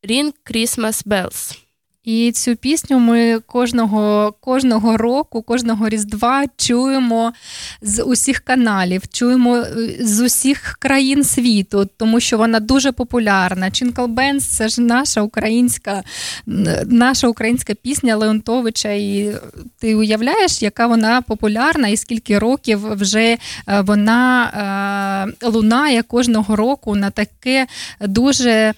Ring 0.03 0.33
Christmas 0.51 1.05
Bells. 1.07 1.57
І 2.03 2.31
цю 2.31 2.55
пісню 2.55 2.99
ми 2.99 3.39
кожного, 3.39 4.33
кожного 4.39 4.97
року, 4.97 5.41
кожного 5.41 5.89
різдва 5.89 6.45
чуємо 6.57 7.33
з 7.81 8.03
усіх 8.03 8.39
каналів, 8.39 9.07
чуємо 9.07 9.55
е, 9.57 9.65
з 9.99 10.19
усіх 10.19 10.77
країн 10.79 11.23
світу, 11.23 11.89
тому 11.97 12.19
що 12.19 12.37
вона 12.37 12.59
дуже 12.59 12.91
популярна. 12.91 13.71
Чинкл 13.71 14.05
Бенс 14.05 14.45
це 14.45 14.67
ж 14.67 14.81
наша 14.81 15.21
українська, 15.21 16.03
наша 16.85 17.27
українська 17.27 17.73
пісня 17.73 18.15
Леонтовича. 18.15 18.91
І 18.91 19.31
ти 19.79 19.95
уявляєш, 19.95 20.61
яка 20.61 20.87
вона 20.87 21.21
популярна, 21.21 21.87
і 21.87 21.97
скільки 21.97 22.39
років 22.39 22.93
вже 22.93 23.23
е, 23.23 23.37
вона 23.81 25.27
е, 25.41 25.47
лунає 25.47 26.03
кожного 26.03 26.55
року 26.55 26.95
на 26.95 27.09
таке 27.09 27.67
дуже. 27.99 28.73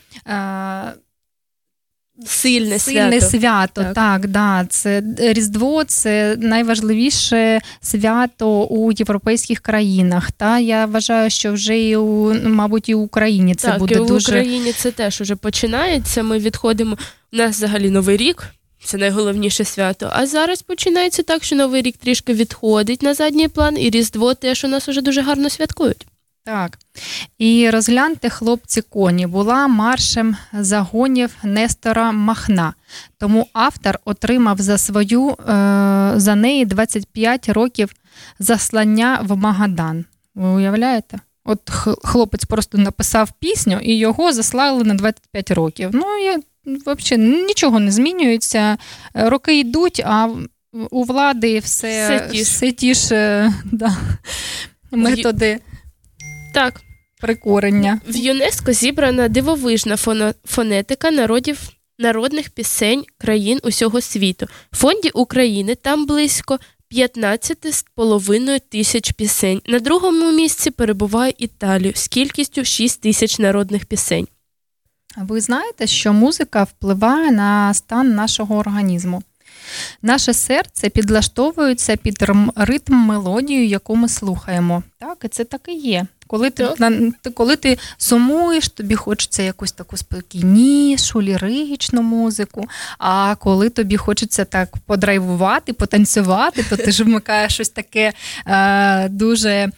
Е, 2.21 2.25
Сильне, 2.25 2.79
Сильне 2.79 3.21
свято. 3.21 3.37
свято, 3.37 3.83
Так. 3.83 3.93
так. 3.93 4.27
да. 4.27 4.65
Це 4.69 5.03
Різдво 5.17 5.83
це 5.83 6.35
найважливіше 6.39 7.61
свято 7.81 8.63
у 8.63 8.91
європейських 8.91 9.59
країнах. 9.59 10.31
Та 10.31 10.59
я 10.59 10.85
вважаю, 10.85 11.29
що 11.29 11.53
вже 11.53 11.79
і 11.79 11.95
у 11.95 12.33
мабуть 12.43 12.89
і 12.89 12.95
в 12.95 13.01
Україні 13.01 13.55
це 13.55 13.67
так, 13.67 13.79
буде 13.79 13.95
і 13.95 13.99
в 13.99 14.05
дуже 14.05 14.31
Україні 14.31 14.71
це 14.73 14.91
теж 14.91 15.21
уже 15.21 15.35
починається. 15.35 16.23
Ми 16.23 16.39
відходимо. 16.39 16.97
У 17.33 17.37
нас 17.37 17.55
взагалі 17.55 17.89
Новий 17.89 18.17
рік. 18.17 18.43
Це 18.85 18.97
найголовніше 18.97 19.63
свято. 19.65 20.09
А 20.13 20.27
зараз 20.27 20.61
починається 20.61 21.23
так, 21.23 21.43
що 21.43 21.55
Новий 21.55 21.81
рік 21.81 21.97
трішки 21.97 22.33
відходить 22.33 23.01
на 23.01 23.13
задній 23.13 23.47
план, 23.47 23.77
і 23.77 23.89
Різдво 23.89 24.33
теж 24.33 24.63
у 24.63 24.67
нас 24.67 24.89
уже 24.89 25.01
дуже 25.01 25.21
гарно 25.21 25.49
святкують. 25.49 26.07
Так. 26.45 26.77
І 27.37 27.69
розгляньте, 27.69 28.29
хлопці, 28.29 28.81
коні 28.81 29.27
була 29.27 29.67
маршем 29.67 30.35
загонів 30.53 31.35
Нестора 31.43 32.11
Махна. 32.11 32.73
Тому 33.19 33.47
автор 33.53 33.99
отримав 34.05 34.57
за 34.61 34.77
свою 34.77 35.29
е, 35.29 35.35
за 36.15 36.35
неї 36.35 36.65
25 36.65 37.49
років 37.49 37.93
заслання 38.39 39.19
в 39.23 39.37
Магадан. 39.37 40.05
Ви 40.35 40.47
уявляєте? 40.49 41.19
От 41.45 41.69
хлопець 42.03 42.45
просто 42.45 42.77
написав 42.77 43.31
пісню 43.39 43.79
і 43.83 43.97
його 43.97 44.33
заслали 44.33 44.83
на 44.83 44.93
25 44.93 45.51
років. 45.51 45.89
Ну, 45.93 46.05
я 46.17 46.39
взагалі 46.65 47.43
нічого 47.45 47.79
не 47.79 47.91
змінюється. 47.91 48.77
Роки 49.13 49.59
йдуть, 49.59 50.01
а 50.05 50.29
у 50.91 51.03
влади 51.03 51.59
все, 51.59 52.05
Все 52.17 52.27
ті 52.31 52.37
ж. 52.37 52.43
все 52.43 52.71
ті 52.71 52.93
ж 52.93 53.15
е, 53.15 53.53
да, 53.65 53.97
методи 54.91 55.59
Так, 56.53 56.81
прикорення. 57.21 58.01
в 58.07 58.15
ЮНЕСКО 58.15 58.73
зібрана 58.73 59.27
дивовижна 59.27 59.97
фонетика 60.45 61.11
народів 61.11 61.59
народних 61.99 62.49
пісень 62.49 63.05
країн 63.17 63.59
усього 63.63 64.01
світу. 64.01 64.47
В 64.71 64.77
фонді 64.77 65.09
України 65.09 65.75
там 65.75 66.05
близько 66.05 66.59
15,5 66.91 68.61
тисяч 68.69 69.11
пісень. 69.11 69.61
На 69.65 69.79
другому 69.79 70.31
місці 70.31 70.71
перебуває 70.71 71.33
Італія 71.37 71.91
з 71.95 72.07
кількістю 72.07 72.63
6 72.63 73.01
тисяч 73.01 73.39
народних 73.39 73.85
пісень. 73.85 74.27
Ви 75.17 75.41
знаєте, 75.41 75.87
що 75.87 76.13
музика 76.13 76.63
впливає 76.63 77.31
на 77.31 77.73
стан 77.73 78.15
нашого 78.15 78.57
організму. 78.57 79.23
Наше 80.01 80.33
серце 80.33 80.89
підлаштовується 80.89 81.97
під 81.97 82.25
ритм 82.55 82.93
мелодію, 82.93 83.67
яку 83.67 83.95
ми 83.95 84.09
слухаємо. 84.09 84.83
Так, 84.99 85.17
і 85.23 85.27
це 85.27 85.43
так 85.43 85.61
і 85.67 85.73
є. 85.73 86.05
Коли 86.33 86.49
ти, 86.49 86.69
на, 86.79 87.11
коли 87.33 87.55
ти 87.55 87.77
сумуєш, 87.97 88.69
тобі 88.69 88.95
хочеться 88.95 89.43
якусь 89.43 89.71
таку 89.71 89.97
спокійнішу, 89.97 91.21
ліричну 91.21 92.01
музику. 92.01 92.65
А 92.97 93.35
коли 93.35 93.69
тобі 93.69 93.97
хочеться 93.97 94.45
так 94.45 94.69
подрайвувати, 94.85 95.73
потанцювати, 95.73 96.65
то 96.69 96.77
ти 96.77 96.91
ж 96.91 97.03
вмикаєш 97.03 97.53
щось 97.53 97.69
таке 97.69 98.13
е, 98.47 99.09
дуже, 99.09 99.69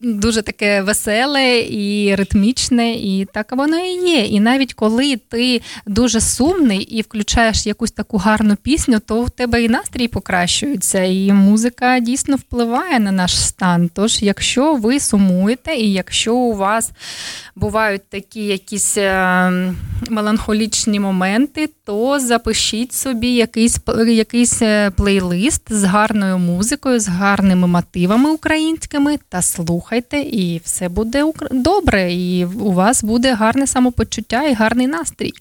дуже 0.00 0.42
таке 0.42 0.82
веселе 0.82 1.58
і 1.58 2.14
ритмічне, 2.14 2.92
і 2.92 3.26
так 3.32 3.52
воно 3.56 3.78
і 3.78 4.08
є. 4.08 4.24
І 4.24 4.40
навіть 4.40 4.74
коли 4.74 5.16
ти 5.16 5.60
дуже 5.86 6.20
сумний 6.20 6.78
і 6.78 7.02
включаєш 7.02 7.66
якусь 7.66 7.90
таку 7.90 8.16
гарну 8.16 8.56
пісню, 8.56 9.00
то 9.06 9.22
в 9.22 9.30
тебе 9.30 9.62
і 9.62 9.68
настрій 9.68 10.08
покращується, 10.08 11.02
і 11.02 11.32
музика 11.32 12.00
дійсно 12.00 12.36
впливає 12.36 13.00
на 13.00 13.12
наш 13.12 13.40
стан. 13.40 13.90
Тож, 13.94 14.22
якщо 14.22 14.74
ви 14.74 15.00
сумуєте, 15.00 15.74
і 15.74 15.92
якщо 15.92 16.34
у 16.34 16.56
вас 16.56 16.90
бувають 17.56 18.02
такі 18.08 18.46
якісь 18.46 18.96
е, 18.96 19.72
меланхолічні 20.08 21.00
моменти, 21.00 21.70
то 21.84 22.20
запишіть 22.20 22.92
собі 22.92 23.28
якийсь, 23.28 23.78
якийсь 24.08 24.62
е, 24.62 24.90
плейлист 24.90 25.62
з 25.72 25.84
гарною 25.84 26.38
музикою, 26.38 27.00
з 27.00 27.08
гарними 27.08 27.66
мотивами 27.66 28.30
українськими, 28.30 29.18
та 29.30 29.42
слухайте, 29.42 30.20
і 30.20 30.60
все 30.64 30.88
буде 30.88 31.32
добре, 31.50 32.12
і 32.14 32.44
у 32.44 32.72
вас 32.72 33.04
буде 33.04 33.34
гарне 33.34 33.66
самопочуття 33.66 34.48
і 34.48 34.54
гарний 34.54 34.86
настрій. 34.86 35.32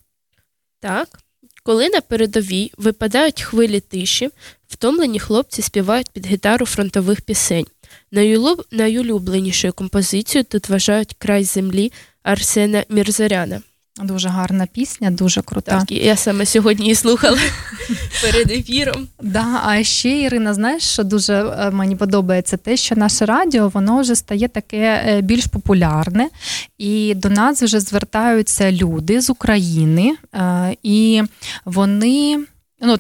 Так, 0.80 1.20
коли 1.64 1.90
на 1.90 2.02
передовій 2.02 2.72
випадають 2.78 3.41
хвилі 3.41 3.80
тиші, 3.80 4.30
втомлені 4.68 5.20
хлопці 5.20 5.61
співають 5.61 6.10
під 6.10 6.26
гітару 6.26 6.66
фронтових 6.66 7.22
пісень. 7.22 7.66
Найулюб... 8.11 8.66
Найулюбленішою 8.72 9.74
композицією 9.74 10.44
тут 10.44 10.70
вважають 10.70 11.16
край 11.20 11.44
землі 11.44 11.91
Арсена 12.24 12.86
Мірзаряна. 12.90 13.61
Дуже 14.03 14.30
гарна 14.30 14.65
пісня, 14.65 15.11
дуже 15.11 15.41
крута. 15.41 15.80
Так, 15.80 15.91
я 15.91 16.15
саме 16.15 16.45
сьогодні 16.45 16.85
її 16.85 16.95
слухала 16.95 17.38
перед 18.21 18.51
ефіром. 18.51 19.07
Да, 19.21 19.61
а 19.65 19.84
ще 19.84 20.21
Ірина, 20.21 20.53
знаєш, 20.53 20.84
що 20.84 21.03
дуже 21.03 21.34
е, 21.34 21.71
мені 21.71 21.95
подобається 21.95 22.57
те, 22.57 22.77
що 22.77 22.95
наше 22.95 23.26
радіо 23.26 23.69
воно 23.69 24.01
вже 24.01 24.15
стає 24.15 24.47
таке 24.47 25.03
е, 25.07 25.21
більш 25.21 25.45
популярне, 25.45 26.30
і 26.77 27.13
до 27.15 27.30
нас 27.30 27.63
вже 27.63 27.80
звертаються 27.80 28.71
люди 28.71 29.21
з 29.21 29.30
України, 29.30 30.15
е, 30.34 30.76
і 30.84 31.23
вони 31.65 32.45
ну. 32.81 32.97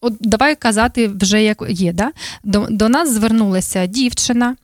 От 0.00 0.14
давай 0.20 0.56
казати 0.56 1.08
вже 1.08 1.42
як 1.42 1.62
є. 1.68 1.92
Да? 1.92 2.12
До, 2.44 2.66
до 2.70 2.88
нас 2.88 3.12
звернулася 3.12 3.86
дівчина, 3.86 4.56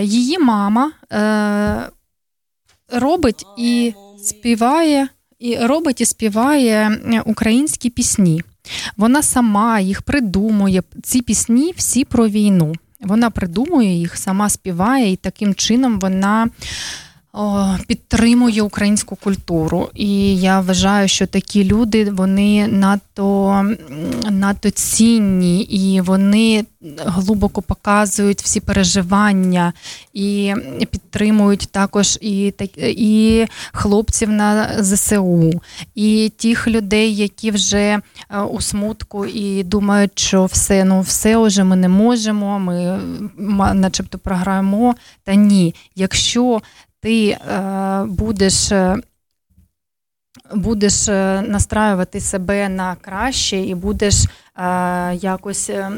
її 0.00 0.38
мама 0.38 0.92
е, 1.12 1.88
робить 2.92 3.44
і 3.58 3.94
співає, 4.22 5.08
і 5.38 5.56
робить 5.56 6.00
і 6.00 6.04
співає 6.04 7.00
е, 7.04 7.22
українські 7.26 7.90
пісні. 7.90 8.42
Вона 8.96 9.22
сама 9.22 9.80
їх 9.80 10.02
придумує. 10.02 10.82
Ці 11.02 11.22
пісні 11.22 11.72
всі 11.76 12.04
про 12.04 12.28
війну. 12.28 12.74
Вона 13.00 13.30
придумує 13.30 13.94
їх, 13.94 14.16
сама 14.16 14.48
співає, 14.48 15.12
і 15.12 15.16
таким 15.16 15.54
чином 15.54 15.98
вона 15.98 16.48
підтримує 17.86 18.62
українську 18.62 19.16
культуру. 19.16 19.88
І 19.94 20.36
я 20.36 20.60
вважаю, 20.60 21.08
що 21.08 21.26
такі 21.26 21.64
люди 21.64 22.10
вони 22.10 22.68
надто, 22.68 23.64
надто 24.30 24.70
цінні 24.70 25.62
і 25.62 26.00
вони 26.00 26.64
глибоко 26.98 27.62
показують 27.62 28.42
всі 28.42 28.60
переживання 28.60 29.72
і 30.12 30.54
підтримують 30.90 31.68
також 31.70 32.18
і, 32.20 32.54
і 32.78 33.46
хлопців 33.72 34.30
на 34.30 34.76
ЗСУ, 34.82 35.60
і 35.94 36.32
тих 36.36 36.68
людей, 36.68 37.16
які 37.16 37.50
вже 37.50 37.78
е, 38.30 38.40
у 38.40 38.60
смутку 38.60 39.26
і 39.26 39.64
думають, 39.64 40.18
що 40.18 40.44
все, 40.44 40.84
ну 40.84 41.00
все 41.00 41.36
вже 41.36 41.64
ми 41.64 41.76
не 41.76 41.88
можемо, 41.88 42.58
ми 42.58 43.00
начебто 43.74 44.18
програємо. 44.18 44.94
Та 45.24 45.34
ні, 45.34 45.74
якщо 45.96 46.60
ти 47.00 47.30
е, 47.30 47.38
будеш. 48.06 48.70
е, 48.70 48.96
Будеш 50.54 51.08
е, 51.08 51.42
настраювати 51.42 52.20
себе 52.20 52.68
на 52.68 52.96
краще 52.96 53.56
і 53.56 53.74
будеш 53.74 54.24
е, 54.24 54.28
якось 55.14 55.70
е, 55.70 55.90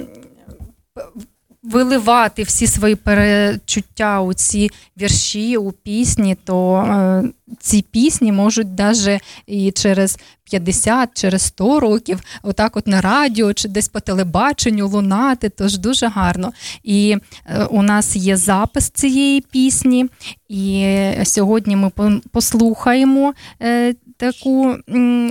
виливати 1.63 2.43
всі 2.43 2.67
свої 2.67 2.95
перечуття 2.95 4.21
у 4.21 4.35
ці 4.35 4.71
вірші, 5.01 5.57
у 5.57 5.73
пісні, 5.73 6.37
то 6.45 6.77
е, 6.77 7.23
ці 7.61 7.83
пісні 7.83 8.33
можуть 8.33 8.79
навіть 8.79 9.23
і 9.47 9.71
через 9.71 10.19
50, 10.45 11.09
через 11.15 11.43
100 11.43 11.81
років, 11.81 12.21
отак 12.43 12.77
от 12.77 12.87
на 12.87 13.01
радіо 13.01 13.53
чи 13.53 13.69
десь 13.69 13.89
по 13.89 14.01
телебаченню 14.01 14.89
лунати, 14.89 15.49
тож 15.49 15.79
дуже 15.79 16.07
гарно. 16.07 16.53
І 16.83 17.17
е, 17.47 17.65
у 17.65 17.83
нас 17.83 18.17
є 18.17 18.37
запис 18.37 18.91
цієї 18.91 19.41
пісні, 19.41 20.07
і 20.49 20.87
сьогодні 21.25 21.77
ми 21.77 21.91
послухаємо 22.33 23.35
е, 23.63 23.95
таку. 24.21 24.77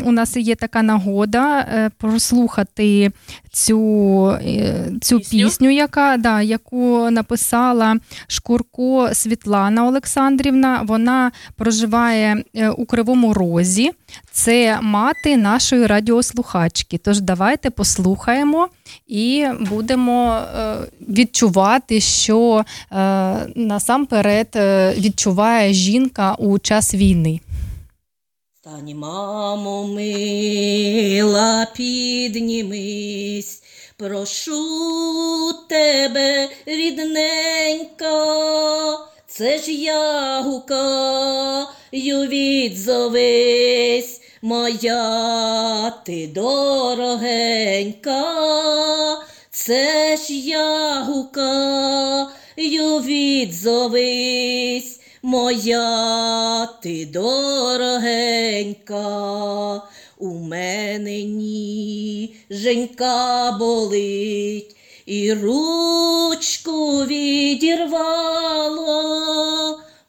У 0.05 0.11
нас 0.11 0.37
є 0.37 0.55
така 0.55 0.81
нагода 0.81 1.59
е, 1.59 1.91
прослухати 1.97 3.11
цю, 3.51 4.27
е, 4.27 4.91
цю 5.01 5.19
пісню, 5.19 5.69
яка, 5.69 6.17
да, 6.17 6.41
яку 6.41 7.09
написала 7.11 7.95
Шкурко 8.27 9.09
Світлана 9.13 9.87
Олександрівна. 9.87 10.81
Вона 10.87 11.31
проживає 11.55 12.43
е, 12.55 12.69
у 12.69 12.85
Кривому 12.85 13.33
Розі. 13.33 13.91
Це 14.31 14.79
мати 14.81 15.37
нашої 15.37 15.87
радіослухачки. 15.87 16.97
Тож 16.97 17.21
давайте 17.21 17.69
послухаємо 17.69 18.67
і 19.07 19.45
будемо 19.69 20.41
відчувати, 21.09 21.99
що 21.99 22.65
насамперед 23.55 24.47
відчуває 24.97 25.73
жінка 25.73 26.35
у 26.39 26.59
час 26.59 26.93
війни. 26.93 27.39
Стань, 28.61 28.95
мамо, 28.95 29.87
мила, 29.87 31.67
піднімись, 31.75 33.63
прошу 33.97 35.53
тебе, 35.69 36.49
рідненька, 36.65 38.17
це 39.27 39.57
ж 39.57 39.71
я 39.71 40.41
гукаю, 40.41 42.27
відзовись, 42.27 44.21
моя 44.41 45.89
ти 46.05 46.27
дорогенька, 46.27 48.13
це 49.51 50.17
ж 50.17 50.33
я 50.33 51.01
гукаю, 51.03 52.29
відзовись. 52.99 54.98
Моя 55.21 56.65
ти 56.81 57.05
дорогенька, 57.05 58.21
у 60.17 60.33
мене 60.33 61.23
ніженька 62.51 63.51
болить, 63.51 64.75
і 65.05 65.33
ручку 65.33 67.05
відірвало, 67.05 68.79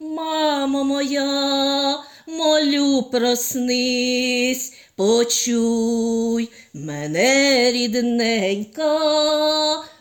мамо 0.01 0.85
моя, 0.85 1.99
молю, 2.27 3.03
проснись, 3.03 4.73
почуй 4.97 6.49
мене 6.75 7.73
рідненька, 7.73 8.99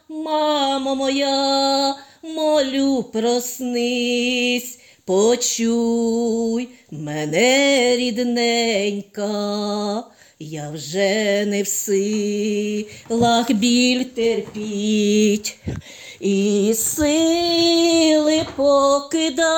мамо 0.10 0.96
моя, 0.96 1.96
молю, 2.24 3.04
проснись. 3.04 4.80
Почуй 5.10 6.70
мене 6.92 7.98
рідненька, 7.98 9.24
я 10.40 10.72
вже 10.74 11.46
не 11.46 11.64
в 11.64 11.68
силах 11.68 13.52
біль 13.52 14.04
терпіть, 14.04 15.58
і 16.20 16.74
сили 16.76 18.46
покидають, 18.56 19.56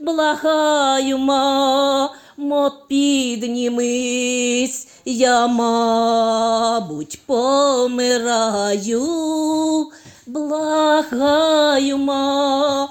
благаю, 0.00 1.18
мамо, 1.18 2.72
піднімись, 2.88 4.88
я, 5.04 5.46
мабуть, 5.46 7.20
помираю, 7.26 9.02
благаю, 10.26 11.98
мамо, 11.98 12.90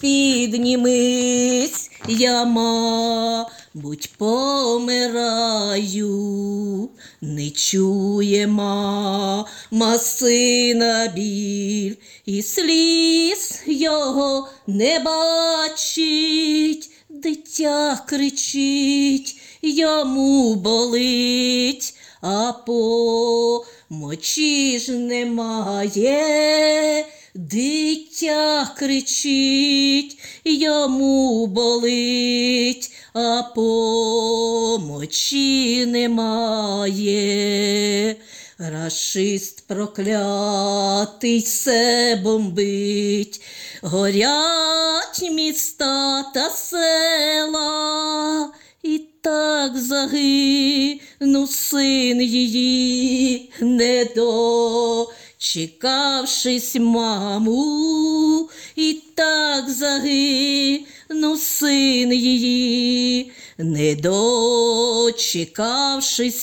піднімись, 0.00 1.90
я, 2.08 2.44
мабуть, 2.44 4.10
помираю, 4.18 5.58
не 7.20 7.50
чує 7.50 8.46
мама 8.46 9.98
сина 9.98 11.12
біль, 11.16 11.94
і 12.26 12.42
сліз 12.42 13.62
його 13.66 14.48
не 14.66 14.98
бачить, 14.98 16.90
дитя 17.08 18.00
кричить, 18.06 19.40
йому 19.62 20.54
болить, 20.54 21.94
а 22.20 22.52
помочі 23.96 24.78
ж 24.78 24.92
немає. 24.92 26.18
Дитя 27.40 28.70
кричить, 28.78 30.18
йому 30.44 31.46
болить, 31.46 32.92
а 33.12 33.42
помочі 33.54 35.06
немає. 35.86 37.06
Рашист 38.58 39.66
проклятий 39.66 41.38
все 41.38 42.20
бомбить, 42.24 43.42
горять 43.82 45.30
міста 45.30 46.22
та 46.34 46.50
села, 46.50 47.68
і 48.82 48.98
так 49.22 49.76
загинув 49.76 51.50
син 51.50 52.22
її 52.22 53.52
не 53.60 54.04
до. 54.16 55.08
Чекавшись 55.40 56.76
маму, 56.76 58.48
і 58.76 59.02
так 59.14 59.70
загинув 59.70 61.38
син 61.38 62.12
її, 62.12 63.32
не 63.58 63.94
дочекавшись 63.94 65.16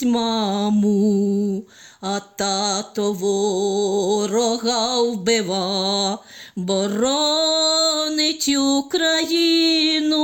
маму, 0.03 1.63
а 2.01 2.19
тато 2.19 3.13
ворога 3.13 5.01
вбива, 5.01 6.19
боронить 6.55 8.47
Україну, 8.79 10.15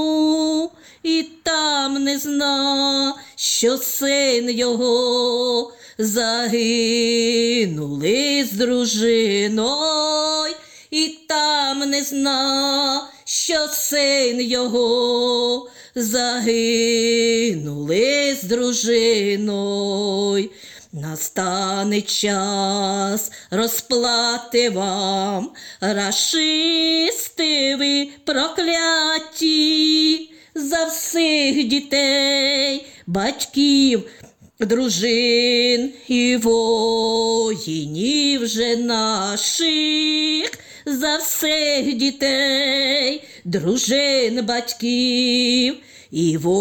і 1.03 1.23
так 1.43 1.91
не 1.99 2.19
зна, 2.19 3.15
що 3.35 3.77
син 3.77 4.49
його 4.49 5.72
загинули 6.03 6.86
з 8.45 8.52
дружиною, 8.52 10.53
і 10.91 11.18
там 11.28 11.80
не 11.80 12.03
зна, 12.03 13.07
що 13.26 13.68
син 13.68 14.41
його 14.41 15.69
загинули 15.95 17.18
з 18.41 18.44
дружиною. 18.44 20.49
Настане 20.94 22.02
час 22.02 23.32
розплати 23.52 24.69
вам, 24.69 25.52
рашисти 25.82 27.76
ви 27.76 28.10
прокляті 28.26 30.30
за 30.56 30.86
всіх 30.86 31.68
дітей, 31.68 32.86
батьків, 33.07 34.10
дружин 34.65 35.93
і 36.07 36.38
воїнів 36.43 38.47
же 38.47 38.75
наших, 38.75 40.51
за 40.85 41.17
всіх 41.17 41.97
дітей, 41.97 43.23
дружин, 43.45 44.45
батьків 44.45 45.75
і 46.11 46.38
воїнів 46.38 46.57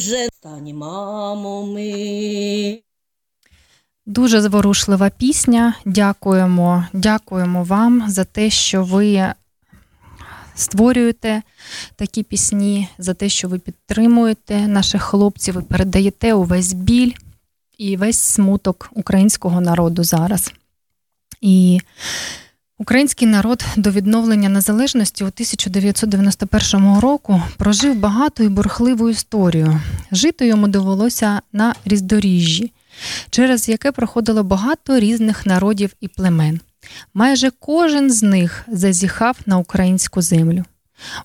же 0.00 0.28
стані 0.38 0.74
мамо 0.74 1.66
ми. 1.66 2.78
Дуже 4.06 4.40
зворушлива 4.40 5.10
пісня. 5.10 5.74
Дякуємо, 5.84 6.86
дякуємо 6.92 7.64
вам 7.64 8.04
за 8.08 8.24
те, 8.24 8.50
що 8.50 8.84
ви 8.84 9.32
створюєте 10.54 11.42
такі 11.96 12.22
пісні, 12.22 12.88
за 12.98 13.14
те, 13.14 13.28
що 13.28 13.48
ви 13.48 13.58
підтримуєте 13.58 14.68
наших 14.68 15.02
хлопців, 15.02 15.54
ви 15.54 15.62
передаєте 15.62 16.34
увесь 16.34 16.72
біль 16.72 17.12
і 17.78 17.96
весь 17.96 18.18
смуток 18.18 18.90
українського 18.94 19.60
народу 19.60 20.04
зараз. 20.04 20.52
І 21.40 21.80
Український 22.78 23.28
народ 23.28 23.64
до 23.76 23.90
відновлення 23.90 24.48
незалежності 24.48 25.24
у 25.24 25.26
1991 25.26 26.98
року 26.98 27.42
прожив 27.56 27.96
багату 27.96 28.42
і 28.42 28.48
бурхливу 28.48 29.10
історію. 29.10 29.80
Жити 30.12 30.46
йому 30.46 30.68
довелося 30.68 31.40
на 31.52 31.74
різдоріжжі, 31.84 32.72
через 33.30 33.68
яке 33.68 33.92
проходило 33.92 34.44
багато 34.44 35.00
різних 35.00 35.46
народів 35.46 35.92
і 36.00 36.08
племен. 36.08 36.60
Майже 37.14 37.50
кожен 37.50 38.10
з 38.10 38.22
них 38.22 38.64
зазіхав 38.68 39.38
на 39.46 39.58
українську 39.58 40.22
землю. 40.22 40.64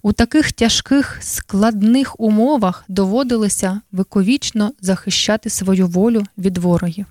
У 0.02 0.14
таких 0.14 0.52
тяжких 0.52 1.18
складних 1.22 2.20
умовах 2.20 2.84
доводилося 2.88 3.82
вековічно 3.92 4.72
захищати 4.82 5.50
свою 5.50 5.88
волю 5.88 6.24
від 6.38 6.58
ворогів. 6.58 7.06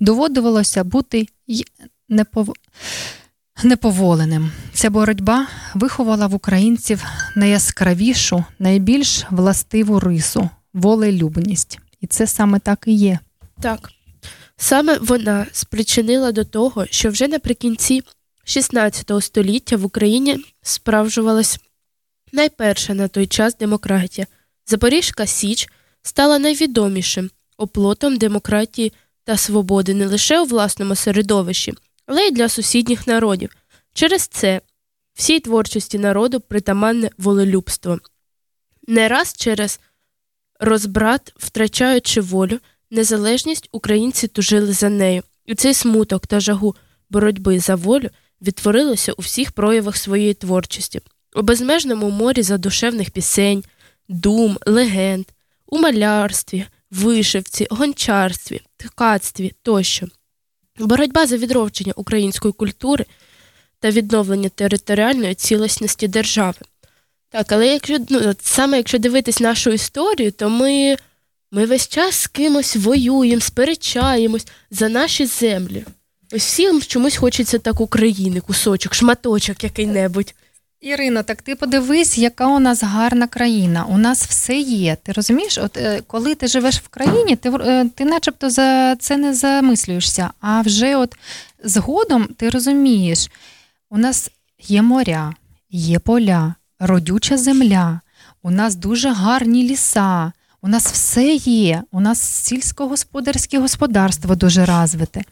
Доводилося 0.00 0.84
бути 0.84 1.28
й 1.46 1.64
непов... 2.08 2.52
неповоленим. 3.62 4.52
Ця 4.72 4.90
боротьба 4.90 5.46
виховала 5.74 6.26
в 6.26 6.34
українців 6.34 7.04
найяскравішу, 7.36 8.44
найбільш 8.58 9.24
властиву 9.30 10.00
рису 10.00 10.50
волелюбність. 10.74 11.78
І 12.00 12.06
це 12.06 12.26
саме 12.26 12.58
так 12.58 12.84
і 12.86 12.92
є. 12.92 13.18
Так. 13.60 13.90
Саме 14.56 14.98
вона 14.98 15.46
спричинила 15.52 16.32
до 16.32 16.44
того, 16.44 16.86
що 16.90 17.10
вже 17.10 17.28
наприкінці 17.28 18.02
16 18.44 19.12
століття 19.20 19.76
в 19.76 19.84
Україні 19.84 20.44
справжувалась 20.62 21.58
найперша 22.32 22.94
на 22.94 23.08
той 23.08 23.26
час 23.26 23.56
демократія. 23.56 24.26
Запорізька 24.66 25.26
Січ 25.26 25.68
стала 26.02 26.38
найвідомішим 26.38 27.30
оплотом 27.56 28.16
демократії 28.16 28.92
та 29.24 29.36
свободи 29.36 29.94
не 29.94 30.06
лише 30.06 30.40
у 30.40 30.44
власному 30.44 30.94
середовищі, 30.94 31.74
але 32.06 32.26
й 32.26 32.30
для 32.30 32.48
сусідніх 32.48 33.06
народів. 33.06 33.50
Через 33.94 34.26
це 34.26 34.60
всій 35.14 35.40
творчості 35.40 35.98
народу 35.98 36.40
притаманне 36.40 37.10
волелюбство. 37.18 37.98
Не 38.86 39.08
раз 39.08 39.34
через 39.36 39.80
розбрат, 40.60 41.32
втрачаючи 41.36 42.20
волю, 42.20 42.58
незалежність 42.90 43.68
українці 43.72 44.28
тужили 44.28 44.72
за 44.72 44.88
нею, 44.88 45.22
і 45.46 45.54
цей 45.54 45.74
смуток 45.74 46.26
та 46.26 46.40
жагу 46.40 46.76
боротьби 47.10 47.60
за 47.60 47.74
волю 47.74 48.10
відтворилося 48.42 49.12
у 49.12 49.22
всіх 49.22 49.52
проявах 49.52 49.96
своєї 49.96 50.34
творчості, 50.34 51.00
у 51.34 51.42
безмежному 51.42 52.10
морі 52.10 52.42
задушевних 52.42 53.10
пісень, 53.10 53.64
дум, 54.08 54.58
легенд, 54.66 55.26
у 55.66 55.78
малярстві, 55.78 56.66
вишивці, 56.90 57.66
гончарстві, 57.70 58.60
ткацтві 58.76 59.52
тощо. 59.62 60.06
Боротьба 60.78 61.26
за 61.26 61.36
відродження 61.36 61.92
української 61.96 62.52
культури 62.52 63.06
та 63.80 63.90
відновлення 63.90 64.48
територіальної 64.48 65.34
цілісності 65.34 66.08
держави. 66.08 66.58
Так, 67.28 67.52
але 67.52 67.66
якщо 67.66 67.98
ну, 68.08 68.34
саме 68.40 68.76
якщо 68.76 68.98
дивитись 68.98 69.40
нашу 69.40 69.70
історію, 69.70 70.32
то 70.32 70.48
ми, 70.50 70.96
ми 71.50 71.66
весь 71.66 71.88
час 71.88 72.14
з 72.14 72.26
кимось 72.26 72.76
воюємо, 72.76 73.40
сперечаємось 73.40 74.46
за 74.70 74.88
наші 74.88 75.26
землі. 75.26 75.84
Ось 76.32 76.46
всім 76.46 76.82
чомусь 76.82 77.16
хочеться 77.16 77.58
так 77.58 77.80
України, 77.80 78.40
кусочок, 78.40 78.94
шматочок 78.94 79.64
який-небудь. 79.64 80.34
Ірино, 80.84 81.22
так 81.22 81.42
ти 81.42 81.54
подивись, 81.54 82.18
яка 82.18 82.46
у 82.46 82.58
нас 82.58 82.82
гарна 82.82 83.26
країна. 83.26 83.84
У 83.88 83.98
нас 83.98 84.26
все 84.26 84.56
є. 84.58 84.96
Ти 85.02 85.12
розумієш? 85.12 85.58
От 85.58 85.76
е, 85.76 86.02
коли 86.06 86.34
ти 86.34 86.46
живеш 86.46 86.78
в 86.78 86.88
країні, 86.88 87.36
ти 87.36 87.50
е, 87.50 87.88
ти 87.94 88.04
начебто 88.04 88.50
за 88.50 88.96
це 88.96 89.16
не 89.16 89.34
замислюєшся. 89.34 90.30
А 90.40 90.60
вже 90.60 90.96
от 90.96 91.16
згодом 91.64 92.28
ти 92.36 92.50
розумієш, 92.50 93.30
у 93.90 93.98
нас 93.98 94.30
є 94.58 94.82
моря, 94.82 95.34
є 95.70 95.98
поля, 95.98 96.54
родюча 96.80 97.36
земля, 97.36 98.00
у 98.42 98.50
нас 98.50 98.74
дуже 98.74 99.12
гарні 99.12 99.62
ліса, 99.62 100.32
у 100.62 100.68
нас 100.68 100.86
все 100.86 101.34
є. 101.34 101.82
У 101.92 102.00
нас 102.00 102.20
сільськогосподарське 102.20 103.58
господарство 103.58 104.34
дуже 104.34 104.64
розвите. 104.64 105.22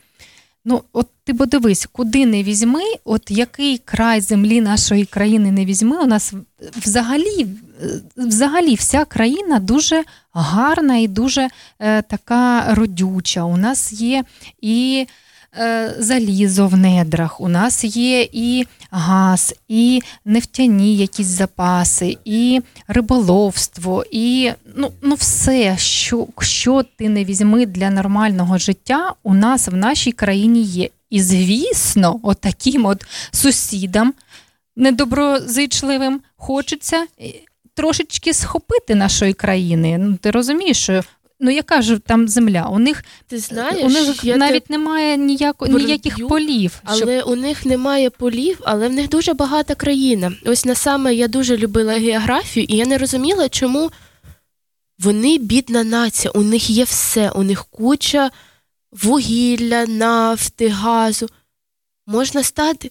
Ну, 0.65 0.83
от 0.93 1.07
ти 1.25 1.35
подивись, 1.35 1.89
куди 1.93 2.27
не 2.27 2.43
візьми, 2.43 2.83
от 3.05 3.31
який 3.31 3.79
край 3.79 4.21
землі 4.21 4.61
нашої 4.61 5.05
країни 5.05 5.53
не 5.53 5.65
візьми, 5.65 5.99
у 5.99 6.07
нас 6.07 6.33
взагалі 6.77 7.47
взагалі 8.17 8.75
вся 8.75 9.05
країна 9.05 9.59
дуже 9.59 10.05
гарна 10.33 10.97
і 10.97 11.09
дуже 11.09 11.49
е, 11.79 12.03
така 12.03 12.75
родюча. 12.75 13.45
У 13.45 13.57
нас 13.57 13.93
є 13.93 14.25
і 14.61 15.07
е, 15.09 15.13
залізо 15.99 16.67
в 16.67 16.77
недрах, 16.77 17.41
у 17.41 17.49
нас 17.49 17.85
є 17.85 18.29
і 18.33 18.67
газ, 18.91 19.55
і 19.69 20.03
нефтяні 20.25 20.97
якісь 20.97 21.27
запаси, 21.27 22.17
і 22.25 22.61
риболовство, 22.89 24.05
і 24.11 24.53
ну, 24.77 24.93
ну 25.03 25.15
все, 25.15 25.77
що, 25.79 26.27
що 26.41 26.85
ти 26.97 27.09
не 27.09 27.25
візьми 27.25 27.67
для 27.67 27.91
нормального 27.91 28.59
життя, 28.59 29.13
у 29.23 29.35
нас 29.35 29.69
в 29.69 29.75
нашій 29.75 30.13
країні 30.13 30.63
є. 30.63 30.89
І, 31.11 31.23
звісно, 31.23 32.21
от 32.23 32.47
от 32.85 33.05
сусідам 33.31 34.15
недоброзичливим 34.77 36.21
хочеться 36.37 37.07
трошечки 37.75 38.35
схопити 38.35 38.95
нашої 38.95 39.33
країни. 39.33 39.99
Ну, 39.99 40.17
Ти 40.17 40.31
розумієш, 40.31 40.83
що 40.83 41.03
ну 41.43 41.51
яка 41.51 41.83
ж 41.83 41.99
там 41.99 42.29
земля? 42.29 42.69
У 42.73 42.79
них 42.79 43.05
ти 43.27 43.39
знаєш, 43.39 43.85
у 43.85 43.89
них 43.89 44.25
навіть 44.25 44.65
те... 44.65 44.73
немає 44.73 45.17
ніяко, 45.17 45.67
ніяких 45.67 46.29
полів. 46.29 46.81
Але 46.85 47.19
щоб... 47.19 47.33
у 47.33 47.37
них 47.37 47.67
немає 47.67 48.11
полів, 48.11 48.59
але 48.65 48.89
в 48.89 48.93
них 48.93 49.09
дуже 49.09 49.35
багата 49.35 49.75
країна. 49.75 50.33
Ось 50.47 50.65
на 50.65 50.75
саме 50.75 51.15
я 51.15 51.29
дуже 51.29 51.57
любила 51.57 51.93
географію, 51.93 52.67
і 52.69 52.77
я 52.77 52.87
не 52.87 52.99
розуміла, 52.99 53.49
чому 53.49 53.91
вони 54.99 55.39
бідна 55.39 55.85
нація, 55.85 56.31
у 56.31 56.43
них 56.43 56.71
є 56.71 56.85
все, 56.85 57.31
у 57.31 57.43
них 57.43 57.65
куча 57.65 58.31
вугілля, 58.93 59.87
нафти, 59.87 60.69
газу. 60.69 61.29
Можна 62.07 62.43
стати 62.43 62.91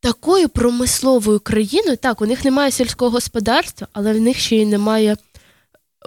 такою 0.00 0.48
промисловою 0.48 1.40
країною. 1.40 1.96
Так, 1.96 2.20
у 2.20 2.26
них 2.26 2.44
немає 2.44 2.70
сільського 2.70 3.10
господарства, 3.10 3.88
але 3.92 4.12
в 4.12 4.20
них 4.20 4.38
ще 4.38 4.56
й 4.56 4.66
немає 4.66 5.16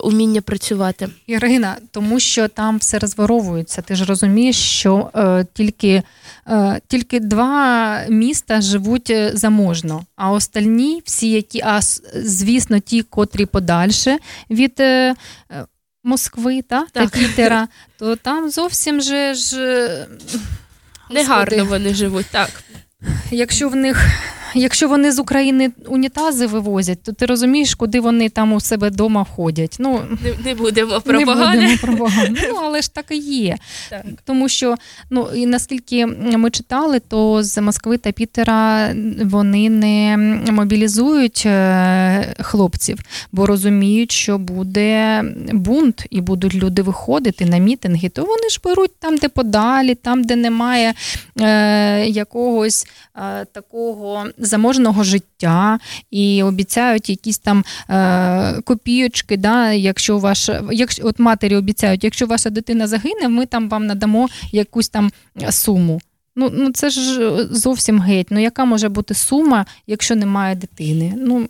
уміння 0.03 0.41
працювати. 0.41 1.09
Ірина, 1.27 1.77
тому 1.91 2.19
що 2.19 2.47
там 2.47 2.77
все 2.77 2.99
розворовується. 2.99 3.81
Ти 3.81 3.95
ж 3.95 4.05
розумієш, 4.05 4.55
що 4.55 5.09
е, 5.15 5.45
тільки 5.53 6.03
е, 6.47 6.81
тільки 6.87 7.19
два 7.19 7.99
міста 8.09 8.61
живуть 8.61 9.09
е, 9.09 9.31
заможно, 9.33 10.05
а 10.15 10.31
остальні, 10.31 11.01
всі, 11.05 11.31
які, 11.31 11.61
а 11.65 11.79
звісно, 12.15 12.79
ті, 12.79 13.01
котрі 13.01 13.45
подальше 13.45 14.17
від. 14.49 14.79
Е, 14.79 15.15
Москви 16.07 16.61
та, 16.61 16.85
так. 16.91 17.09
та 17.09 17.19
Пітера, 17.19 17.67
то 17.99 18.15
там 18.15 18.49
зовсім 18.49 19.01
же 19.01 19.33
ж 19.33 20.07
негарно 21.11 21.65
вони 21.65 21.93
живуть, 21.93 22.25
так. 22.31 22.63
Якщо 23.31 23.69
в 23.69 23.75
них 23.75 24.05
якщо 24.55 24.87
вони 24.87 25.11
з 25.11 25.19
України 25.19 25.71
унітази 25.87 26.47
вивозять, 26.47 27.03
то 27.03 27.11
ти 27.11 27.25
розумієш, 27.25 27.75
куди 27.75 27.99
вони 27.99 28.29
там 28.29 28.53
у 28.53 28.59
себе 28.59 28.89
вдома 28.89 29.23
ходять. 29.35 29.75
Ну, 29.79 30.01
Не, 30.23 30.33
не 30.45 30.55
будемо 30.55 31.01
про 31.01 31.19
не 31.19 31.25
будемо 31.25 31.77
про 31.81 31.97
погане. 31.97 32.39
Ну, 32.49 32.59
але 32.63 32.81
ж 32.81 32.93
так 32.93 33.05
і 33.09 33.17
є. 33.17 33.57
Так. 33.89 34.05
Тому 34.25 34.49
що, 34.49 34.75
ну 35.09 35.27
і 35.35 35.45
наскільки 35.45 36.05
ми 36.05 36.49
читали, 36.49 36.99
то 36.99 37.43
з 37.43 37.61
Москви 37.61 37.97
та 37.97 38.11
Пітера 38.11 38.93
вони 39.23 39.69
не 39.69 40.17
мобілізують 40.51 41.43
е, 41.45 42.35
хлопців, 42.39 42.99
бо 43.31 43.45
розуміють, 43.45 44.11
що 44.11 44.37
буде 44.37 45.23
бунт, 45.53 46.05
і 46.09 46.21
будуть 46.21 46.55
люди 46.55 46.81
виходити 46.81 47.45
на 47.45 47.57
мітинги, 47.57 48.09
то 48.09 48.21
вони 48.21 48.49
ж 48.49 48.59
беруть 48.63 48.99
там, 48.99 49.17
де 49.17 49.29
подалі, 49.29 49.95
там, 49.95 50.23
де 50.23 50.35
немає 50.35 50.93
е, 51.41 52.05
якогось 52.05 52.87
е, 53.15 53.45
такого 53.45 54.25
заможного 54.45 55.03
життя, 55.03 55.79
і 56.11 56.43
обіцяють 56.43 57.09
якісь 57.09 57.37
там 57.37 57.65
е, 57.89 58.61
копійочки, 58.61 59.37
да, 59.37 59.71
якщо 59.71 60.17
ваша, 60.17 60.63
якщо 60.71 61.07
от 61.07 61.19
матері 61.19 61.55
обіцяють, 61.55 62.03
якщо 62.03 62.25
ваша 62.25 62.49
дитина 62.49 62.87
загине, 62.87 63.29
ми 63.29 63.45
там 63.45 63.69
вам 63.69 63.85
надамо 63.85 64.27
якусь 64.51 64.89
там 64.89 65.11
суму. 65.49 66.01
Ну, 66.35 66.49
ну 66.53 66.71
це 66.71 66.89
ж 66.89 67.47
зовсім 67.51 68.01
геть. 68.01 68.27
Ну 68.29 68.39
яка 68.39 68.65
може 68.65 68.89
бути 68.89 69.13
сума, 69.13 69.65
якщо 69.87 70.15
немає 70.15 70.55
дитини? 70.55 71.13
Ну 71.17 71.47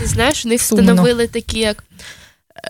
Ти 0.00 0.06
знаєш, 0.06 0.44
них 0.44 0.62
Сумно. 0.62 0.82
встановили 0.82 1.26
такі 1.26 1.58
як 1.58 1.84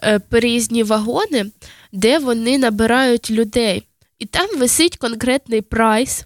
е, 0.02 0.18
переїзні 0.18 0.82
вагони, 0.82 1.46
де 1.92 2.18
вони 2.18 2.58
набирають 2.58 3.30
людей. 3.30 3.82
І 4.18 4.26
там 4.26 4.58
висить 4.58 4.96
конкретний 4.96 5.60
прайс. 5.60 6.24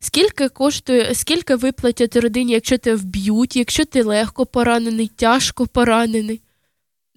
Скільки 0.00 0.48
коштує, 0.48 1.14
скільки 1.14 1.54
виплатять 1.54 2.16
родині, 2.16 2.52
якщо 2.52 2.78
тебе 2.78 2.96
вб'ють, 2.96 3.56
якщо 3.56 3.84
ти 3.84 4.02
легко 4.02 4.46
поранений, 4.46 5.10
тяжко 5.16 5.66
поранений. 5.66 6.40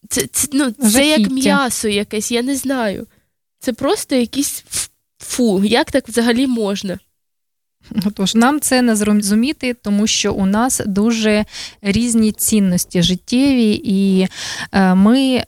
Це, 0.10 0.27
це, 0.31 0.47
ну, 0.53 0.72
це 0.72 1.07
як 1.07 1.31
м'ясо 1.31 1.88
якесь, 1.88 2.31
я 2.31 2.41
не 2.41 2.55
знаю. 2.55 3.07
Це 3.60 3.73
просто 3.73 4.15
якийсь 4.15 4.64
фу, 5.19 5.64
як 5.64 5.91
так 5.91 6.07
взагалі 6.07 6.47
можна? 6.47 6.99
Тож 8.14 8.35
нам 8.35 8.60
це 8.60 8.81
не 8.81 8.95
зрозуміти, 8.95 9.73
тому 9.73 10.07
що 10.07 10.34
у 10.34 10.45
нас 10.45 10.81
дуже 10.85 11.45
різні 11.81 12.31
цінності 12.31 13.03
життєві, 13.03 13.81
і 13.84 14.27
е, 14.72 14.95
ми 14.95 15.43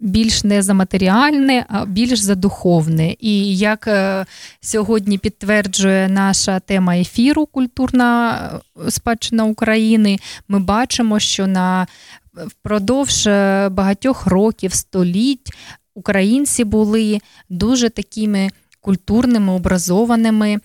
більш 0.00 0.44
не 0.44 0.62
за 0.62 0.74
матеріальне, 0.74 1.64
а 1.68 1.86
більш 1.86 2.18
за 2.18 2.34
духовне. 2.34 3.16
І 3.20 3.56
як 3.56 3.86
е, 3.88 4.26
сьогодні 4.60 5.18
підтверджує 5.18 6.08
наша 6.08 6.60
тема 6.60 6.96
ефіру 6.96 7.46
Культурна 7.46 8.40
е, 8.86 8.90
спадщина 8.90 9.44
України, 9.44 10.18
ми 10.48 10.58
бачимо, 10.58 11.18
що 11.18 11.46
на 11.46 11.86
впродовж 12.34 13.26
е, 13.26 13.68
багатьох 13.68 14.26
років, 14.26 14.72
століть 14.72 15.52
українці 15.94 16.64
були 16.64 17.18
дуже 17.48 17.88
такими 17.88 18.50
культурними, 18.80 19.52
образованими 19.52 20.52
е, 20.52 20.60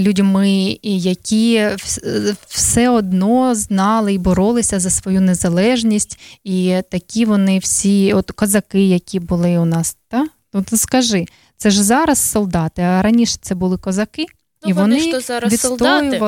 людьми, 0.00 0.78
які 0.82 1.68
все 2.48 2.88
одно 2.88 3.54
знали 3.54 4.14
і 4.14 4.18
боролися 4.18 4.80
за 4.80 4.90
свою 4.90 5.20
незалежність. 5.20 6.20
І 6.44 6.76
такі 6.90 7.24
вони 7.24 7.58
всі, 7.58 8.12
от 8.12 8.30
козаки, 8.30 8.88
які 8.88 9.20
були 9.20 9.58
у 9.58 9.64
нас, 9.64 9.96
та? 10.08 10.26
От 10.52 10.80
скажи, 10.80 11.26
це 11.56 11.70
ж 11.70 11.82
зараз 11.82 12.18
солдати, 12.18 12.82
а 12.82 13.02
раніше 13.02 13.38
це 13.40 13.54
були 13.54 13.78
козаки, 13.78 14.26
Ну, 14.62 14.70
і 14.70 14.72
вони 14.72 14.96
вони 14.98 15.12
то 15.12 15.20
зараз 15.20 15.60
солдати. 15.60 16.18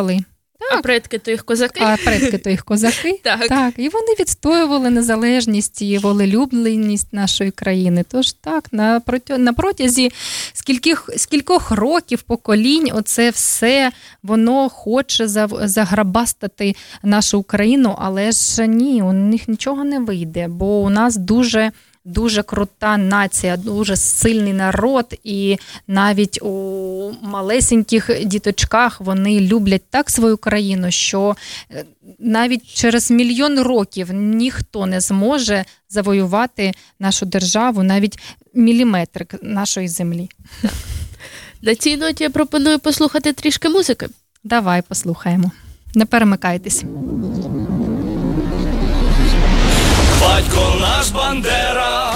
Відстоювали. 0.60 0.78
А 0.78 0.82
предки 0.82 1.18
то 1.18 1.30
їх 1.30 1.44
козаки. 1.44 1.80
А 1.84 1.96
предки 1.96 2.38
то 2.38 2.50
їх 2.50 2.64
козаки. 2.64 3.20
Так. 3.22 3.48
так, 3.48 3.74
і 3.76 3.88
вони 3.88 4.14
відстоювали 4.20 4.90
незалежність 4.90 5.82
і 5.82 5.98
волелюбленість 5.98 7.12
нашої 7.12 7.50
країни. 7.50 8.04
Тож 8.08 8.32
так, 8.32 8.72
на, 8.72 9.02
на 9.28 9.52
протязі 9.52 10.10
скільких, 10.52 11.10
скількох 11.16 11.70
років 11.70 12.22
поколінь, 12.22 12.90
оце 12.94 13.30
все 13.30 13.92
воно 14.22 14.68
хоче 14.68 15.28
заграбастати 15.62 16.74
нашу 17.02 17.38
Україну, 17.38 17.96
але 17.98 18.32
ж 18.32 18.66
ні, 18.66 19.02
у 19.02 19.12
них 19.12 19.48
нічого 19.48 19.84
не 19.84 19.98
вийде, 19.98 20.48
бо 20.48 20.80
у 20.80 20.90
нас 20.90 21.16
дуже. 21.16 21.72
Дуже 22.04 22.42
крута 22.42 22.96
нація, 22.96 23.56
дуже 23.56 23.96
сильний 23.96 24.52
народ, 24.52 25.14
і 25.24 25.58
навіть 25.86 26.42
у 26.42 27.14
малесеньких 27.22 28.24
діточках 28.24 29.00
вони 29.00 29.40
люблять 29.40 29.82
так 29.90 30.10
свою 30.10 30.36
країну, 30.36 30.90
що 30.90 31.36
е, 31.70 31.84
навіть 32.18 32.74
через 32.74 33.10
мільйон 33.10 33.60
років 33.60 34.12
ніхто 34.12 34.86
не 34.86 35.00
зможе 35.00 35.64
завоювати 35.88 36.72
нашу 36.98 37.26
державу, 37.26 37.82
навіть 37.82 38.18
міліметр 38.54 39.26
нашої 39.42 39.88
землі. 39.88 40.28
На 41.62 41.74
цій 41.74 41.96
ноті 41.96 42.24
я 42.24 42.30
пропоную 42.30 42.78
послухати 42.78 43.32
трішки 43.32 43.68
музики. 43.68 44.08
Давай 44.44 44.82
послухаємо. 44.82 45.50
Не 45.94 46.06
перемикайтесь. 46.06 46.84
Батько 50.20 50.74
наш 50.80 51.08
Бандера, 51.10 52.12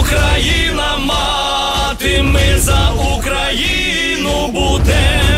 Україна 0.00 0.96
мати, 0.98 2.22
ми 2.22 2.58
за 2.58 2.90
Україну 3.16 4.48
будем 4.48 5.29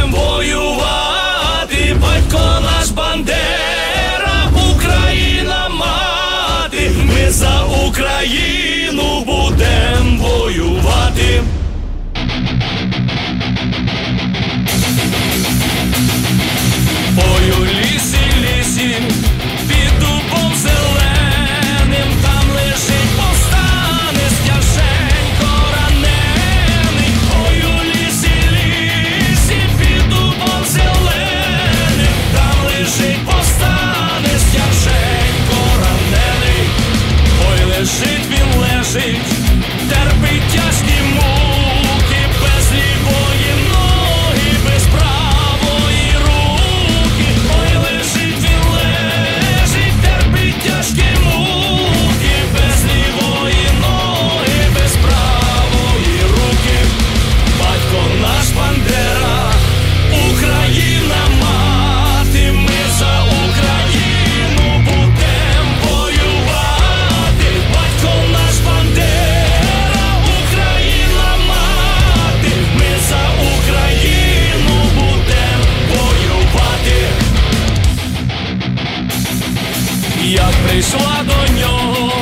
прийшла 80.83 81.23
до 81.25 81.53
нього, 81.61 82.13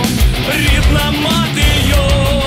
рідна 0.54 1.10
мати 1.10 1.64
його 1.88 2.42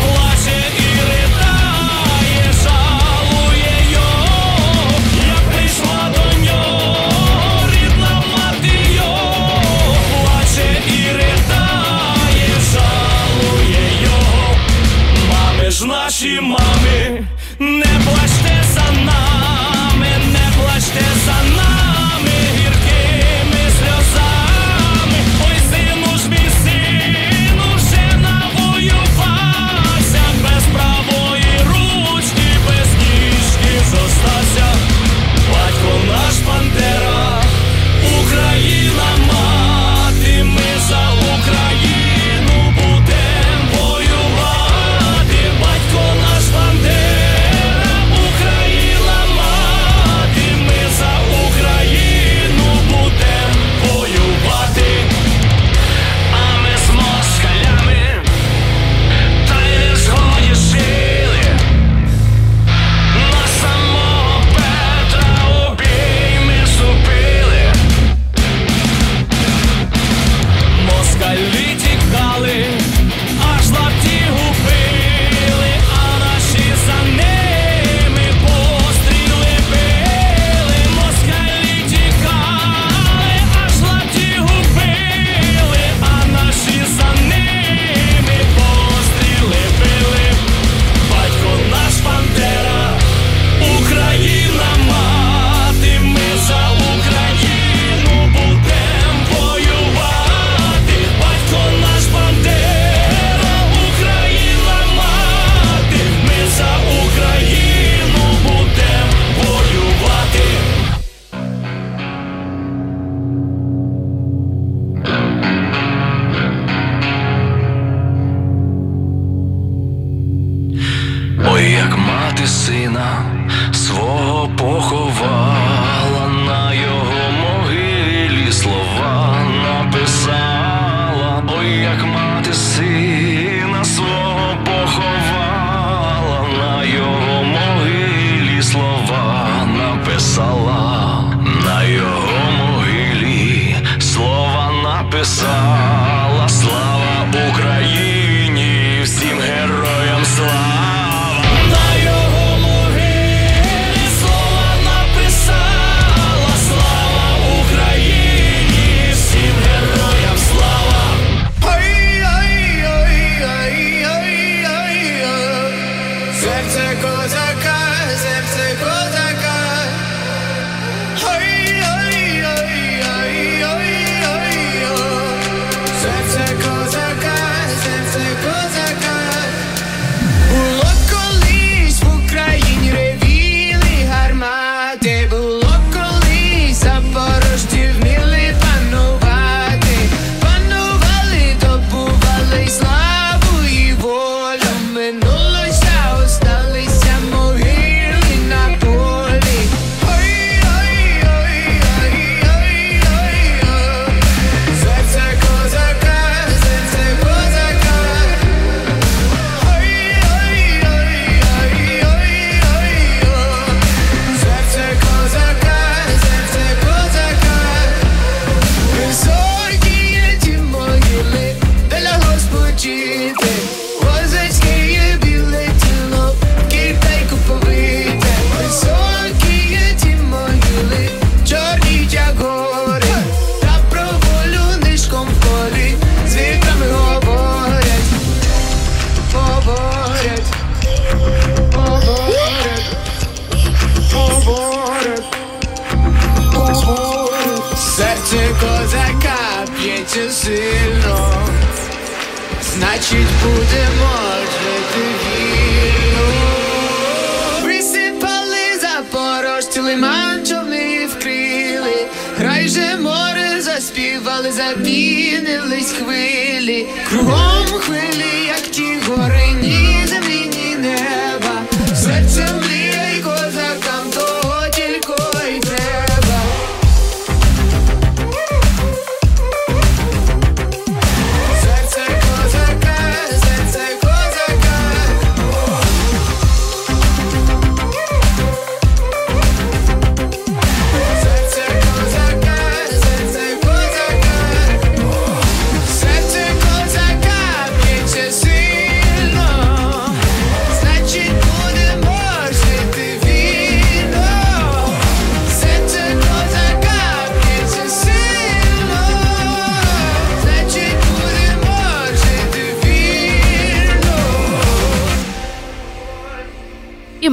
плаче 0.00 0.58
і 0.78 1.00
ридає, 1.08 2.52
жалує 2.62 3.92
його, 3.92 4.90
як 5.28 5.52
прийшла 5.52 6.10
до 6.14 6.38
нього, 6.38 6.96
рідна 7.72 8.22
мати 8.32 8.78
його 8.94 9.56
плаче 10.12 10.82
і 10.86 11.12
ридає, 11.12 12.54
жалує 12.72 14.02
його, 14.02 14.56
мами 15.32 15.70
ж 15.70 15.86
наші 15.86 16.40
мами, 16.40 16.75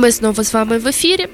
ми 0.03 0.11
знову 0.11 0.43
з 0.43 0.53
вами 0.53 0.77
в 0.77 0.87
ефірі. 0.87 1.27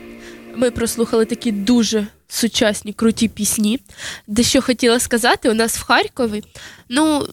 Ми 0.55 0.71
прослухали 0.71 1.25
такі 1.25 1.51
дуже 1.51 2.07
сучасні, 2.27 2.93
круті 2.93 3.27
пісні. 3.27 3.79
Де 4.27 4.43
що 4.43 4.61
хотіла 4.61 4.99
сказати, 4.99 5.49
у 5.49 5.53
нас 5.53 5.77
в 5.77 5.83
Харкові. 5.83 6.43
Ну, 6.89 7.27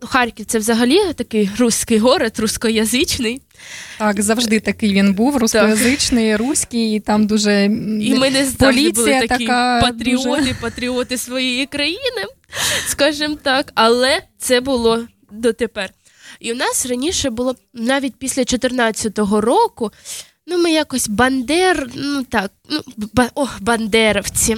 Харків 0.00 0.46
це 0.46 0.58
взагалі 0.58 0.98
такий 1.14 1.50
руський 1.58 1.98
город, 1.98 2.32
рускоязичний. 2.38 3.42
Так, 3.98 4.22
завжди 4.22 4.60
такий 4.60 4.92
він 4.92 5.14
був, 5.14 5.36
рускоязичний, 5.36 6.36
руський, 6.36 6.96
і 6.96 7.00
там 7.00 7.26
дуже 7.26 7.64
І 8.00 8.14
ми 8.14 8.30
не 8.30 8.46
завжди 8.46 8.90
були 8.90 9.10
такі 9.10 9.46
така 9.46 9.80
патріоти, 9.80 10.40
дуже... 10.40 10.54
патріоти 10.54 11.18
своєї 11.18 11.66
країни, 11.66 12.24
скажімо 12.86 13.36
так, 13.42 13.72
але 13.74 14.22
це 14.38 14.60
було 14.60 15.04
дотепер. 15.30 15.90
І 16.40 16.52
у 16.52 16.54
нас 16.54 16.86
раніше 16.86 17.30
було 17.30 17.54
навіть 17.74 18.14
після 18.18 18.42
14-го 18.42 19.40
року. 19.40 19.90
Ну, 20.46 20.58
ми 20.58 20.70
якось 20.72 21.08
бандер, 21.08 21.88
ну 21.94 22.24
так, 22.24 22.50
ну, 22.70 22.80
ба, 23.12 23.30
о, 23.34 23.46
бандеровці. 23.60 24.56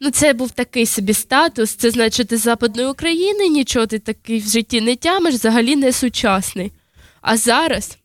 Ну, 0.00 0.10
це 0.10 0.32
був 0.32 0.50
такий 0.50 0.86
собі 0.86 1.14
статус. 1.14 1.70
Це 1.74 1.90
значить, 1.90 2.28
ти 2.28 2.36
з 2.36 2.42
Западної 2.42 2.88
України, 2.88 3.48
нічого 3.48 3.86
ти 3.86 3.98
такий 3.98 4.40
в 4.40 4.48
житті 4.48 4.80
не 4.80 4.96
тямиш, 4.96 5.34
взагалі 5.34 5.76
не 5.76 5.92
сучасний. 5.92 6.72
А 7.20 7.36
зараз 7.36 7.96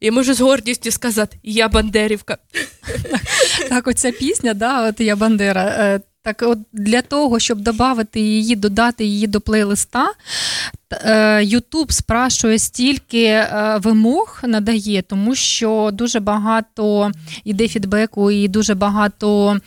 я 0.00 0.12
можу 0.12 0.34
з 0.34 0.40
гордістю 0.40 0.90
сказати, 0.90 1.36
я 1.42 1.68
бандерівка. 1.68 2.38
Так, 3.68 3.86
оця 3.88 4.12
пісня, 4.12 4.54
да, 4.54 4.88
от 4.88 5.00
я 5.00 5.16
Бандера. 5.16 5.62
е, 5.62 6.00
Так, 6.22 6.42
от 6.46 6.58
для 6.72 7.02
того, 7.02 7.38
щоб 7.38 7.60
додати 7.60 8.20
її, 8.20 8.56
додати 8.56 9.04
її 9.04 9.26
до 9.26 9.40
плейлиста, 9.40 10.12
Ютуб 11.42 11.92
спрашує 11.92 12.58
стільки 12.58 13.24
е, 13.24 13.78
вимог 13.82 14.40
надає, 14.44 15.02
тому 15.02 15.34
що 15.34 15.90
дуже 15.92 16.20
багато 16.20 17.10
іде 17.44 17.68
фідбеку 17.68 18.30
і 18.30 18.48
дуже 18.48 18.74
багато 18.74 19.58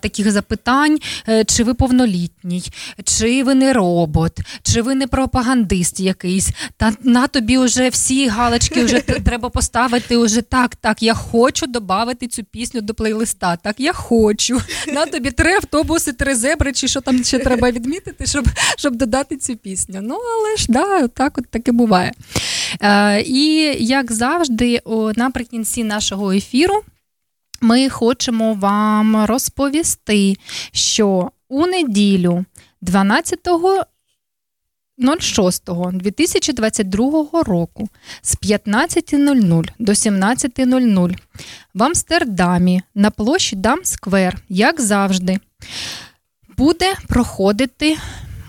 таких 0.00 0.30
запитань: 0.30 0.98
е, 1.28 1.44
чи 1.44 1.64
ви 1.64 1.74
повнолітній, 1.74 2.62
чи 3.04 3.42
ви 3.42 3.54
не 3.54 3.72
робот, 3.72 4.38
чи 4.62 4.82
ви 4.82 4.94
не 4.94 5.06
пропагандист 5.06 6.00
якийсь. 6.00 6.50
Та 6.76 6.92
на 7.02 7.26
тобі 7.26 7.58
вже 7.58 7.88
всі 7.88 8.28
галочки 8.28 8.84
вже 8.84 9.00
треба 9.00 9.48
поставити. 9.48 10.16
Уже 10.16 10.42
так, 10.42 10.76
так, 10.76 11.02
я 11.02 11.14
хочу 11.14 11.66
додати 11.66 12.26
цю 12.26 12.44
пісню 12.44 12.80
до 12.80 12.94
плейлиста. 12.94 13.56
Так, 13.56 13.80
я 13.80 13.92
хочу. 13.92 14.60
На 14.94 15.06
тобі 15.06 15.30
три 15.30 15.54
автобуси, 15.54 16.12
три 16.12 16.34
зебри, 16.34 16.72
чи 16.72 16.88
що 16.88 17.00
там 17.00 17.24
ще 17.24 17.38
треба 17.38 17.70
відмітити, 17.70 18.26
щоб, 18.26 18.48
щоб 18.76 18.96
додати 18.96 19.36
цю 19.36 19.56
пісню. 19.56 20.00
Ну, 20.02 20.14
але 20.14 20.56
ж 20.60 20.66
да, 20.68 21.08
так 21.08 21.38
от 21.38 21.48
таке 21.50 21.72
буває. 21.72 22.12
Е, 22.80 23.22
і 23.22 23.76
як 23.84 24.12
завжди, 24.12 24.80
наприкінці 25.16 25.84
нашого 25.84 26.32
ефіру. 26.32 26.82
Ми 27.60 27.88
хочемо 27.88 28.54
вам 28.54 29.24
розповісти, 29.24 30.36
що 30.72 31.30
у 31.48 31.66
неділю 31.66 32.44
12 32.80 33.38
2022 35.92 37.42
року 37.42 37.88
з 38.22 38.36
15.00 38.36 39.68
до 39.78 39.92
17.00 39.92 41.16
в 41.74 41.82
Амстердамі 41.82 42.82
на 42.94 43.10
площі 43.10 43.56
Дамсквер, 43.56 44.38
як 44.48 44.80
завжди, 44.80 45.38
буде 46.56 46.94
проходити 47.08 47.96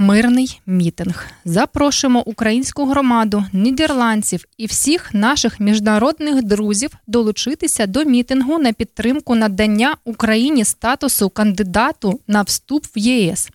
мирний 0.01 0.61
мітинг. 0.65 1.27
Запрошуємо 1.45 2.23
українську 2.25 2.85
громаду, 2.85 3.45
нідерландців 3.53 4.45
і 4.57 4.65
всіх 4.65 5.13
наших 5.13 5.59
міжнародних 5.59 6.43
друзів 6.43 6.89
долучитися 7.07 7.87
до 7.87 8.03
мітингу 8.03 8.57
на 8.57 8.73
підтримку 8.73 9.35
надання 9.35 9.95
Україні 10.05 10.65
статусу 10.65 11.29
кандидату 11.29 12.19
на 12.27 12.41
вступ 12.41 12.85
в 12.85 12.99
ЄС. 12.99 13.49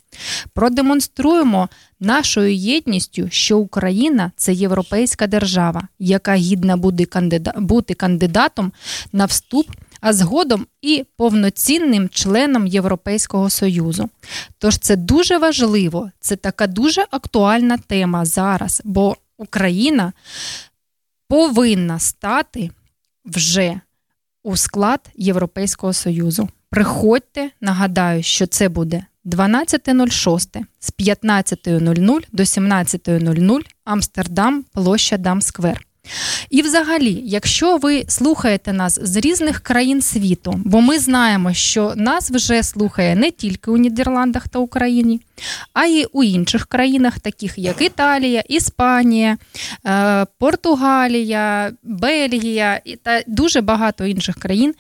Продемонструємо 0.55 1.69
нашою 2.01 2.55
єдністю, 2.55 3.29
що 3.31 3.59
Україна 3.59 4.33
це 4.37 4.53
європейська 4.53 5.27
держава, 5.27 5.89
яка 5.99 6.35
гідна 6.35 6.77
бути 7.57 7.95
кандидатом 7.95 8.73
на 9.13 9.25
вступ, 9.25 9.67
а 10.01 10.13
згодом 10.13 10.67
і 10.83 11.05
повноцінним 11.17 12.09
членом 12.09 12.67
Європейського 12.67 13.51
Союзу. 13.51 14.11
Тож 14.59 14.79
це 14.79 14.97
дуже 14.97 15.39
важливо, 15.39 16.11
це 16.21 16.37
така 16.37 16.67
дуже 16.67 17.07
актуальна 17.11 17.79
тема 17.79 18.25
зараз, 18.25 18.83
бо 18.85 19.17
Україна 19.37 20.13
повинна 21.29 21.99
стати 21.99 22.71
вже 23.25 23.81
у 24.43 24.57
склад 24.57 25.01
Європейського 25.15 25.93
Союзу. 25.93 26.49
Приходьте, 26.71 27.51
нагадаю, 27.61 28.23
що 28.23 28.47
це 28.47 28.69
буде 28.69 29.05
12.06 29.25 30.65
з 30.79 30.93
15.00 30.93 32.25
до 32.33 32.43
17.00 32.43 33.61
Амстердам, 33.85 34.65
площа 34.73 35.17
Дамсквер. 35.17 35.87
І 36.51 36.63
взагалі, 36.63 37.23
якщо 37.25 37.77
ви 37.77 38.05
слухаєте 38.09 38.73
нас 38.73 38.99
з 39.03 39.17
різних 39.17 39.61
країн 39.61 40.03
світу, 40.03 40.61
бо 40.65 40.81
ми 40.81 40.99
знаємо, 40.99 41.53
що 41.55 41.93
нас 41.97 42.31
вже 42.31 42.63
слухає 42.63 43.17
не 43.17 43.31
тільки 43.31 43.71
у 43.71 43.77
Нідерландах 43.77 44.49
та 44.49 44.59
Україні, 44.59 45.21
а 45.73 45.85
й 45.85 46.09
у 46.13 46.23
інших 46.23 46.67
країнах, 46.67 47.21
таких 47.21 47.59
як 47.59 47.83
Італія, 47.83 48.41
Іспанія, 48.49 49.39
е, 49.87 50.27
Португалія, 50.39 51.73
Бельгія 51.83 52.81
та 53.03 53.23
дуже 53.27 53.61
багато 53.61 54.07
інших 54.07 54.37
країн. 54.37 54.75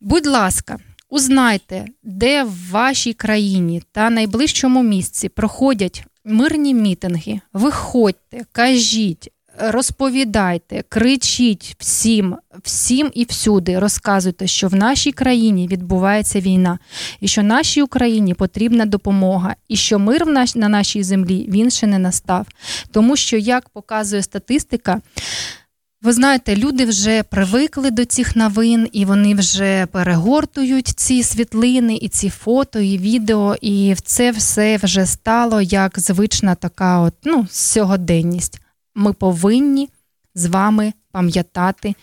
Будь 0.00 0.26
ласка, 0.26 0.78
узнайте, 1.08 1.86
де 2.02 2.44
в 2.44 2.70
вашій 2.70 3.12
країні 3.12 3.82
та 3.92 4.10
найближчому 4.10 4.82
місці 4.82 5.28
проходять 5.28 6.04
мирні 6.24 6.74
мітинги. 6.74 7.40
Виходьте, 7.52 8.44
кажіть. 8.52 9.28
Розповідайте, 9.64 10.84
кричіть 10.88 11.76
всім, 11.78 12.36
всім 12.62 13.10
і 13.14 13.24
всюди. 13.24 13.78
Розказуйте, 13.78 14.46
що 14.46 14.68
в 14.68 14.74
нашій 14.74 15.12
країні 15.12 15.68
відбувається 15.68 16.40
війна, 16.40 16.78
і 17.20 17.28
що 17.28 17.42
нашій 17.42 17.82
Україні 17.82 18.34
потрібна 18.34 18.86
допомога, 18.86 19.56
і 19.68 19.76
що 19.76 19.98
мир 19.98 20.26
на 20.54 20.68
нашій 20.68 21.02
землі 21.02 21.46
він 21.48 21.70
ще 21.70 21.86
не 21.86 21.98
настав. 21.98 22.46
Тому 22.90 23.16
що, 23.16 23.36
як 23.36 23.68
показує 23.68 24.22
статистика, 24.22 25.00
ви 26.02 26.12
знаєте, 26.12 26.56
люди 26.56 26.84
вже 26.84 27.22
привикли 27.22 27.90
до 27.90 28.04
цих 28.04 28.36
новин, 28.36 28.88
і 28.92 29.04
вони 29.04 29.34
вже 29.34 29.86
перегортують 29.86 30.88
ці 30.88 31.22
світлини, 31.22 31.96
і 31.96 32.08
ці 32.08 32.30
фото, 32.30 32.80
і 32.80 32.98
відео, 32.98 33.56
і 33.60 33.94
це 34.04 34.30
все 34.30 34.76
вже 34.76 35.06
стало 35.06 35.60
як 35.60 36.00
звична 36.00 36.54
така, 36.54 37.00
от 37.00 37.14
ну, 37.24 37.46
сьогоденність. 37.50 38.61
Ми 38.94 39.12
повинні 39.12 39.88
з 40.34 40.46
вами 40.46 40.92
пам'ятати, 41.10 41.94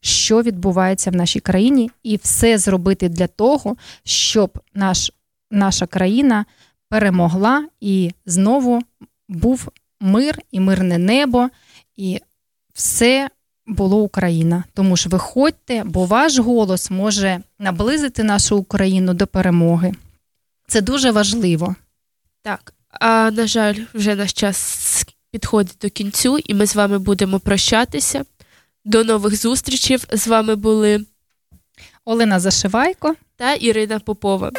що 0.00 0.42
відбувається 0.42 1.10
в 1.10 1.14
нашій 1.14 1.40
країні, 1.40 1.90
і 2.02 2.16
все 2.16 2.58
зробити 2.58 3.08
для 3.08 3.26
того, 3.26 3.76
щоб 4.04 4.58
наш, 4.74 5.12
наша 5.50 5.86
країна 5.86 6.44
перемогла 6.88 7.68
і 7.80 8.12
знову 8.26 8.82
був 9.28 9.68
мир 10.00 10.38
і 10.50 10.60
мирне 10.60 10.98
небо, 10.98 11.48
і 11.96 12.20
все 12.74 13.30
було 13.66 14.02
Україна. 14.02 14.64
Тому 14.74 14.96
ж 14.96 15.08
виходьте, 15.08 15.84
бо 15.84 16.04
ваш 16.04 16.38
голос 16.38 16.90
може 16.90 17.40
наблизити 17.58 18.22
нашу 18.22 18.56
Україну 18.56 19.14
до 19.14 19.26
перемоги. 19.26 19.94
Це 20.66 20.80
дуже 20.80 21.10
важливо. 21.10 21.74
Так, 22.42 22.74
а 22.90 23.30
на 23.30 23.46
жаль, 23.46 23.74
вже 23.94 24.14
наш 24.14 24.32
час 24.32 24.56
підходить 25.38 25.76
до 25.82 25.90
кінцю, 25.90 26.38
і 26.38 26.54
ми 26.54 26.66
з 26.66 26.76
вами 26.76 26.98
будемо 26.98 27.40
прощатися. 27.40 28.24
До 28.84 29.04
нових 29.04 29.36
зустрічей. 29.36 29.98
З 30.12 30.28
вами 30.28 30.56
були 30.56 31.04
Олена 32.04 32.40
Зашивайко 32.40 33.14
та 33.36 33.54
Ірина 33.54 33.98
Попова. 33.98 34.52